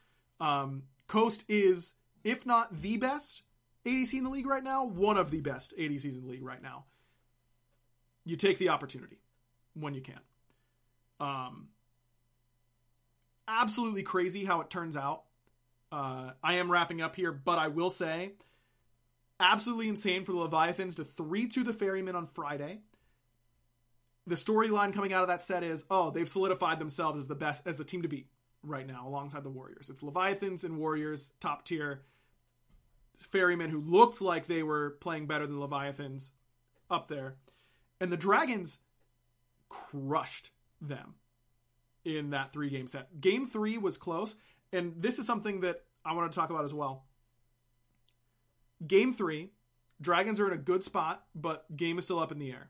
Um 0.41 0.85
Coast 1.07 1.45
is 1.49 1.95
if 2.25 2.45
not 2.45 2.75
the 2.75 2.97
best 2.97 3.43
ADC 3.87 4.15
in 4.15 4.25
the 4.25 4.31
league 4.31 4.47
right 4.47 4.65
now, 4.65 4.85
one 4.85 5.17
of 5.17 5.31
the 5.31 5.41
best 5.41 5.77
ADCs 5.79 6.17
in 6.17 6.23
the 6.23 6.29
league 6.29 6.45
right 6.45 6.63
now. 6.63 6.85
You 8.25 8.35
take 8.35 8.59
the 8.59 8.71
opportunity 8.71 9.21
when 9.75 9.95
you 9.95 10.01
can. 10.01 10.19
Um, 11.21 11.69
absolutely 13.47 14.03
crazy 14.03 14.45
how 14.45 14.61
it 14.61 14.71
turns 14.71 14.97
out. 14.97 15.23
Uh, 15.91 16.31
I 16.43 16.55
am 16.55 16.71
wrapping 16.71 17.01
up 17.01 17.17
here, 17.17 17.33
but 17.33 17.59
I 17.59 17.69
will 17.69 17.91
say, 17.91 18.33
absolutely 19.39 19.89
insane 19.89 20.25
for 20.25 20.33
the 20.33 20.39
Leviathans 20.39 20.97
to 20.97 21.05
3 21.05 21.49
to 21.49 21.65
the 21.65 21.73
Ferryman 21.73 22.17
on 22.17 22.27
Friday. 22.27 22.81
The 24.27 24.35
storyline 24.35 24.93
coming 24.93 25.13
out 25.13 25.23
of 25.23 25.29
that 25.29 25.43
set 25.43 25.63
is, 25.63 25.85
oh, 25.91 26.11
they've 26.11 26.29
solidified 26.29 26.81
themselves 26.81 27.19
as 27.21 27.29
the 27.29 27.37
best, 27.37 27.67
as 27.67 27.77
the 27.77 27.85
team 27.85 28.03
to 28.03 28.09
beat 28.09 28.27
right 28.63 28.87
now, 28.87 29.07
alongside 29.07 29.45
the 29.45 29.51
Warriors. 29.51 29.89
It's 29.89 30.03
Leviathans 30.03 30.65
and 30.65 30.79
Warriors, 30.79 31.31
top 31.41 31.65
tier. 31.65 32.03
Ferrymen 33.33 33.71
who 33.71 33.81
looked 33.81 34.21
like 34.21 34.47
they 34.47 34.63
were 34.63 34.91
playing 35.01 35.27
better 35.27 35.47
than 35.47 35.61
Leviathans 35.61 36.33
up 36.91 37.09
there. 37.09 37.37
And 38.01 38.13
the 38.13 38.17
Dragons 38.17 38.79
crushed 39.69 40.51
them 40.81 41.15
in 42.05 42.31
that 42.31 42.53
three 42.53 42.71
game 42.71 42.87
set. 42.87 43.21
Game 43.21 43.47
three 43.47 43.79
was 43.79 43.97
close. 43.97 44.37
And 44.73 44.95
this 44.97 45.19
is 45.19 45.27
something 45.27 45.61
that 45.61 45.83
I 46.05 46.13
want 46.13 46.31
to 46.31 46.39
talk 46.39 46.51
about 46.51 46.65
as 46.65 46.75
well. 46.75 47.05
Game 48.87 49.13
three, 49.13 49.51
Dragons 50.01 50.39
are 50.39 50.47
in 50.47 50.53
a 50.53 50.63
good 50.63 50.85
spot, 50.85 51.25
but 51.35 51.65
game 51.75 51.99
is 51.99 52.05
still 52.05 52.19
up 52.19 52.33
in 52.33 52.39
the 52.39 52.51
air. 52.51 52.69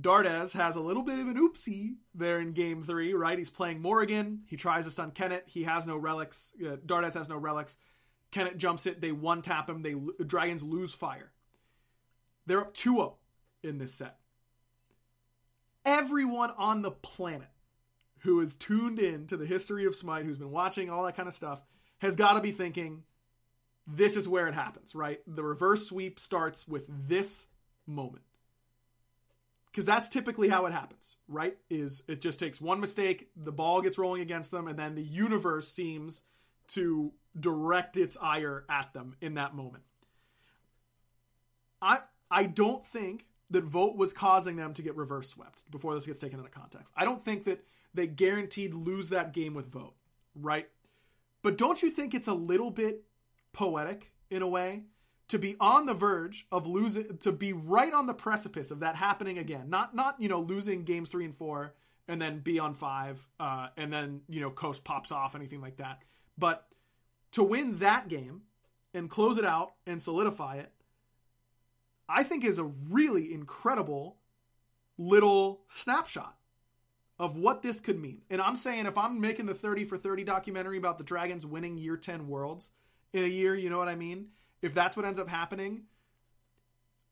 Dardez 0.00 0.54
has 0.54 0.76
a 0.76 0.80
little 0.80 1.02
bit 1.02 1.18
of 1.18 1.28
an 1.28 1.36
oopsie 1.36 1.96
there 2.14 2.40
in 2.40 2.52
game 2.52 2.82
three, 2.82 3.12
right? 3.12 3.36
He's 3.36 3.50
playing 3.50 3.82
Morrigan. 3.82 4.40
He 4.46 4.56
tries 4.56 4.84
to 4.84 4.90
stun 4.90 5.10
Kennet. 5.10 5.44
He 5.46 5.64
has 5.64 5.86
no 5.86 5.96
relics. 5.96 6.52
Uh, 6.60 6.76
Dardez 6.76 7.14
has 7.14 7.28
no 7.28 7.36
relics. 7.36 7.76
Kennet 8.30 8.56
jumps 8.56 8.86
it. 8.86 9.00
They 9.00 9.12
one 9.12 9.42
tap 9.42 9.68
him. 9.68 9.82
They 9.82 9.94
Dragons 10.24 10.62
lose 10.62 10.94
fire. 10.94 11.30
They're 12.46 12.60
up 12.60 12.74
2 12.74 12.94
0 12.94 13.16
in 13.62 13.78
this 13.78 13.92
set. 13.92 14.16
Everyone 15.84 16.52
on 16.56 16.80
the 16.80 16.90
planet 16.90 17.48
who 18.22 18.40
is 18.40 18.56
tuned 18.56 18.98
in 18.98 19.26
to 19.26 19.36
the 19.36 19.46
history 19.46 19.84
of 19.84 19.94
Smite, 19.96 20.24
who's 20.24 20.38
been 20.38 20.50
watching 20.50 20.90
all 20.90 21.04
that 21.04 21.16
kind 21.16 21.28
of 21.28 21.34
stuff, 21.34 21.60
has 21.98 22.16
got 22.16 22.34
to 22.34 22.40
be 22.40 22.52
thinking, 22.52 23.02
this 23.86 24.16
is 24.16 24.28
where 24.28 24.46
it 24.46 24.54
happens, 24.54 24.94
right? 24.94 25.20
The 25.26 25.42
reverse 25.42 25.86
sweep 25.86 26.20
starts 26.20 26.68
with 26.68 26.86
this 26.88 27.46
moment. 27.86 28.24
Because 29.66 29.86
that's 29.86 30.08
typically 30.08 30.48
how 30.48 30.66
it 30.66 30.72
happens, 30.72 31.16
right? 31.28 31.56
Is 31.70 32.02
it 32.06 32.20
just 32.20 32.38
takes 32.38 32.60
one 32.60 32.78
mistake, 32.78 33.30
the 33.36 33.52
ball 33.52 33.80
gets 33.80 33.98
rolling 33.98 34.20
against 34.20 34.50
them, 34.50 34.68
and 34.68 34.78
then 34.78 34.94
the 34.94 35.02
universe 35.02 35.68
seems 35.68 36.22
to 36.68 37.12
direct 37.38 37.96
its 37.96 38.16
ire 38.20 38.64
at 38.68 38.92
them 38.92 39.16
in 39.20 39.34
that 39.34 39.54
moment. 39.54 39.84
I 41.80 42.00
I 42.30 42.44
don't 42.44 42.84
think 42.84 43.26
that 43.50 43.64
vote 43.64 43.96
was 43.96 44.12
causing 44.12 44.56
them 44.56 44.74
to 44.74 44.82
get 44.82 44.96
reverse 44.96 45.28
swept 45.28 45.70
before 45.70 45.94
this 45.94 46.06
gets 46.06 46.20
taken 46.20 46.38
into 46.38 46.50
context. 46.50 46.92
I 46.96 47.04
don't 47.04 47.20
think 47.20 47.44
that 47.44 47.64
they 47.94 48.06
guaranteed 48.06 48.74
lose 48.74 49.10
that 49.10 49.32
game 49.32 49.54
with 49.54 49.66
vote, 49.66 49.94
right? 50.34 50.68
But 51.42 51.58
don't 51.58 51.82
you 51.82 51.90
think 51.90 52.14
it's 52.14 52.28
a 52.28 52.34
little 52.34 52.70
bit 52.70 53.04
poetic 53.52 54.12
in 54.30 54.42
a 54.42 54.48
way 54.48 54.82
to 55.28 55.38
be 55.38 55.56
on 55.60 55.86
the 55.86 55.94
verge 55.94 56.46
of 56.52 56.66
losing 56.66 57.16
to 57.18 57.32
be 57.32 57.52
right 57.52 57.92
on 57.92 58.06
the 58.06 58.14
precipice 58.14 58.70
of 58.70 58.80
that 58.80 58.96
happening 58.96 59.38
again. 59.38 59.70
Not 59.70 59.94
not, 59.94 60.20
you 60.20 60.28
know, 60.28 60.40
losing 60.40 60.84
games 60.84 61.08
3 61.08 61.26
and 61.26 61.36
4 61.36 61.74
and 62.08 62.20
then 62.20 62.40
be 62.40 62.58
on 62.58 62.74
5 62.74 63.28
uh, 63.40 63.68
and 63.76 63.92
then, 63.92 64.22
you 64.28 64.40
know, 64.40 64.50
coast 64.50 64.84
pops 64.84 65.12
off 65.12 65.34
anything 65.34 65.60
like 65.60 65.76
that. 65.76 66.02
But 66.36 66.66
to 67.32 67.42
win 67.42 67.78
that 67.78 68.08
game 68.08 68.42
and 68.92 69.08
close 69.08 69.38
it 69.38 69.44
out 69.44 69.72
and 69.86 70.00
solidify 70.00 70.56
it, 70.56 70.70
I 72.08 72.22
think 72.22 72.44
is 72.44 72.58
a 72.58 72.64
really 72.64 73.32
incredible 73.32 74.18
little 74.98 75.62
snapshot 75.68 76.36
of 77.22 77.36
what 77.36 77.62
this 77.62 77.80
could 77.80 78.00
mean. 78.00 78.20
And 78.30 78.40
I'm 78.40 78.56
saying 78.56 78.86
if 78.86 78.98
I'm 78.98 79.20
making 79.20 79.46
the 79.46 79.54
30 79.54 79.84
for 79.84 79.96
30 79.96 80.24
documentary 80.24 80.76
about 80.76 80.98
the 80.98 81.04
Dragons 81.04 81.46
winning 81.46 81.78
year 81.78 81.96
10 81.96 82.26
worlds 82.26 82.72
in 83.12 83.22
a 83.22 83.28
year, 83.28 83.54
you 83.54 83.70
know 83.70 83.78
what 83.78 83.86
I 83.86 83.94
mean? 83.94 84.30
If 84.60 84.74
that's 84.74 84.96
what 84.96 85.06
ends 85.06 85.20
up 85.20 85.28
happening, 85.28 85.82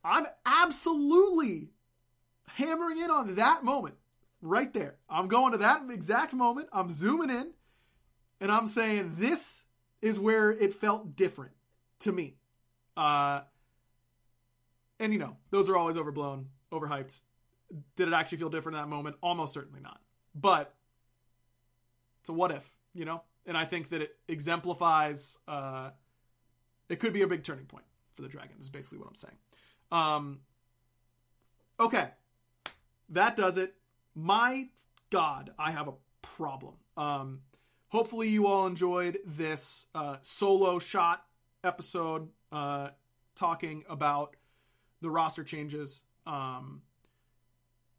I'm 0.02 0.26
absolutely 0.44 1.70
hammering 2.48 2.98
in 2.98 3.08
on 3.08 3.36
that 3.36 3.62
moment 3.62 3.94
right 4.42 4.72
there. 4.74 4.96
I'm 5.08 5.28
going 5.28 5.52
to 5.52 5.58
that 5.58 5.82
exact 5.88 6.32
moment. 6.32 6.68
I'm 6.72 6.90
zooming 6.90 7.30
in 7.30 7.52
and 8.40 8.50
I'm 8.50 8.66
saying 8.66 9.14
this 9.16 9.62
is 10.02 10.18
where 10.18 10.50
it 10.50 10.74
felt 10.74 11.14
different 11.14 11.52
to 12.00 12.10
me. 12.10 12.34
Uh, 12.96 13.42
and 14.98 15.12
you 15.12 15.20
know, 15.20 15.36
those 15.50 15.70
are 15.70 15.76
always 15.76 15.96
overblown, 15.96 16.48
overhyped. 16.72 17.20
Did 17.96 18.08
it 18.08 18.14
actually 18.14 18.38
feel 18.38 18.50
different 18.50 18.76
in 18.76 18.82
that 18.82 18.88
moment? 18.88 19.16
Almost 19.22 19.52
certainly 19.52 19.80
not. 19.80 20.00
But 20.34 20.74
it's 22.20 22.28
a 22.28 22.32
what 22.32 22.50
if, 22.50 22.70
you 22.94 23.04
know? 23.04 23.22
And 23.46 23.56
I 23.56 23.64
think 23.64 23.88
that 23.90 24.02
it 24.02 24.16
exemplifies 24.28 25.38
uh, 25.48 25.90
it 26.88 26.98
could 26.98 27.12
be 27.12 27.22
a 27.22 27.26
big 27.26 27.44
turning 27.44 27.66
point 27.66 27.84
for 28.14 28.22
the 28.22 28.28
Dragons, 28.28 28.64
is 28.64 28.70
basically 28.70 28.98
what 28.98 29.08
I'm 29.08 29.14
saying. 29.14 29.36
Um, 29.92 30.40
okay. 31.78 32.10
That 33.08 33.36
does 33.36 33.56
it. 33.56 33.74
My 34.14 34.68
God, 35.10 35.50
I 35.58 35.70
have 35.70 35.88
a 35.88 35.94
problem. 36.22 36.74
Um, 36.96 37.40
hopefully 37.88 38.28
you 38.28 38.46
all 38.46 38.66
enjoyed 38.66 39.18
this 39.24 39.86
uh, 39.94 40.16
solo 40.22 40.78
shot 40.78 41.24
episode 41.62 42.28
uh, 42.52 42.88
talking 43.34 43.84
about 43.88 44.36
the 45.00 45.10
roster 45.10 45.44
changes. 45.44 46.02
Um, 46.26 46.82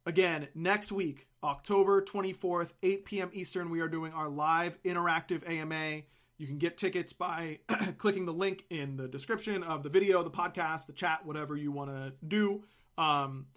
again, 0.05 0.47
next 0.55 0.91
week, 0.91 1.27
October 1.43 2.01
24th, 2.01 2.73
8 2.83 3.05
p.m. 3.05 3.29
Eastern, 3.33 3.69
we 3.69 3.79
are 3.81 3.87
doing 3.87 4.13
our 4.13 4.29
live 4.29 4.81
interactive 4.83 5.47
AMA. 5.47 6.01
You 6.37 6.47
can 6.47 6.57
get 6.57 6.77
tickets 6.77 7.13
by 7.13 7.59
clicking 7.97 8.25
the 8.25 8.33
link 8.33 8.65
in 8.69 8.97
the 8.97 9.07
description 9.07 9.63
of 9.63 9.83
the 9.83 9.89
video, 9.89 10.23
the 10.23 10.31
podcast, 10.31 10.87
the 10.87 10.93
chat, 10.93 11.25
whatever 11.25 11.55
you 11.55 11.71
want 11.71 11.91
to 11.91 12.13
do. 12.27 12.63
Um, 12.97 13.47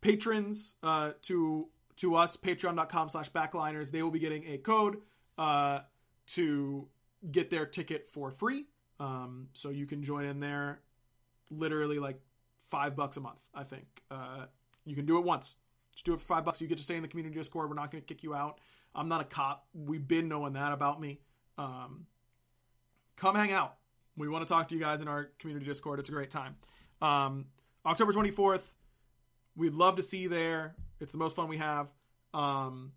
patrons 0.00 0.74
uh, 0.82 1.12
to 1.22 1.68
to 1.96 2.16
us, 2.16 2.36
patreon.com 2.36 3.08
slash 3.08 3.30
backliners, 3.30 3.90
they 3.90 4.02
will 4.02 4.10
be 4.10 4.18
getting 4.18 4.44
a 4.48 4.58
code 4.58 4.98
uh, 5.38 5.80
to 6.26 6.88
get 7.30 7.50
their 7.50 7.66
ticket 7.66 8.06
for 8.06 8.30
free. 8.30 8.66
Um, 8.98 9.48
so 9.52 9.70
you 9.70 9.86
can 9.86 10.02
join 10.02 10.24
in 10.24 10.40
there 10.40 10.80
literally 11.50 11.98
like 11.98 12.20
five 12.62 12.96
bucks 12.96 13.16
a 13.16 13.20
month, 13.20 13.44
I 13.54 13.64
think. 13.64 13.86
Uh, 14.10 14.46
you 14.84 14.94
can 14.94 15.06
do 15.06 15.18
it 15.18 15.24
once. 15.24 15.56
Just 15.92 16.04
do 16.04 16.14
it 16.14 16.20
for 16.20 16.26
five 16.26 16.44
bucks. 16.44 16.60
You 16.60 16.68
get 16.68 16.78
to 16.78 16.84
stay 16.84 16.96
in 16.96 17.02
the 17.02 17.08
community 17.08 17.36
Discord. 17.36 17.68
We're 17.68 17.76
not 17.76 17.90
going 17.90 18.02
to 18.02 18.06
kick 18.06 18.22
you 18.22 18.34
out. 18.34 18.60
I'm 18.94 19.08
not 19.08 19.20
a 19.20 19.24
cop. 19.24 19.66
We've 19.72 20.06
been 20.06 20.28
knowing 20.28 20.54
that 20.54 20.72
about 20.72 21.00
me. 21.00 21.20
Um, 21.58 22.06
come 23.16 23.34
hang 23.34 23.52
out. 23.52 23.76
We 24.16 24.28
want 24.28 24.46
to 24.46 24.52
talk 24.52 24.68
to 24.68 24.74
you 24.74 24.80
guys 24.80 25.00
in 25.00 25.08
our 25.08 25.30
community 25.38 25.66
Discord. 25.66 25.98
It's 25.98 26.08
a 26.08 26.12
great 26.12 26.30
time. 26.30 26.56
Um, 27.02 27.46
October 27.84 28.12
24th, 28.12 28.70
we'd 29.56 29.74
love 29.74 29.96
to 29.96 30.02
see 30.02 30.18
you 30.18 30.28
there. 30.28 30.74
It's 31.00 31.12
the 31.12 31.18
most 31.18 31.36
fun 31.36 31.48
we 31.48 31.58
have. 31.58 31.92
Um, 32.32 32.92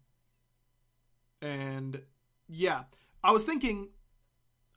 and 1.42 2.02
yeah, 2.48 2.84
I 3.24 3.32
was 3.32 3.44
thinking, 3.44 3.90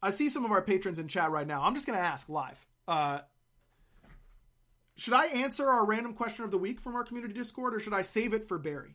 I 0.02 0.11
see 0.11 0.28
some 0.28 0.44
of 0.44 0.50
our 0.50 0.62
patrons 0.62 0.98
in 0.98 1.08
chat 1.08 1.30
right 1.30 1.46
now. 1.46 1.62
I'm 1.62 1.74
just 1.74 1.86
going 1.86 1.98
to 1.98 2.04
ask 2.04 2.28
live. 2.28 2.66
Uh, 2.88 3.20
should 4.97 5.14
I 5.14 5.26
answer 5.26 5.68
our 5.68 5.86
random 5.86 6.14
question 6.14 6.45
of 6.45 6.51
the 6.51 6.59
week 6.59 6.80
from 6.80 6.95
our 6.95 7.05
community 7.05 7.34
Discord, 7.34 7.74
or 7.74 7.80
should 7.80 7.95
I 7.95 8.03
save 8.03 8.34
it 8.34 8.45
for 8.45 8.59
Barra? 8.59 8.91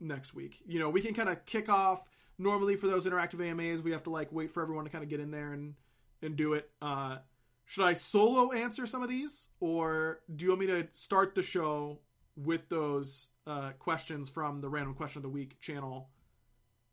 next 0.00 0.34
week. 0.34 0.62
You 0.66 0.78
know, 0.78 0.90
we 0.90 1.00
can 1.00 1.14
kind 1.14 1.28
of 1.28 1.44
kick 1.44 1.68
off. 1.68 2.04
Normally, 2.38 2.76
for 2.76 2.86
those 2.86 3.06
interactive 3.06 3.44
AMAs, 3.44 3.82
we 3.82 3.90
have 3.92 4.04
to 4.04 4.10
like 4.10 4.30
wait 4.32 4.50
for 4.50 4.62
everyone 4.62 4.84
to 4.84 4.90
kind 4.90 5.02
of 5.02 5.10
get 5.10 5.20
in 5.20 5.30
there 5.30 5.52
and 5.52 5.74
and 6.22 6.36
do 6.36 6.54
it. 6.54 6.70
Uh, 6.80 7.18
should 7.64 7.84
I 7.84 7.94
solo 7.94 8.52
answer 8.52 8.86
some 8.86 9.02
of 9.02 9.08
these, 9.08 9.48
or 9.60 10.20
do 10.34 10.44
you 10.44 10.50
want 10.52 10.60
me 10.60 10.66
to 10.68 10.88
start 10.92 11.34
the 11.34 11.42
show 11.42 11.98
with 12.36 12.68
those 12.68 13.28
uh, 13.46 13.70
questions 13.78 14.30
from 14.30 14.60
the 14.60 14.68
random 14.68 14.94
question 14.94 15.18
of 15.18 15.22
the 15.22 15.28
week 15.28 15.60
channel 15.60 16.08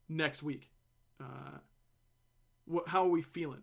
next 0.09 0.43
week? 0.43 0.71
Uh, 1.21 1.59
what, 2.65 2.87
how 2.87 3.05
are 3.05 3.09
we 3.09 3.21
feeling? 3.21 3.61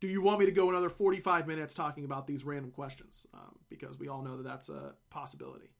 Do 0.00 0.08
you 0.08 0.20
want 0.20 0.40
me 0.40 0.46
to 0.46 0.52
go 0.52 0.68
another 0.68 0.90
45 0.90 1.46
minutes 1.46 1.74
talking 1.74 2.04
about 2.04 2.26
these 2.26 2.44
random 2.44 2.70
questions? 2.70 3.26
Um, 3.32 3.58
because 3.68 3.98
we 3.98 4.08
all 4.08 4.22
know 4.22 4.36
that 4.36 4.42
that's 4.44 4.68
a 4.68 4.94
possibility. 5.10 5.70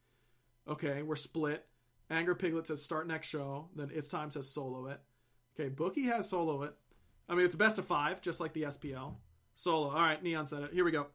Okay, 0.68 1.02
we're 1.02 1.16
split. 1.16 1.66
Anger 2.10 2.34
Piglet 2.34 2.66
says 2.66 2.82
start 2.82 3.06
next 3.06 3.28
show. 3.28 3.68
Then 3.74 3.90
It's 3.92 4.08
Time 4.08 4.30
says 4.30 4.48
solo 4.48 4.86
it. 4.86 5.00
Okay, 5.58 5.68
Bookie 5.68 6.04
has 6.04 6.28
solo 6.28 6.62
it. 6.62 6.74
I 7.28 7.34
mean, 7.34 7.44
it's 7.44 7.56
best 7.56 7.78
of 7.78 7.86
five, 7.86 8.20
just 8.20 8.40
like 8.40 8.52
the 8.52 8.62
SPL. 8.62 9.14
Solo. 9.54 9.90
All 9.90 10.02
right, 10.02 10.22
Neon 10.22 10.46
said 10.46 10.62
it. 10.62 10.72
Here 10.72 10.84
we 10.84 10.92
go. 10.92 11.06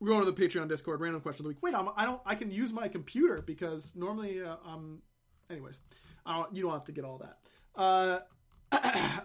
We're 0.00 0.08
going 0.08 0.24
to 0.24 0.30
the 0.30 0.40
Patreon 0.40 0.68
Discord. 0.68 1.00
Random 1.00 1.20
question 1.20 1.40
of 1.40 1.44
the 1.44 1.48
week. 1.48 1.62
Wait, 1.62 1.74
I'm, 1.74 1.88
I 1.96 2.04
don't. 2.04 2.20
I 2.24 2.34
can 2.34 2.50
use 2.50 2.72
my 2.72 2.88
computer 2.88 3.42
because 3.42 3.96
normally, 3.96 4.42
uh, 4.42 4.56
um. 4.64 5.02
Anyways, 5.50 5.78
I 6.26 6.36
don't. 6.36 6.54
You 6.54 6.62
don't 6.62 6.72
have 6.72 6.84
to 6.84 6.92
get 6.92 7.04
all 7.04 7.18
that. 7.18 7.38
Uh, 7.74 8.20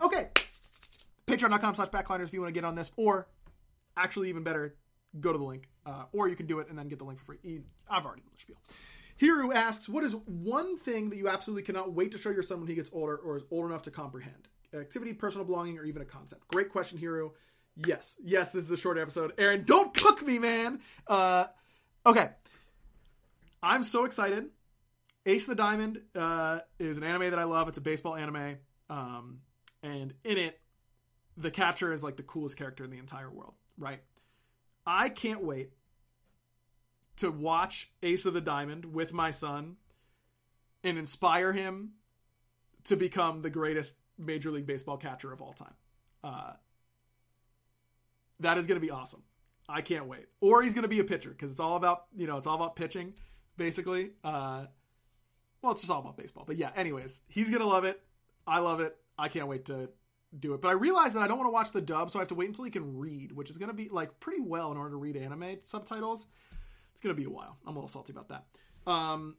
okay. 0.06 0.30
Patreon.com 1.38 1.76
slash 1.76 1.90
backliners 1.90 2.26
if 2.26 2.34
you 2.34 2.42
want 2.42 2.54
to 2.54 2.60
get 2.60 2.66
on 2.66 2.76
this, 2.76 2.92
or 2.96 3.28
actually 3.98 4.30
even 4.30 4.44
better, 4.44 4.76
go 5.20 5.32
to 5.32 5.38
the 5.38 5.44
link, 5.44 5.70
uh, 5.86 6.04
or 6.12 6.28
you 6.28 6.36
can 6.36 6.46
do 6.46 6.60
it 6.60 6.70
and 6.70 6.78
then 6.78 6.88
get 6.88 7.00
the 7.00 7.06
link 7.06 7.20
for 7.20 7.26
free. 7.26 7.62
I've 7.90 8.06
already 8.06 8.22
done 8.22 8.32
the 8.34 8.40
spiel. 8.40 8.58
Hiru 9.20 9.54
asks, 9.54 9.88
"What 9.88 10.04
is 10.04 10.16
one 10.26 10.78
thing 10.78 11.10
that 11.10 11.18
you 11.18 11.30
absolutely 11.30 11.64
cannot 11.64 11.94
wait 11.94 12.12
to 12.14 12.18
show 12.18 12.32
your 12.32 12.42
son 12.42 12.60
when 12.60 12.68
he 12.68 12.76
gets 12.76 12.90
older, 12.94 13.16
or 13.16 13.38
is 13.38 13.44
old 13.52 13.66
enough 13.66 13.84
to 13.84 13.92
comprehend? 13.92 14.48
Activity, 14.74 15.14
personal 15.14 15.46
belonging, 15.46 15.78
or 15.78 15.86
even 15.86 16.02
a 16.02 16.06
concept?" 16.06 16.48
Great 16.48 16.70
question, 16.70 16.98
Hiru. 16.98 17.32
Yes, 17.76 18.16
yes, 18.24 18.52
this 18.52 18.66
is 18.66 18.72
a 18.72 18.78
short 18.78 18.98
episode. 18.98 19.34
Aaron, 19.38 19.64
don't 19.64 19.94
cook 19.96 20.22
me, 20.26 20.40
man. 20.40 20.82
Uh, 21.08 21.46
okay, 22.06 22.32
I'm 23.62 23.84
so 23.84 24.06
excited. 24.06 24.50
Ace 25.26 25.46
the 25.46 25.56
Diamond 25.56 26.02
uh, 26.16 26.60
is 26.80 26.98
an 26.98 27.04
anime 27.04 27.30
that 27.30 27.40
I 27.40 27.46
love. 27.46 27.68
It's 27.70 27.78
a 27.78 27.82
baseball 27.82 28.16
anime, 28.16 28.58
um, 28.90 29.40
and 29.82 30.14
in 30.24 30.38
it, 30.38 30.60
the 31.38 31.52
catcher 31.52 31.94
is 31.94 32.04
like 32.04 32.18
the 32.18 32.24
coolest 32.24 32.58
character 32.58 32.84
in 32.84 32.90
the 32.90 32.98
entire 32.98 33.30
world, 33.30 33.54
right? 33.78 34.02
I 34.86 35.10
can't 35.10 35.44
wait 35.44 35.72
to 37.18 37.32
watch 37.32 37.92
Ace 38.02 38.26
of 38.26 38.34
the 38.34 38.42
Diamond 38.42 38.94
with 38.94 39.14
my 39.14 39.32
son 39.32 39.78
and 40.84 40.98
inspire 40.98 41.54
him 41.54 41.92
to 42.86 42.96
become 42.96 43.42
the 43.42 43.50
greatest 43.50 43.96
Major 44.18 44.52
League 44.52 44.66
Baseball 44.66 44.98
catcher 44.98 45.32
of 45.32 45.42
all 45.42 45.54
time. 45.54 45.74
Uh, 46.24 46.54
that 48.40 48.58
is 48.58 48.68
going 48.68 48.80
to 48.80 48.86
be 48.86 48.92
awesome. 48.92 49.24
I 49.68 49.82
can't 49.82 50.08
wait. 50.08 50.28
Or 50.42 50.62
he's 50.62 50.74
going 50.74 50.84
to 50.84 50.90
be 50.90 51.00
a 51.00 51.04
pitcher 51.04 51.30
because 51.30 51.52
it's 51.52 51.60
all 51.60 51.76
about 51.76 52.06
you 52.16 52.28
know 52.28 52.38
it's 52.38 52.48
all 52.48 52.56
about 52.56 52.76
pitching, 52.76 53.14
basically. 53.58 54.12
Uh, 54.24 54.66
well, 55.62 55.72
it's 55.72 55.82
just 55.82 55.92
all 55.92 56.00
about 56.00 56.18
baseball. 56.18 56.44
But 56.46 56.58
yeah, 56.58 56.72
anyways, 56.76 57.22
he's 57.28 57.50
going 57.50 57.62
to 57.62 57.68
love 57.68 57.86
it. 57.86 58.02
I 58.46 58.60
love 58.60 58.82
it. 58.82 58.98
I 59.18 59.30
can't 59.30 59.48
wait 59.48 59.66
to 59.66 59.90
do 60.40 60.54
it. 60.54 60.62
But 60.62 60.70
I 60.70 60.74
realize 60.74 61.14
that 61.14 61.24
I 61.24 61.28
don't 61.28 61.38
want 61.38 61.48
to 61.48 61.54
watch 61.54 61.72
the 61.72 61.82
dub, 61.82 62.12
so 62.12 62.20
I 62.20 62.22
have 62.22 62.30
to 62.30 62.36
wait 62.36 62.48
until 62.48 62.66
he 62.66 62.72
can 62.72 62.98
read, 62.98 63.32
which 63.32 63.50
is 63.50 63.58
going 63.58 63.70
to 63.70 63.76
be 63.76 63.90
like 63.90 64.20
pretty 64.20 64.42
well 64.42 64.72
in 64.72 64.78
order 64.78 64.92
to 64.92 64.98
read 64.98 65.16
anime 65.16 65.58
subtitles. 65.64 66.28
It's 66.92 67.02
going 67.02 67.16
to 67.16 67.20
be 67.20 67.28
a 67.28 67.30
while. 67.30 67.58
I'm 67.66 67.76
a 67.76 67.80
little 67.80 67.90
salty 67.90 68.14
about 68.14 68.30
that. 68.30 68.46
Um, 68.86 69.36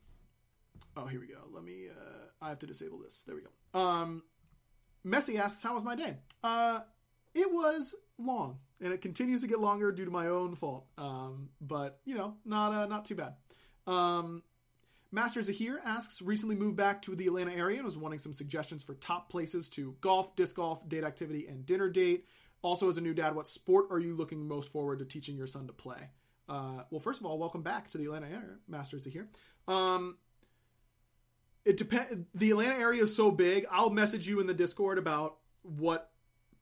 oh, 0.97 1.07
here 1.07 1.21
we 1.21 1.27
go. 1.27 1.39
Let 1.53 1.65
me. 1.65 1.89
Uh, 1.89 2.45
I 2.45 2.49
have 2.49 2.59
to 2.61 2.67
disable 2.67 2.99
this. 2.99 3.25
There 3.27 3.37
we 3.37 3.43
go. 3.43 3.79
Um, 3.79 4.23
Messi 5.07 5.39
asks, 5.39 5.63
"How 5.63 5.75
was 5.75 5.85
my 5.85 5.95
day?" 5.95 6.17
Uh, 6.43 6.81
it 7.35 7.51
was 7.51 7.95
long, 8.19 8.59
and 8.81 8.93
it 8.93 9.01
continues 9.01 9.41
to 9.43 9.47
get 9.47 9.61
longer 9.61 9.93
due 9.93 10.05
to 10.05 10.11
my 10.11 10.29
own 10.29 10.55
fault. 10.55 10.87
Um, 10.99 11.51
but 11.61 12.01
you 12.05 12.15
know, 12.15 12.35
not 12.45 12.73
uh, 12.73 12.87
not 12.87 13.05
too 13.05 13.15
bad. 13.15 13.35
Um, 13.87 14.43
Masters 15.15 15.49
Ahir 15.49 15.81
asks, 15.85 16.21
recently 16.21 16.57
moved 16.57 16.77
back 16.77 17.01
to 17.03 17.15
the 17.15 17.29
Atlanta 17.29 17.53
area 17.53 17.77
and 17.77 17.85
was 17.85 17.97
wanting 17.97 18.19
some 18.19 18.33
suggestions 18.33 18.83
for 18.83 18.95
top 18.95 19.31
places 19.31 19.69
to 19.69 19.95
golf, 20.01 20.35
disc 20.35 20.57
golf, 20.57 20.87
date 20.89 21.05
activity, 21.05 21.47
and 21.47 21.65
dinner 21.65 21.89
date. 21.89 22.27
Also, 22.63 22.89
as 22.89 22.99
a 22.99 23.01
new 23.01 23.15
dad, 23.15 23.37
what 23.37 23.47
sport 23.47 23.87
are 23.93 24.01
you 24.01 24.17
looking 24.17 24.49
most 24.49 24.73
forward 24.73 24.99
to 24.99 25.05
teaching 25.05 25.37
your 25.37 25.47
son 25.47 25.69
to 25.69 25.73
play? 25.73 26.11
Uh, 26.49 26.83
well, 26.91 26.99
first 26.99 27.21
of 27.21 27.27
all, 27.27 27.39
welcome 27.39 27.63
back 27.63 27.93
to 27.93 27.99
the 27.99 28.07
Atlanta 28.07 28.27
area. 28.27 28.57
Masters 28.67 29.07
Ahir. 29.07 29.29
Um, 29.69 30.17
it 31.65 31.77
depends. 31.77 32.27
The 32.35 32.51
Atlanta 32.51 32.75
area 32.75 33.05
is 33.05 33.15
so 33.15 33.31
big. 33.31 33.67
I'll 33.71 33.91
message 33.91 34.27
you 34.27 34.41
in 34.41 34.49
the 34.49 34.55
Discord 34.55 34.99
about 34.99 35.37
what 35.63 36.11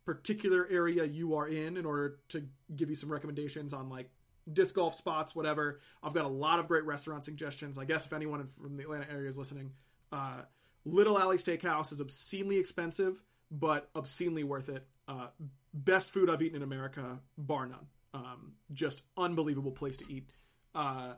particular 0.05 0.69
area 0.71 1.05
you 1.05 1.37
are 1.37 1.49
in 1.49 1.79
in 1.79 1.87
order 1.87 2.19
to 2.29 2.45
give 2.77 2.91
you 2.91 2.97
some 2.97 3.11
recommendations 3.11 3.73
on 3.73 3.89
like 3.89 4.11
disc 4.51 4.75
golf 4.75 4.97
spots, 4.97 5.35
whatever. 5.35 5.81
I've 6.03 6.15
got 6.15 6.25
a 6.25 6.29
lot 6.29 6.59
of 6.59 6.69
great 6.69 6.85
restaurant 6.85 7.25
suggestions. 7.25 7.79
I 7.79 7.85
guess 7.85 8.07
if 8.07 8.13
anyone 8.13 8.47
from 8.47 8.77
the 8.77 8.85
Atlanta 8.85 9.07
area 9.11 9.29
is 9.29 9.39
listening, 9.39 9.73
uh, 10.11 10.43
Little 10.85 11.19
Alley 11.19 11.37
Steakhouse 11.37 11.93
is 11.93 12.01
obscenely 12.01 12.59
expensive, 12.59 13.23
but 13.51 13.89
obscenely 13.95 14.45
worth 14.45 14.69
it. 14.69 14.87
Uh, 15.07 15.29
best 15.73 16.11
food 16.13 16.29
I've 16.29 16.43
eaten 16.43 16.57
in 16.57 16.63
America, 16.63 17.21
bar 17.39 17.67
none. 17.67 17.87
Um, 18.15 18.53
just 18.73 19.03
unbelievable 19.17 19.73
place 19.73 19.97
to 19.99 20.13
eat. 20.13 20.31
Uh, 20.75 21.15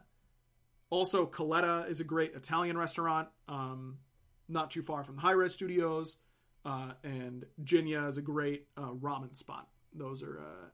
also, 0.90 1.26
Colletta 1.26 1.88
is 1.88 2.00
a 2.00 2.04
great 2.04 2.34
Italian 2.34 2.78
restaurant, 2.78 3.28
um, 3.48 3.98
not 4.48 4.70
too 4.70 4.82
far 4.82 5.02
from 5.02 5.16
the 5.16 5.22
Hi-Rez 5.22 5.54
Studios. 5.54 6.18
Uh, 6.64 6.92
and 7.02 7.44
Jinya 7.62 8.08
is 8.08 8.16
a 8.16 8.22
great 8.22 8.66
uh, 8.76 8.92
ramen 8.92 9.36
spot. 9.36 9.68
Those 9.92 10.22
are 10.22 10.38
uh, 10.38 10.68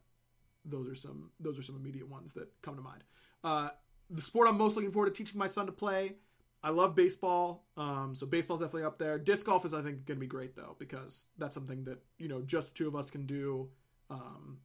those 0.64 0.88
are 0.88 0.94
some 0.94 1.30
those 1.40 1.58
are 1.58 1.62
some 1.62 1.76
immediate 1.76 2.08
ones 2.08 2.32
that 2.34 2.48
come 2.62 2.76
to 2.76 2.82
mind. 2.82 3.04
Uh, 3.42 3.70
the 4.10 4.22
sport 4.22 4.48
I'm 4.48 4.58
most 4.58 4.76
looking 4.76 4.90
forward 4.90 5.14
to 5.14 5.24
teaching 5.24 5.38
my 5.38 5.46
son 5.46 5.66
to 5.66 5.72
play. 5.72 6.14
I 6.62 6.70
love 6.70 6.94
baseball, 6.94 7.64
um, 7.78 8.14
so 8.14 8.26
baseball's 8.26 8.60
definitely 8.60 8.84
up 8.84 8.98
there. 8.98 9.18
Disc 9.18 9.46
golf 9.46 9.64
is, 9.64 9.72
I 9.72 9.80
think, 9.80 10.04
going 10.04 10.16
to 10.16 10.20
be 10.20 10.26
great 10.26 10.54
though 10.54 10.76
because 10.78 11.24
that's 11.38 11.54
something 11.54 11.84
that 11.84 11.98
you 12.18 12.28
know 12.28 12.42
just 12.42 12.76
two 12.76 12.86
of 12.86 12.94
us 12.94 13.10
can 13.10 13.26
do, 13.26 13.70
um, 14.10 14.58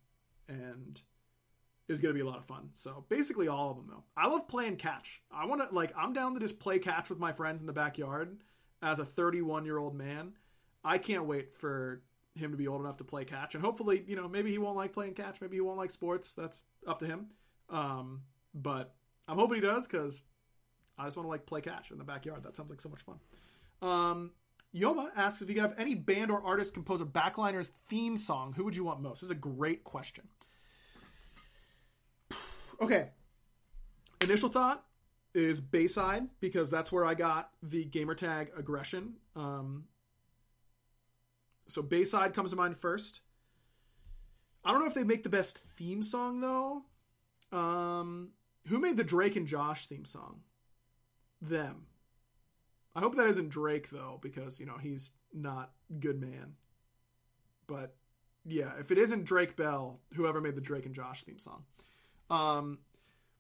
and 0.50 1.02
is 1.88 2.02
going 2.02 2.14
to 2.14 2.18
be 2.18 2.26
a 2.26 2.30
lot 2.30 2.38
of 2.38 2.46
fun. 2.46 2.70
So 2.74 3.06
basically, 3.08 3.48
all 3.48 3.72
of 3.72 3.78
them 3.78 3.86
though. 3.88 4.04
I 4.18 4.28
love 4.28 4.48
playing 4.48 4.76
catch. 4.76 5.22
I 5.32 5.46
want 5.46 5.62
to 5.68 5.74
like 5.74 5.94
I'm 5.96 6.12
down 6.12 6.34
to 6.34 6.40
just 6.42 6.60
play 6.60 6.80
catch 6.80 7.10
with 7.10 7.20
my 7.20 7.32
friends 7.32 7.62
in 7.62 7.68
the 7.68 7.74
backyard 7.74 8.38
as 8.82 9.00
a 9.00 9.06
31 9.06 9.64
year 9.66 9.78
old 9.78 9.96
man. 9.96 10.34
I 10.84 10.98
can't 10.98 11.26
wait 11.26 11.54
for 11.54 12.02
him 12.36 12.52
to 12.52 12.58
be 12.58 12.68
old 12.68 12.82
enough 12.82 12.98
to 12.98 13.04
play 13.04 13.26
catch, 13.26 13.56
and 13.56 13.64
hopefully, 13.64 14.04
you 14.08 14.16
know, 14.16 14.28
maybe 14.28 14.52
he 14.52 14.58
won't 14.58 14.76
like 14.76 14.94
playing 14.94 15.14
catch, 15.14 15.42
maybe 15.42 15.58
he 15.58 15.62
won't 15.62 15.78
like 15.78 15.92
sports. 15.92 16.34
That's 16.34 16.64
up 16.88 17.00
to 17.00 17.06
him. 17.06 17.28
Um, 17.70 18.22
but 18.54 18.94
I'm 19.28 19.38
hoping 19.38 19.56
he 19.56 19.62
does 19.62 19.88
because 19.88 20.24
I 20.98 21.06
just 21.06 21.18
want 21.18 21.26
to 21.26 21.32
like 21.32 21.46
play 21.46 21.62
catch 21.62 21.92
in 21.92 21.98
the 21.98 22.04
backyard. 22.04 22.44
That 22.44 22.56
sounds 22.56 22.70
like 22.70 22.82
so 22.82 22.90
much 22.90 23.02
fun. 23.02 23.20
Um, 23.82 24.32
Yoma 24.76 25.10
asks 25.16 25.42
if 25.42 25.50
you 25.50 25.56
could 25.56 25.62
have 25.64 25.76
any 25.80 25.96
band 25.96 26.32
or 26.32 26.42
artist 26.46 26.74
compose 26.74 27.02
a 27.02 27.06
backliner's 27.06 27.72
theme 27.88 28.18
song, 28.18 28.54
who 28.54 28.64
would 28.66 28.76
you 28.76 28.84
want 28.84 29.02
most? 29.02 29.22
This 29.22 29.24
is 29.24 29.32
a 29.32 29.36
great 29.36 29.84
question. 29.84 30.28
Okay. 32.82 33.08
Initial 34.20 34.50
thought 34.50 34.84
is 35.34 35.62
Bayside 35.62 36.28
because 36.42 36.70
that's 36.70 36.92
where 36.92 37.06
I 37.06 37.14
got 37.14 37.52
the 37.64 37.86
gamertag 37.86 38.50
aggression. 38.60 39.14
Um, 39.34 39.86
so 41.68 41.82
Bayside 41.82 42.34
comes 42.34 42.52
to 42.52 42.56
mind 42.56 42.78
first. 42.78 43.22
I 44.64 44.72
don't 44.72 44.82
know 44.82 44.88
if 44.88 44.94
they 44.94 45.04
make 45.04 45.24
the 45.24 45.30
best 45.30 45.58
theme 45.58 46.02
song 46.02 46.42
though. 46.42 46.84
Um, 47.52 48.32
who 48.68 48.80
made 48.80 48.98
the 48.98 49.04
Drake 49.04 49.36
and 49.36 49.48
Josh 49.48 49.88
theme 49.88 50.06
song? 50.06 50.42
Them. 51.42 51.86
I 52.96 53.02
hope 53.02 53.16
that 53.16 53.28
isn't 53.28 53.50
Drake 53.50 53.90
though, 53.90 54.20
because 54.22 54.60
you 54.60 54.66
know 54.66 54.78
he's 54.82 55.12
not 55.34 55.72
good 56.00 56.20
man. 56.20 56.56
But 57.68 57.96
yeah, 58.46 58.72
if 58.80 58.92
it 58.92 58.98
isn't 58.98 59.26
Drake 59.26 59.56
Bell, 59.56 60.00
whoever 60.14 60.42
made 60.42 60.56
the 60.56 60.62
Drake 60.62 60.86
and 60.86 60.96
Josh 60.96 61.24
theme 61.24 61.40
song. 61.40 61.64
Um, 62.30 62.80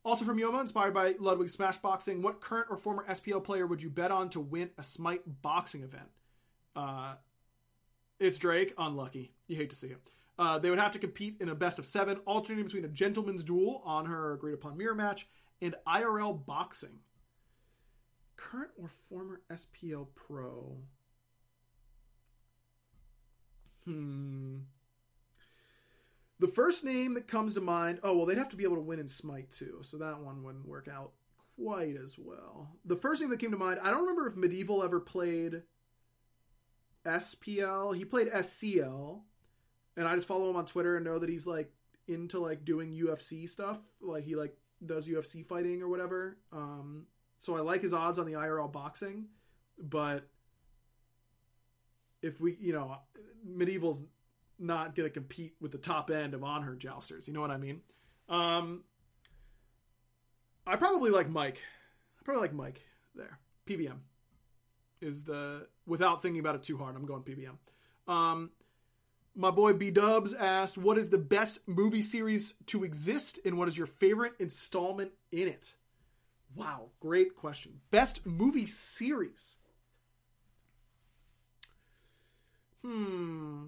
also 0.03 0.25
from 0.25 0.37
Yoma, 0.37 0.61
inspired 0.61 0.93
by 0.93 1.15
Ludwig 1.19 1.49
Smash 1.49 1.77
Boxing, 1.77 2.21
what 2.21 2.41
current 2.41 2.67
or 2.69 2.77
former 2.77 3.05
SPL 3.09 3.43
player 3.43 3.65
would 3.65 3.81
you 3.81 3.89
bet 3.89 4.11
on 4.11 4.29
to 4.29 4.39
win 4.39 4.69
a 4.77 4.83
Smite 4.83 5.41
boxing 5.41 5.81
event? 5.81 6.09
Uh, 6.75 7.15
it's 8.19 8.37
Drake. 8.37 8.73
Unlucky. 8.77 9.33
You 9.47 9.55
hate 9.55 9.69
to 9.69 9.75
see 9.75 9.87
it. 9.87 10.11
Uh, 10.37 10.59
they 10.59 10.69
would 10.69 10.79
have 10.79 10.91
to 10.91 10.99
compete 10.99 11.37
in 11.39 11.49
a 11.49 11.55
best 11.55 11.79
of 11.79 11.85
seven, 11.85 12.17
alternating 12.25 12.65
between 12.65 12.85
a 12.85 12.89
gentleman's 12.89 13.43
duel 13.43 13.81
on 13.85 14.05
her 14.05 14.33
agreed 14.33 14.53
upon 14.53 14.77
mirror 14.77 14.95
match 14.95 15.27
and 15.61 15.75
IRL 15.87 16.45
boxing. 16.45 16.99
Current 18.35 18.71
or 18.77 18.89
former 18.89 19.41
SPL 19.49 20.07
pro? 20.13 20.77
Hmm. 23.85 24.57
The 26.39 26.47
first 26.47 26.83
name 26.83 27.13
that 27.13 27.29
comes 27.29 27.53
to 27.53 27.61
mind, 27.61 27.99
oh, 28.03 28.17
well, 28.17 28.25
they'd 28.25 28.37
have 28.37 28.49
to 28.49 28.57
be 28.57 28.65
able 28.65 28.75
to 28.75 28.81
win 28.81 28.99
in 28.99 29.07
Smite 29.07 29.51
too, 29.51 29.79
so 29.81 29.97
that 29.97 30.19
one 30.19 30.43
wouldn't 30.43 30.67
work 30.67 30.89
out 30.91 31.11
quite 31.55 31.95
as 31.95 32.17
well. 32.19 32.75
The 32.83 32.97
first 32.97 33.21
thing 33.21 33.29
that 33.29 33.39
came 33.39 33.51
to 33.51 33.57
mind, 33.57 33.79
I 33.81 33.89
don't 33.89 34.01
remember 34.01 34.27
if 34.27 34.35
Medieval 34.35 34.83
ever 34.83 34.99
played 34.99 35.61
SPL. 37.05 37.95
He 37.95 38.05
played 38.05 38.29
SCL, 38.29 39.21
and 39.97 40.07
I 40.07 40.15
just 40.15 40.27
follow 40.27 40.49
him 40.49 40.55
on 40.55 40.65
Twitter 40.65 40.95
and 40.95 41.05
know 41.05 41.19
that 41.19 41.29
he's 41.29 41.47
like 41.47 41.71
into 42.07 42.39
like 42.39 42.65
doing 42.65 42.91
UFC 42.91 43.47
stuff. 43.49 43.79
Like 44.01 44.23
he 44.23 44.35
like 44.35 44.55
does 44.85 45.07
UFC 45.07 45.45
fighting 45.45 45.81
or 45.81 45.87
whatever. 45.87 46.37
Um, 46.51 47.05
so 47.37 47.55
I 47.55 47.61
like 47.61 47.81
his 47.81 47.93
odds 47.93 48.19
on 48.19 48.25
the 48.25 48.33
IRL 48.33 48.71
boxing, 48.71 49.27
but 49.77 50.27
if 52.21 52.41
we, 52.41 52.57
you 52.59 52.73
know, 52.73 52.97
Medieval's 53.47 54.03
not 54.57 54.95
going 54.95 55.07
to 55.07 55.13
compete 55.13 55.55
with 55.59 55.71
the 55.71 55.77
top 55.77 56.09
end 56.09 56.33
of 56.33 56.43
on 56.43 56.63
her 56.63 56.75
jousters. 56.75 57.27
You 57.27 57.33
know 57.33 57.41
what 57.41 57.51
I 57.51 57.57
mean? 57.57 57.81
Um, 58.29 58.83
I 60.65 60.77
probably 60.77 61.11
like 61.11 61.29
Mike. 61.29 61.59
I 62.19 62.23
probably 62.23 62.41
like 62.41 62.53
Mike 62.53 62.81
there. 63.13 63.37
PBM 63.67 63.97
is 65.05 65.23
the 65.23 65.67
without 65.85 66.21
thinking 66.21 66.39
about 66.39 66.55
it 66.55 66.63
too 66.63 66.77
hard. 66.77 66.95
I'm 66.95 67.05
going 67.05 67.23
PBM. 67.23 67.57
Um, 68.11 68.51
my 69.35 69.51
boy 69.51 69.73
B 69.73 69.91
Dubs 69.91 70.33
asked, 70.33 70.77
"What 70.77 70.97
is 70.97 71.09
the 71.09 71.17
best 71.17 71.67
movie 71.67 72.01
series 72.01 72.53
to 72.67 72.83
exist, 72.83 73.39
and 73.45 73.57
what 73.57 73.67
is 73.67 73.77
your 73.77 73.87
favorite 73.87 74.33
installment 74.39 75.11
in 75.31 75.47
it?" 75.47 75.75
Wow, 76.55 76.89
great 76.99 77.35
question. 77.35 77.81
Best 77.91 78.25
movie 78.25 78.65
series. 78.65 79.57
Hmm. 82.83 83.65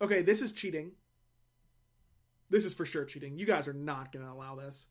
Okay, 0.00 0.22
this 0.22 0.42
is 0.42 0.52
cheating. 0.52 0.92
This 2.50 2.64
is 2.64 2.74
for 2.74 2.84
sure 2.84 3.04
cheating. 3.04 3.38
You 3.38 3.46
guys 3.46 3.66
are 3.66 3.72
not 3.72 4.12
going 4.12 4.24
to 4.24 4.30
allow 4.30 4.54
this. 4.56 4.86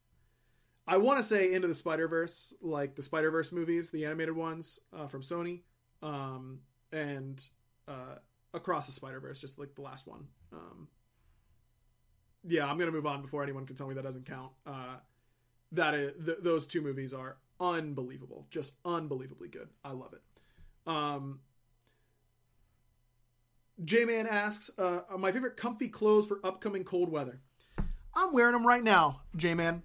I 0.87 0.97
want 0.97 1.17
to 1.19 1.23
say 1.23 1.51
Into 1.53 1.67
the 1.67 1.75
Spider 1.75 2.07
Verse, 2.07 2.53
like 2.61 2.95
the 2.95 3.01
Spider 3.01 3.31
Verse 3.31 3.51
movies, 3.51 3.89
the 3.91 4.05
animated 4.05 4.35
ones 4.35 4.79
uh, 4.93 5.07
from 5.07 5.21
Sony, 5.21 5.61
um, 6.05 6.59
and 6.91 7.45
uh, 7.87 8.15
Across 8.53 8.87
the 8.87 8.93
Spider 8.93 9.19
Verse, 9.19 9.41
just 9.41 9.59
like 9.59 9.75
the 9.75 9.81
last 9.81 10.07
one. 10.07 10.27
Um, 10.53 10.87
yeah, 12.47 12.65
I'm 12.65 12.77
gonna 12.77 12.91
move 12.91 13.05
on 13.05 13.21
before 13.21 13.43
anyone 13.43 13.65
can 13.65 13.75
tell 13.75 13.87
me 13.87 13.95
that 13.95 14.03
doesn't 14.03 14.25
count. 14.25 14.51
Uh, 14.65 14.97
that 15.71 15.93
is, 15.93 16.25
th- 16.25 16.37
those 16.41 16.67
two 16.67 16.81
movies 16.81 17.13
are 17.13 17.37
unbelievable, 17.59 18.45
just 18.49 18.73
unbelievably 18.85 19.49
good. 19.49 19.69
I 19.83 19.91
love 19.91 20.13
it. 20.13 20.21
Um, 20.89 21.39
J 23.83 24.05
Man 24.05 24.27
asks, 24.27 24.69
uh, 24.77 25.01
"My 25.17 25.31
favorite 25.31 25.57
comfy 25.57 25.89
clothes 25.89 26.27
for 26.27 26.39
upcoming 26.43 26.83
cold 26.83 27.09
weather." 27.09 27.41
I'm 28.17 28.31
wearing 28.31 28.53
them 28.53 28.65
right 28.65 28.83
now, 28.83 29.21
J 29.35 29.55
Man 29.55 29.83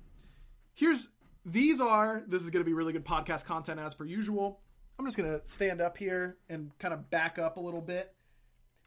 here's 0.80 1.10
these 1.44 1.80
are 1.80 2.22
this 2.26 2.42
is 2.42 2.50
going 2.50 2.64
to 2.64 2.68
be 2.68 2.72
really 2.72 2.92
good 2.92 3.04
podcast 3.04 3.44
content 3.44 3.78
as 3.78 3.94
per 3.94 4.04
usual. 4.04 4.60
I'm 5.00 5.06
just 5.06 5.16
going 5.16 5.30
to 5.30 5.40
stand 5.46 5.80
up 5.80 5.96
here 5.96 6.36
and 6.50 6.78
kind 6.78 6.92
of 6.92 7.08
back 7.08 7.38
up 7.38 7.56
a 7.56 7.60
little 7.60 7.80
bit. 7.80 8.12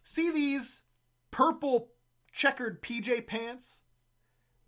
See 0.03 0.29
these 0.29 0.83
purple 1.31 1.89
checkered 2.31 2.83
PJ 2.83 3.25
pants? 3.25 3.79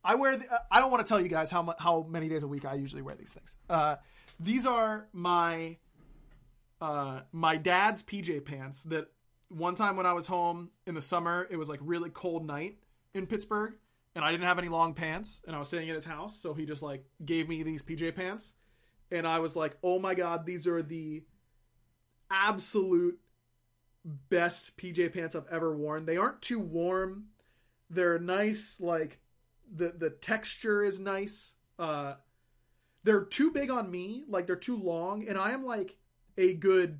I 0.04 0.16
wear. 0.16 0.38
The, 0.38 0.46
I 0.72 0.80
don't 0.80 0.90
want 0.90 1.06
to 1.06 1.08
tell 1.08 1.22
you 1.22 1.28
guys 1.28 1.52
how 1.52 1.76
how 1.78 2.08
many 2.10 2.30
days 2.30 2.42
a 2.42 2.48
week 2.48 2.66
I 2.66 2.74
usually 2.74 3.04
wear 3.04 3.14
these 3.14 3.32
things. 3.32 3.56
Uh, 3.70 3.98
these 4.40 4.66
are 4.66 5.08
my 5.14 5.78
uh, 6.82 7.20
my 7.32 7.58
dad's 7.58 8.02
PJ 8.02 8.44
pants. 8.44 8.82
That 8.82 9.06
one 9.50 9.76
time 9.76 9.98
when 9.98 10.08
I 10.08 10.14
was 10.14 10.26
home 10.26 10.72
in 10.88 10.96
the 10.96 11.02
summer, 11.02 11.48
it 11.52 11.58
was 11.58 11.70
like 11.70 11.80
really 11.84 12.10
cold 12.10 12.48
night 12.48 12.80
in 13.14 13.28
Pittsburgh, 13.28 13.76
and 14.16 14.26
I 14.26 14.32
didn't 14.32 14.48
have 14.48 14.58
any 14.58 14.70
long 14.70 14.96
pants 14.96 15.42
and 15.46 15.56
I 15.56 15.60
was 15.60 15.68
staying 15.68 15.90
at 15.90 15.96
his 15.96 16.06
house, 16.06 16.36
so 16.36 16.56
he 16.56 16.66
just 16.66 16.82
like 16.82 17.06
gave 17.24 17.48
me 17.48 17.62
these 17.62 17.84
PJ 17.84 18.16
pants 18.16 18.54
and 19.12 19.28
I 19.28 19.40
was 19.40 19.56
like, 19.56 19.78
"Oh 19.84 20.00
my 20.00 20.16
god, 20.16 20.46
these 20.46 20.66
are 20.66 20.82
the 20.82 21.24
absolute 22.30 23.20
best 24.30 24.78
PJ 24.78 25.14
pants 25.14 25.36
I've 25.36 25.48
ever 25.50 25.76
worn. 25.76 26.06
They 26.06 26.18
aren't 26.18 26.42
too 26.42 26.60
warm. 26.60 27.26
They're 27.90 28.20
nice 28.20 28.80
like 28.80 29.20
the 29.74 29.90
the 29.90 30.10
texture 30.10 30.84
is 30.84 31.00
nice. 31.00 31.54
Uh 31.80 32.16
they're 33.04 33.26
too 33.26 33.52
big 33.52 33.70
on 33.70 33.90
me, 33.92 34.24
like 34.28 34.48
they're 34.48 34.56
too 34.56 34.78
long 34.78 35.28
and 35.28 35.38
I 35.38 35.52
am 35.52 35.64
like 35.64 35.98
a 36.38 36.54
good 36.54 37.00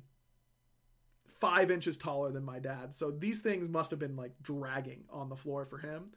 five 1.26 1.70
inches 1.70 1.96
taller 1.96 2.32
than 2.32 2.44
my 2.44 2.58
dad. 2.58 2.94
So 2.94 3.10
these 3.10 3.40
things 3.40 3.68
must 3.68 3.90
have 3.90 4.00
been 4.00 4.16
like 4.16 4.32
dragging 4.42 5.04
on 5.10 5.28
the 5.28 5.36
floor 5.36 5.64
for 5.64 5.78
him. 5.78 6.10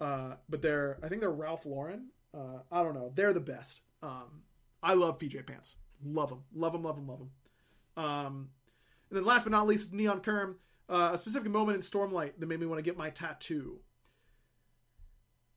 Uh, 0.00 0.34
but 0.48 0.60
they're 0.60 0.98
I 1.02 1.08
think 1.08 1.20
they're 1.20 1.30
Ralph 1.30 1.64
Lauren. 1.64 2.08
Uh, 2.34 2.60
I 2.70 2.82
don't 2.82 2.94
know. 2.94 3.12
They're 3.14 3.32
the 3.32 3.40
best. 3.40 3.80
Um, 4.02 4.42
I 4.82 4.94
love 4.94 5.18
PJ 5.18 5.46
pants. 5.46 5.76
Love 6.04 6.28
them. 6.28 6.42
Love 6.54 6.72
them. 6.72 6.82
Love 6.82 6.96
them. 6.96 7.06
Love 7.06 7.18
them. 7.20 7.30
Um, 7.96 8.50
and 9.10 9.18
then 9.18 9.24
last 9.24 9.44
but 9.44 9.52
not 9.52 9.66
least, 9.66 9.92
Neon 9.92 10.20
Kerm. 10.20 10.56
Uh, 10.88 11.10
a 11.14 11.18
specific 11.18 11.50
moment 11.50 11.76
in 11.76 11.80
Stormlight 11.80 12.32
that 12.38 12.46
made 12.46 12.60
me 12.60 12.66
want 12.66 12.78
to 12.78 12.82
get 12.82 12.96
my 12.96 13.08
tattoo. 13.10 13.78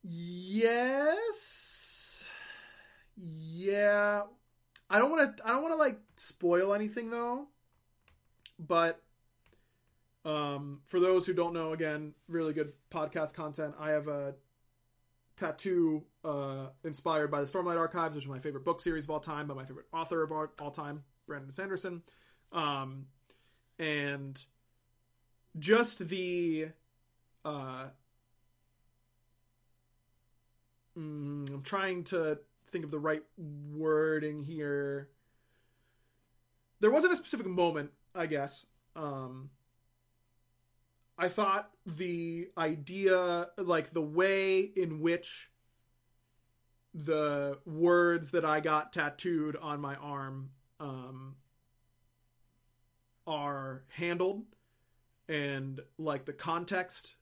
Yes. 0.04 1.78
Yeah. 3.18 4.24
I 4.90 5.00
don't 5.00 5.12
want 5.12 5.38
to. 5.38 5.46
I 5.46 5.50
don't 5.50 5.64
want 5.64 5.74
to 5.74 5.78
like 5.78 6.00
spoil 6.16 6.74
anything 6.74 7.10
though. 7.10 7.48
But 8.60 9.02
um, 10.24 10.82
for 10.86 11.00
those 11.00 11.26
who 11.26 11.34
don't 11.34 11.54
know, 11.54 11.74
again, 11.74 12.14
really 12.28 12.54
good 12.54 12.74
podcast 12.92 13.34
content. 13.34 13.76
I 13.80 13.92
have 13.92 14.08
a 14.08 14.36
tattoo 15.36 16.04
uh, 16.24 16.68
inspired 16.84 17.30
by 17.30 17.42
the 17.42 17.48
Stormlight 17.48 17.78
Archives, 17.78 18.16
which 18.16 18.26
is 18.26 18.30
my 18.30 18.40
favorite 18.40 18.66
book 18.66 18.82
series 18.82 19.04
of 19.06 19.12
all 19.12 19.20
time, 19.20 19.48
by 19.48 19.54
my 19.54 19.66
favorite 19.66 19.86
author 19.94 20.24
of 20.24 20.32
all 20.32 20.72
time, 20.72 21.04
Brandon 21.28 21.52
Sanderson. 21.52 22.02
Um, 22.52 23.08
and 23.80 24.44
just 25.60 26.08
the 26.08 26.70
uh, 27.46 27.86
mm, 30.98 31.50
I'm 31.50 31.62
trying 31.64 32.04
to 32.06 32.40
think 32.70 32.84
of 32.84 32.92
the 32.92 33.00
right 33.00 33.24
wording 33.38 34.44
here. 34.44 35.10
There 36.80 36.92
wasn't 36.92 37.14
a 37.14 37.18
specific 37.18 37.48
moment, 37.48 37.92
I 38.14 38.26
guess. 38.26 38.66
Um, 38.96 39.50
I 41.18 41.30
thought 41.30 41.72
the 41.86 42.50
idea, 42.58 43.48
like 43.58 43.92
the 43.92 44.02
way 44.02 44.60
in 44.60 45.00
which 45.00 45.50
the 46.94 47.60
words 47.66 48.32
that 48.32 48.46
I 48.46 48.60
got 48.60 48.94
tattooed 48.94 49.56
on 49.56 49.80
my 49.80 49.96
arm 49.96 50.50
um, 50.80 51.36
are 53.28 53.84
handled 53.90 54.46
and 55.30 55.82
like 55.98 56.26
the 56.26 56.34
context 56.34 57.16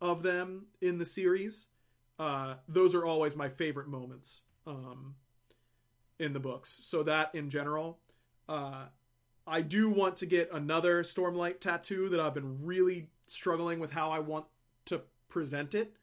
of 0.00 0.22
them 0.22 0.66
in 0.80 0.98
the 0.98 1.04
series, 1.04 1.66
uh, 2.18 2.54
those 2.68 2.94
are 2.94 3.04
always 3.04 3.36
my 3.36 3.48
favorite 3.48 3.88
moments 3.88 4.42
um, 4.66 5.16
in 6.18 6.32
the 6.32 6.40
books. 6.40 6.78
So 6.82 7.02
that 7.02 7.34
in 7.34 7.50
general, 7.50 7.98
uh, 8.48 8.84
I 9.46 9.62
do 9.62 9.90
want 9.90 10.16
to 10.18 10.26
get 10.26 10.50
another 10.52 11.02
Stormlight 11.02 11.60
tattoo 11.60 12.08
that 12.10 12.20
I've 12.20 12.34
been 12.34 12.64
really 12.64 13.08
struggling 13.26 13.80
with 13.80 13.92
how 13.92 14.10
I 14.10 14.20
want 14.20 14.46
to 14.86 15.02
present 15.28 15.74
it. 15.74 15.94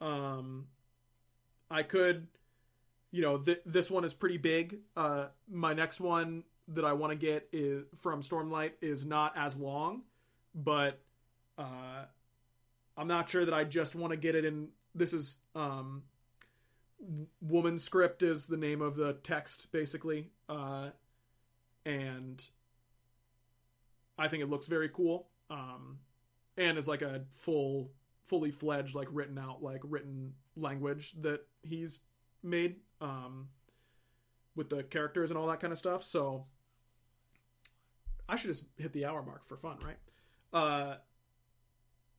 Um, 0.00 0.66
I 1.70 1.82
could, 1.82 2.28
you 3.10 3.22
know, 3.22 3.38
th- 3.38 3.62
this 3.66 3.90
one 3.90 4.04
is 4.04 4.14
pretty 4.14 4.38
big. 4.38 4.78
Uh, 4.96 5.26
my 5.50 5.74
next 5.74 6.00
one 6.00 6.44
that 6.68 6.84
I 6.84 6.92
want 6.92 7.12
to 7.12 7.16
get 7.16 7.48
is 7.52 7.84
from 8.00 8.22
Stormlight 8.22 8.72
is 8.80 9.04
not 9.04 9.36
as 9.36 9.56
long, 9.56 10.02
but 10.54 11.00
uh, 11.58 12.04
I'm 12.96 13.08
not 13.08 13.28
sure 13.28 13.44
that 13.44 13.54
I 13.54 13.64
just 13.64 13.94
want 13.94 14.12
to 14.12 14.16
get 14.16 14.34
it 14.34 14.44
in. 14.44 14.68
This 14.94 15.12
is 15.12 15.38
um, 15.54 16.04
woman 17.40 17.78
script 17.78 18.22
is 18.22 18.46
the 18.46 18.56
name 18.56 18.80
of 18.80 18.96
the 18.96 19.14
text 19.22 19.70
basically, 19.72 20.30
uh, 20.48 20.90
and 21.84 22.46
I 24.16 24.28
think 24.28 24.42
it 24.42 24.48
looks 24.48 24.68
very 24.68 24.88
cool. 24.88 25.28
Um, 25.50 25.98
and 26.56 26.78
is 26.78 26.88
like 26.88 27.02
a 27.02 27.22
full, 27.30 27.90
fully 28.24 28.50
fledged, 28.50 28.94
like 28.94 29.08
written 29.10 29.38
out, 29.38 29.62
like 29.62 29.80
written 29.84 30.34
language 30.56 31.12
that 31.22 31.40
he's 31.62 32.00
made 32.42 32.76
um, 33.00 33.48
with 34.54 34.70
the 34.70 34.82
characters 34.82 35.30
and 35.30 35.38
all 35.38 35.46
that 35.48 35.60
kind 35.60 35.72
of 35.72 35.78
stuff. 35.78 36.04
So 36.04 36.46
I 38.28 38.36
should 38.36 38.48
just 38.48 38.64
hit 38.78 38.92
the 38.92 39.04
hour 39.06 39.22
mark 39.22 39.44
for 39.44 39.56
fun, 39.56 39.78
right? 39.84 39.96
Uh, 40.52 40.96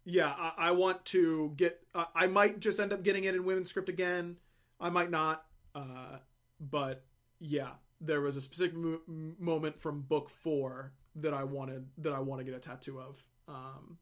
yeah, 0.04 0.30
I, 0.38 0.54
I 0.58 0.72
want 0.72 1.04
to 1.06 1.54
get. 1.58 1.82
Uh, 1.94 2.06
I 2.14 2.28
might 2.28 2.60
just 2.60 2.80
end 2.80 2.94
up 2.94 3.04
getting 3.04 3.24
it 3.24 3.34
in 3.36 3.44
women's 3.46 3.70
script 3.70 3.90
again. 3.90 4.38
I 4.80 4.90
might 4.90 5.10
not. 5.10 5.46
Uh, 5.74 6.18
but 6.60 7.04
yeah, 7.40 7.72
there 8.00 8.22
was 8.22 8.38
a 8.38 8.42
specific 8.42 8.76
mo- 8.76 9.02
moment 9.40 9.82
from 9.82 10.02
book 10.02 10.30
four 10.30 10.92
that 11.16 11.34
I 11.34 11.44
wanted 11.44 11.88
that 12.00 12.14
I 12.14 12.20
want 12.20 12.40
to 12.40 12.46
get 12.46 12.54
a 12.54 12.60
tattoo 12.60 13.00
of. 13.00 13.26
Um, 13.48 13.98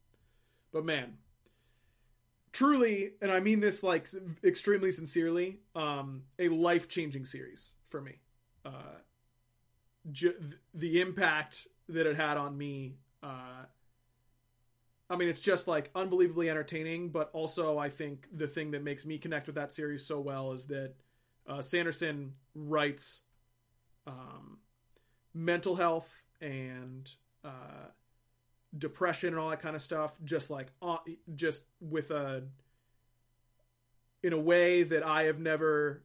but 0.72 0.84
man, 0.84 1.18
truly, 2.52 3.12
and 3.22 3.32
I 3.32 3.40
mean 3.40 3.60
this 3.60 3.82
like 3.84 4.08
extremely 4.44 4.92
sincerely, 4.92 5.60
um, 5.76 6.24
a 6.40 6.50
life 6.50 6.88
changing 6.90 7.26
series 7.26 7.74
for 7.88 8.02
me. 8.02 8.20
uh, 8.66 8.98
ju- 10.12 10.36
the 10.74 11.02
impact 11.02 11.68
that 11.90 12.06
it 12.08 12.16
had 12.16 12.38
on 12.38 12.58
me. 12.58 12.96
Uh, 13.22 13.66
I 15.10 15.16
mean, 15.16 15.30
it's 15.30 15.42
just 15.42 15.68
like 15.68 15.90
unbelievably 15.96 16.50
entertaining, 16.50 17.10
but 17.10 17.30
also 17.34 17.78
I 17.78 17.90
think 17.90 18.28
the 18.36 18.48
thing 18.48 18.72
that 18.72 18.84
makes 18.84 19.06
me 19.06 19.18
connect 19.18 19.48
with 19.48 19.56
that 19.56 19.72
series 19.72 20.06
so 20.06 20.20
well 20.20 20.54
is 20.54 20.66
that 20.68 20.94
uh, 21.48 21.62
Sanderson 21.62 22.32
writes 22.56 23.22
um, 24.08 24.60
mental 25.34 25.76
health 25.76 26.24
and 26.42 27.12
uh, 27.44 27.90
depression 28.78 29.30
and 29.30 29.40
all 29.40 29.50
that 29.50 29.60
kind 29.60 29.76
of 29.76 29.82
stuff, 29.82 30.18
just 30.24 30.50
like 30.50 30.72
uh, 30.82 30.98
just 31.36 31.66
with 31.80 32.12
a 32.12 32.44
in 34.24 34.34
a 34.34 34.40
way 34.40 34.84
that 34.84 35.04
I 35.04 35.24
have 35.24 35.40
never 35.40 36.04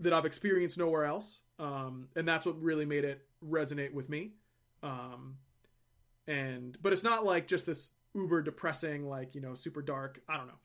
that 0.00 0.12
I've 0.12 0.26
experienced 0.26 0.76
nowhere 0.76 1.04
else, 1.04 1.40
um, 1.58 2.08
and 2.16 2.26
that's 2.26 2.44
what 2.44 2.60
really 2.60 2.84
made 2.84 3.04
it 3.04 3.26
resonate 3.44 3.92
with 3.92 4.08
me. 4.08 4.32
Um, 4.82 5.36
and 6.26 6.76
but 6.82 6.92
it's 6.92 7.04
not 7.04 7.24
like 7.24 7.46
just 7.46 7.66
this 7.66 7.90
uber 8.14 8.42
depressing, 8.42 9.08
like 9.08 9.34
you 9.34 9.40
know, 9.40 9.54
super 9.54 9.82
dark. 9.82 10.20
I 10.28 10.36
don't 10.36 10.46
know. 10.46 10.58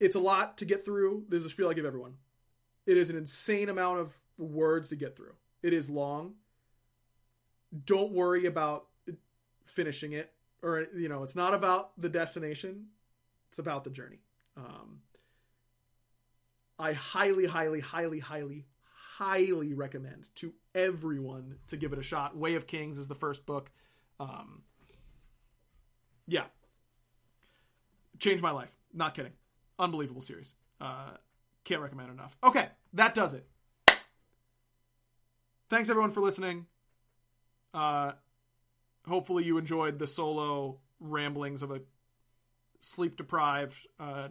It's 0.00 0.16
a 0.16 0.20
lot 0.20 0.58
to 0.58 0.64
get 0.64 0.84
through. 0.84 1.24
There's 1.28 1.44
a 1.44 1.50
spiel 1.50 1.68
I 1.68 1.74
give 1.74 1.84
everyone. 1.84 2.14
It 2.86 2.96
is 2.96 3.10
an 3.10 3.16
insane 3.16 3.68
amount 3.68 4.00
of 4.00 4.18
words 4.38 4.88
to 4.90 4.96
get 4.96 5.16
through. 5.16 5.34
It 5.62 5.72
is 5.72 5.90
long. 5.90 6.34
Don't 7.84 8.12
worry 8.12 8.46
about 8.46 8.86
finishing 9.66 10.12
it, 10.12 10.32
or 10.62 10.86
you 10.96 11.08
know, 11.08 11.22
it's 11.22 11.36
not 11.36 11.54
about 11.54 12.00
the 12.00 12.08
destination. 12.08 12.86
It's 13.50 13.58
about 13.58 13.84
the 13.84 13.90
journey. 13.90 14.20
Um, 14.56 15.00
I 16.78 16.92
highly, 16.92 17.46
highly, 17.46 17.80
highly, 17.80 18.20
highly, 18.20 18.66
highly 19.18 19.74
recommend 19.74 20.26
to 20.36 20.52
everyone 20.76 21.56
to 21.66 21.76
give 21.76 21.92
it 21.92 21.98
a 21.98 22.02
shot. 22.02 22.36
Way 22.36 22.54
of 22.54 22.68
Kings 22.68 22.96
is 22.96 23.08
the 23.08 23.16
first 23.16 23.46
book. 23.46 23.70
Um, 24.20 24.62
yeah, 26.28 26.44
changed 28.20 28.42
my 28.42 28.52
life. 28.52 28.76
Not 28.94 29.14
kidding. 29.14 29.32
Unbelievable 29.76 30.20
series. 30.20 30.54
Uh, 30.80 31.10
can't 31.64 31.80
recommend 31.80 32.12
enough. 32.12 32.36
Okay, 32.44 32.68
that 32.92 33.14
does 33.14 33.34
it. 33.34 33.44
Thanks 35.68 35.90
everyone 35.90 36.12
for 36.12 36.20
listening. 36.20 36.66
Uh, 37.74 38.12
hopefully 39.06 39.44
you 39.44 39.58
enjoyed 39.58 39.98
the 39.98 40.06
solo 40.06 40.78
ramblings 41.00 41.62
of 41.62 41.72
a 41.72 41.80
sleep 42.80 43.16
deprived, 43.16 43.84
uh, 43.98 44.28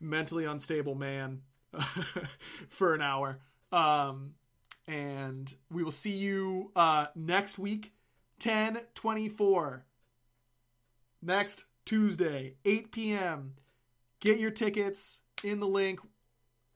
mentally 0.00 0.44
unstable 0.46 0.96
man 0.96 1.42
for 2.68 2.92
an 2.92 3.00
hour. 3.00 3.38
Um, 3.74 4.34
and 4.86 5.52
we 5.70 5.82
will 5.82 5.90
see 5.90 6.12
you 6.12 6.70
uh, 6.76 7.06
next 7.16 7.58
week, 7.58 7.92
1024. 8.42 9.84
Next 11.20 11.64
Tuesday, 11.84 12.54
8 12.64 12.92
p.m. 12.92 13.54
Get 14.20 14.38
your 14.38 14.52
tickets 14.52 15.18
in 15.42 15.58
the 15.58 15.66
link. 15.66 15.98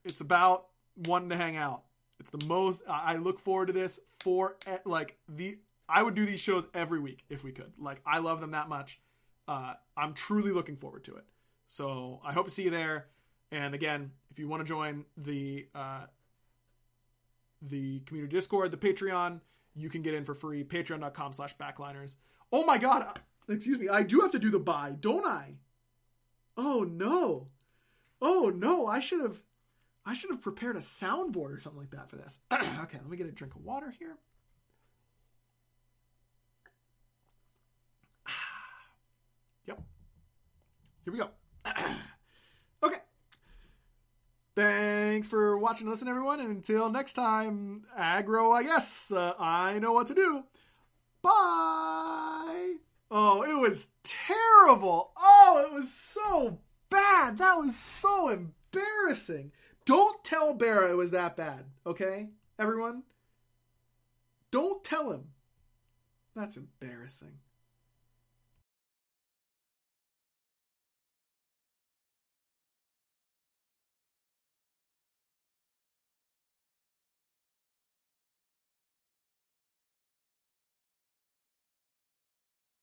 It's 0.05 0.20
about 0.20 0.66
wanting 0.96 1.28
to 1.28 1.36
hang 1.36 1.57
out. 1.57 1.84
It's 2.18 2.30
the 2.30 2.44
most 2.46 2.82
I 2.88 3.14
look 3.16 3.38
forward 3.38 3.66
to 3.66 3.72
this 3.72 4.01
for 4.18 4.57
like 4.84 5.16
the 5.28 5.59
I 5.88 6.03
would 6.03 6.16
do 6.16 6.26
these 6.26 6.40
shows 6.40 6.66
every 6.74 6.99
week 6.99 7.24
if 7.30 7.44
we 7.44 7.53
could. 7.53 7.72
Like 7.78 8.01
I 8.05 8.18
love 8.18 8.40
them 8.40 8.51
that 8.51 8.68
much. 8.68 8.99
Uh, 9.46 9.74
I'm 9.96 10.14
truly 10.14 10.51
looking 10.51 10.76
forward 10.76 11.05
to 11.05 11.14
it. 11.14 11.24
So 11.68 12.20
I 12.24 12.32
hope 12.32 12.46
to 12.46 12.51
see 12.51 12.64
you 12.64 12.70
there. 12.70 13.07
And 13.53 13.74
again, 13.74 14.11
if 14.30 14.38
you 14.38 14.49
want 14.49 14.62
to 14.62 14.68
join 14.68 15.05
the 15.16 15.68
uh, 15.74 16.07
the 17.62 18.00
community 18.00 18.34
Discord, 18.34 18.70
the 18.70 18.76
Patreon, 18.76 19.40
you 19.74 19.88
can 19.88 20.02
get 20.02 20.14
in 20.14 20.24
for 20.24 20.34
free. 20.34 20.64
Patreon.com 20.64 21.32
slash 21.32 21.56
backliners. 21.56 22.16
Oh 22.52 22.64
my 22.64 22.78
god, 22.78 23.20
excuse 23.48 23.78
me, 23.78 23.88
I 23.88 24.02
do 24.02 24.20
have 24.20 24.32
to 24.32 24.38
do 24.38 24.50
the 24.50 24.59
buy, 24.59 24.96
don't 24.98 25.26
I? 25.26 25.56
Oh 26.56 26.82
no. 26.82 27.48
Oh 28.20 28.52
no, 28.54 28.86
I 28.86 29.00
should 29.00 29.20
have 29.20 29.42
I 30.04 30.14
should 30.14 30.30
have 30.30 30.40
prepared 30.40 30.76
a 30.76 30.80
soundboard 30.80 31.54
or 31.54 31.61
something 31.61 31.80
like 31.80 31.90
that 31.90 32.09
for 32.09 32.16
this. 32.16 32.40
okay, 32.52 32.98
let 32.98 33.09
me 33.09 33.16
get 33.16 33.26
a 33.26 33.32
drink 33.32 33.54
of 33.54 33.62
water 33.62 33.92
here. 33.98 34.16
yep. 39.66 39.82
Here 41.04 41.12
we 41.12 41.18
go. 41.18 41.30
Thanks 44.59 45.28
for 45.28 45.56
watching 45.56 45.86
and 45.86 46.09
everyone. 46.09 46.40
And 46.40 46.50
until 46.50 46.90
next 46.90 47.12
time, 47.12 47.84
aggro, 47.96 48.52
I 48.52 48.64
guess. 48.64 49.12
Uh, 49.12 49.34
I 49.38 49.78
know 49.78 49.92
what 49.92 50.09
to 50.09 50.16
do. 50.16 50.42
Bye. 51.22 52.74
Oh, 53.09 53.44
it 53.48 53.56
was 53.56 53.86
terrible. 54.02 55.12
Oh, 55.16 55.64
it 55.64 55.72
was 55.72 55.92
so 55.92 56.59
bad. 56.90 57.38
That 57.38 57.59
was 57.59 57.76
so 57.76 58.30
embarrassing. 58.30 59.52
Don't 59.84 60.24
tell 60.24 60.54
Barra 60.54 60.90
it 60.90 60.96
was 60.96 61.12
that 61.12 61.36
bad, 61.36 61.64
okay? 61.86 62.26
Everyone? 62.59 63.04
Don't 64.50 64.82
tell 64.82 65.12
him. 65.12 65.28
That's 66.34 66.56
embarrassing. 66.56 67.38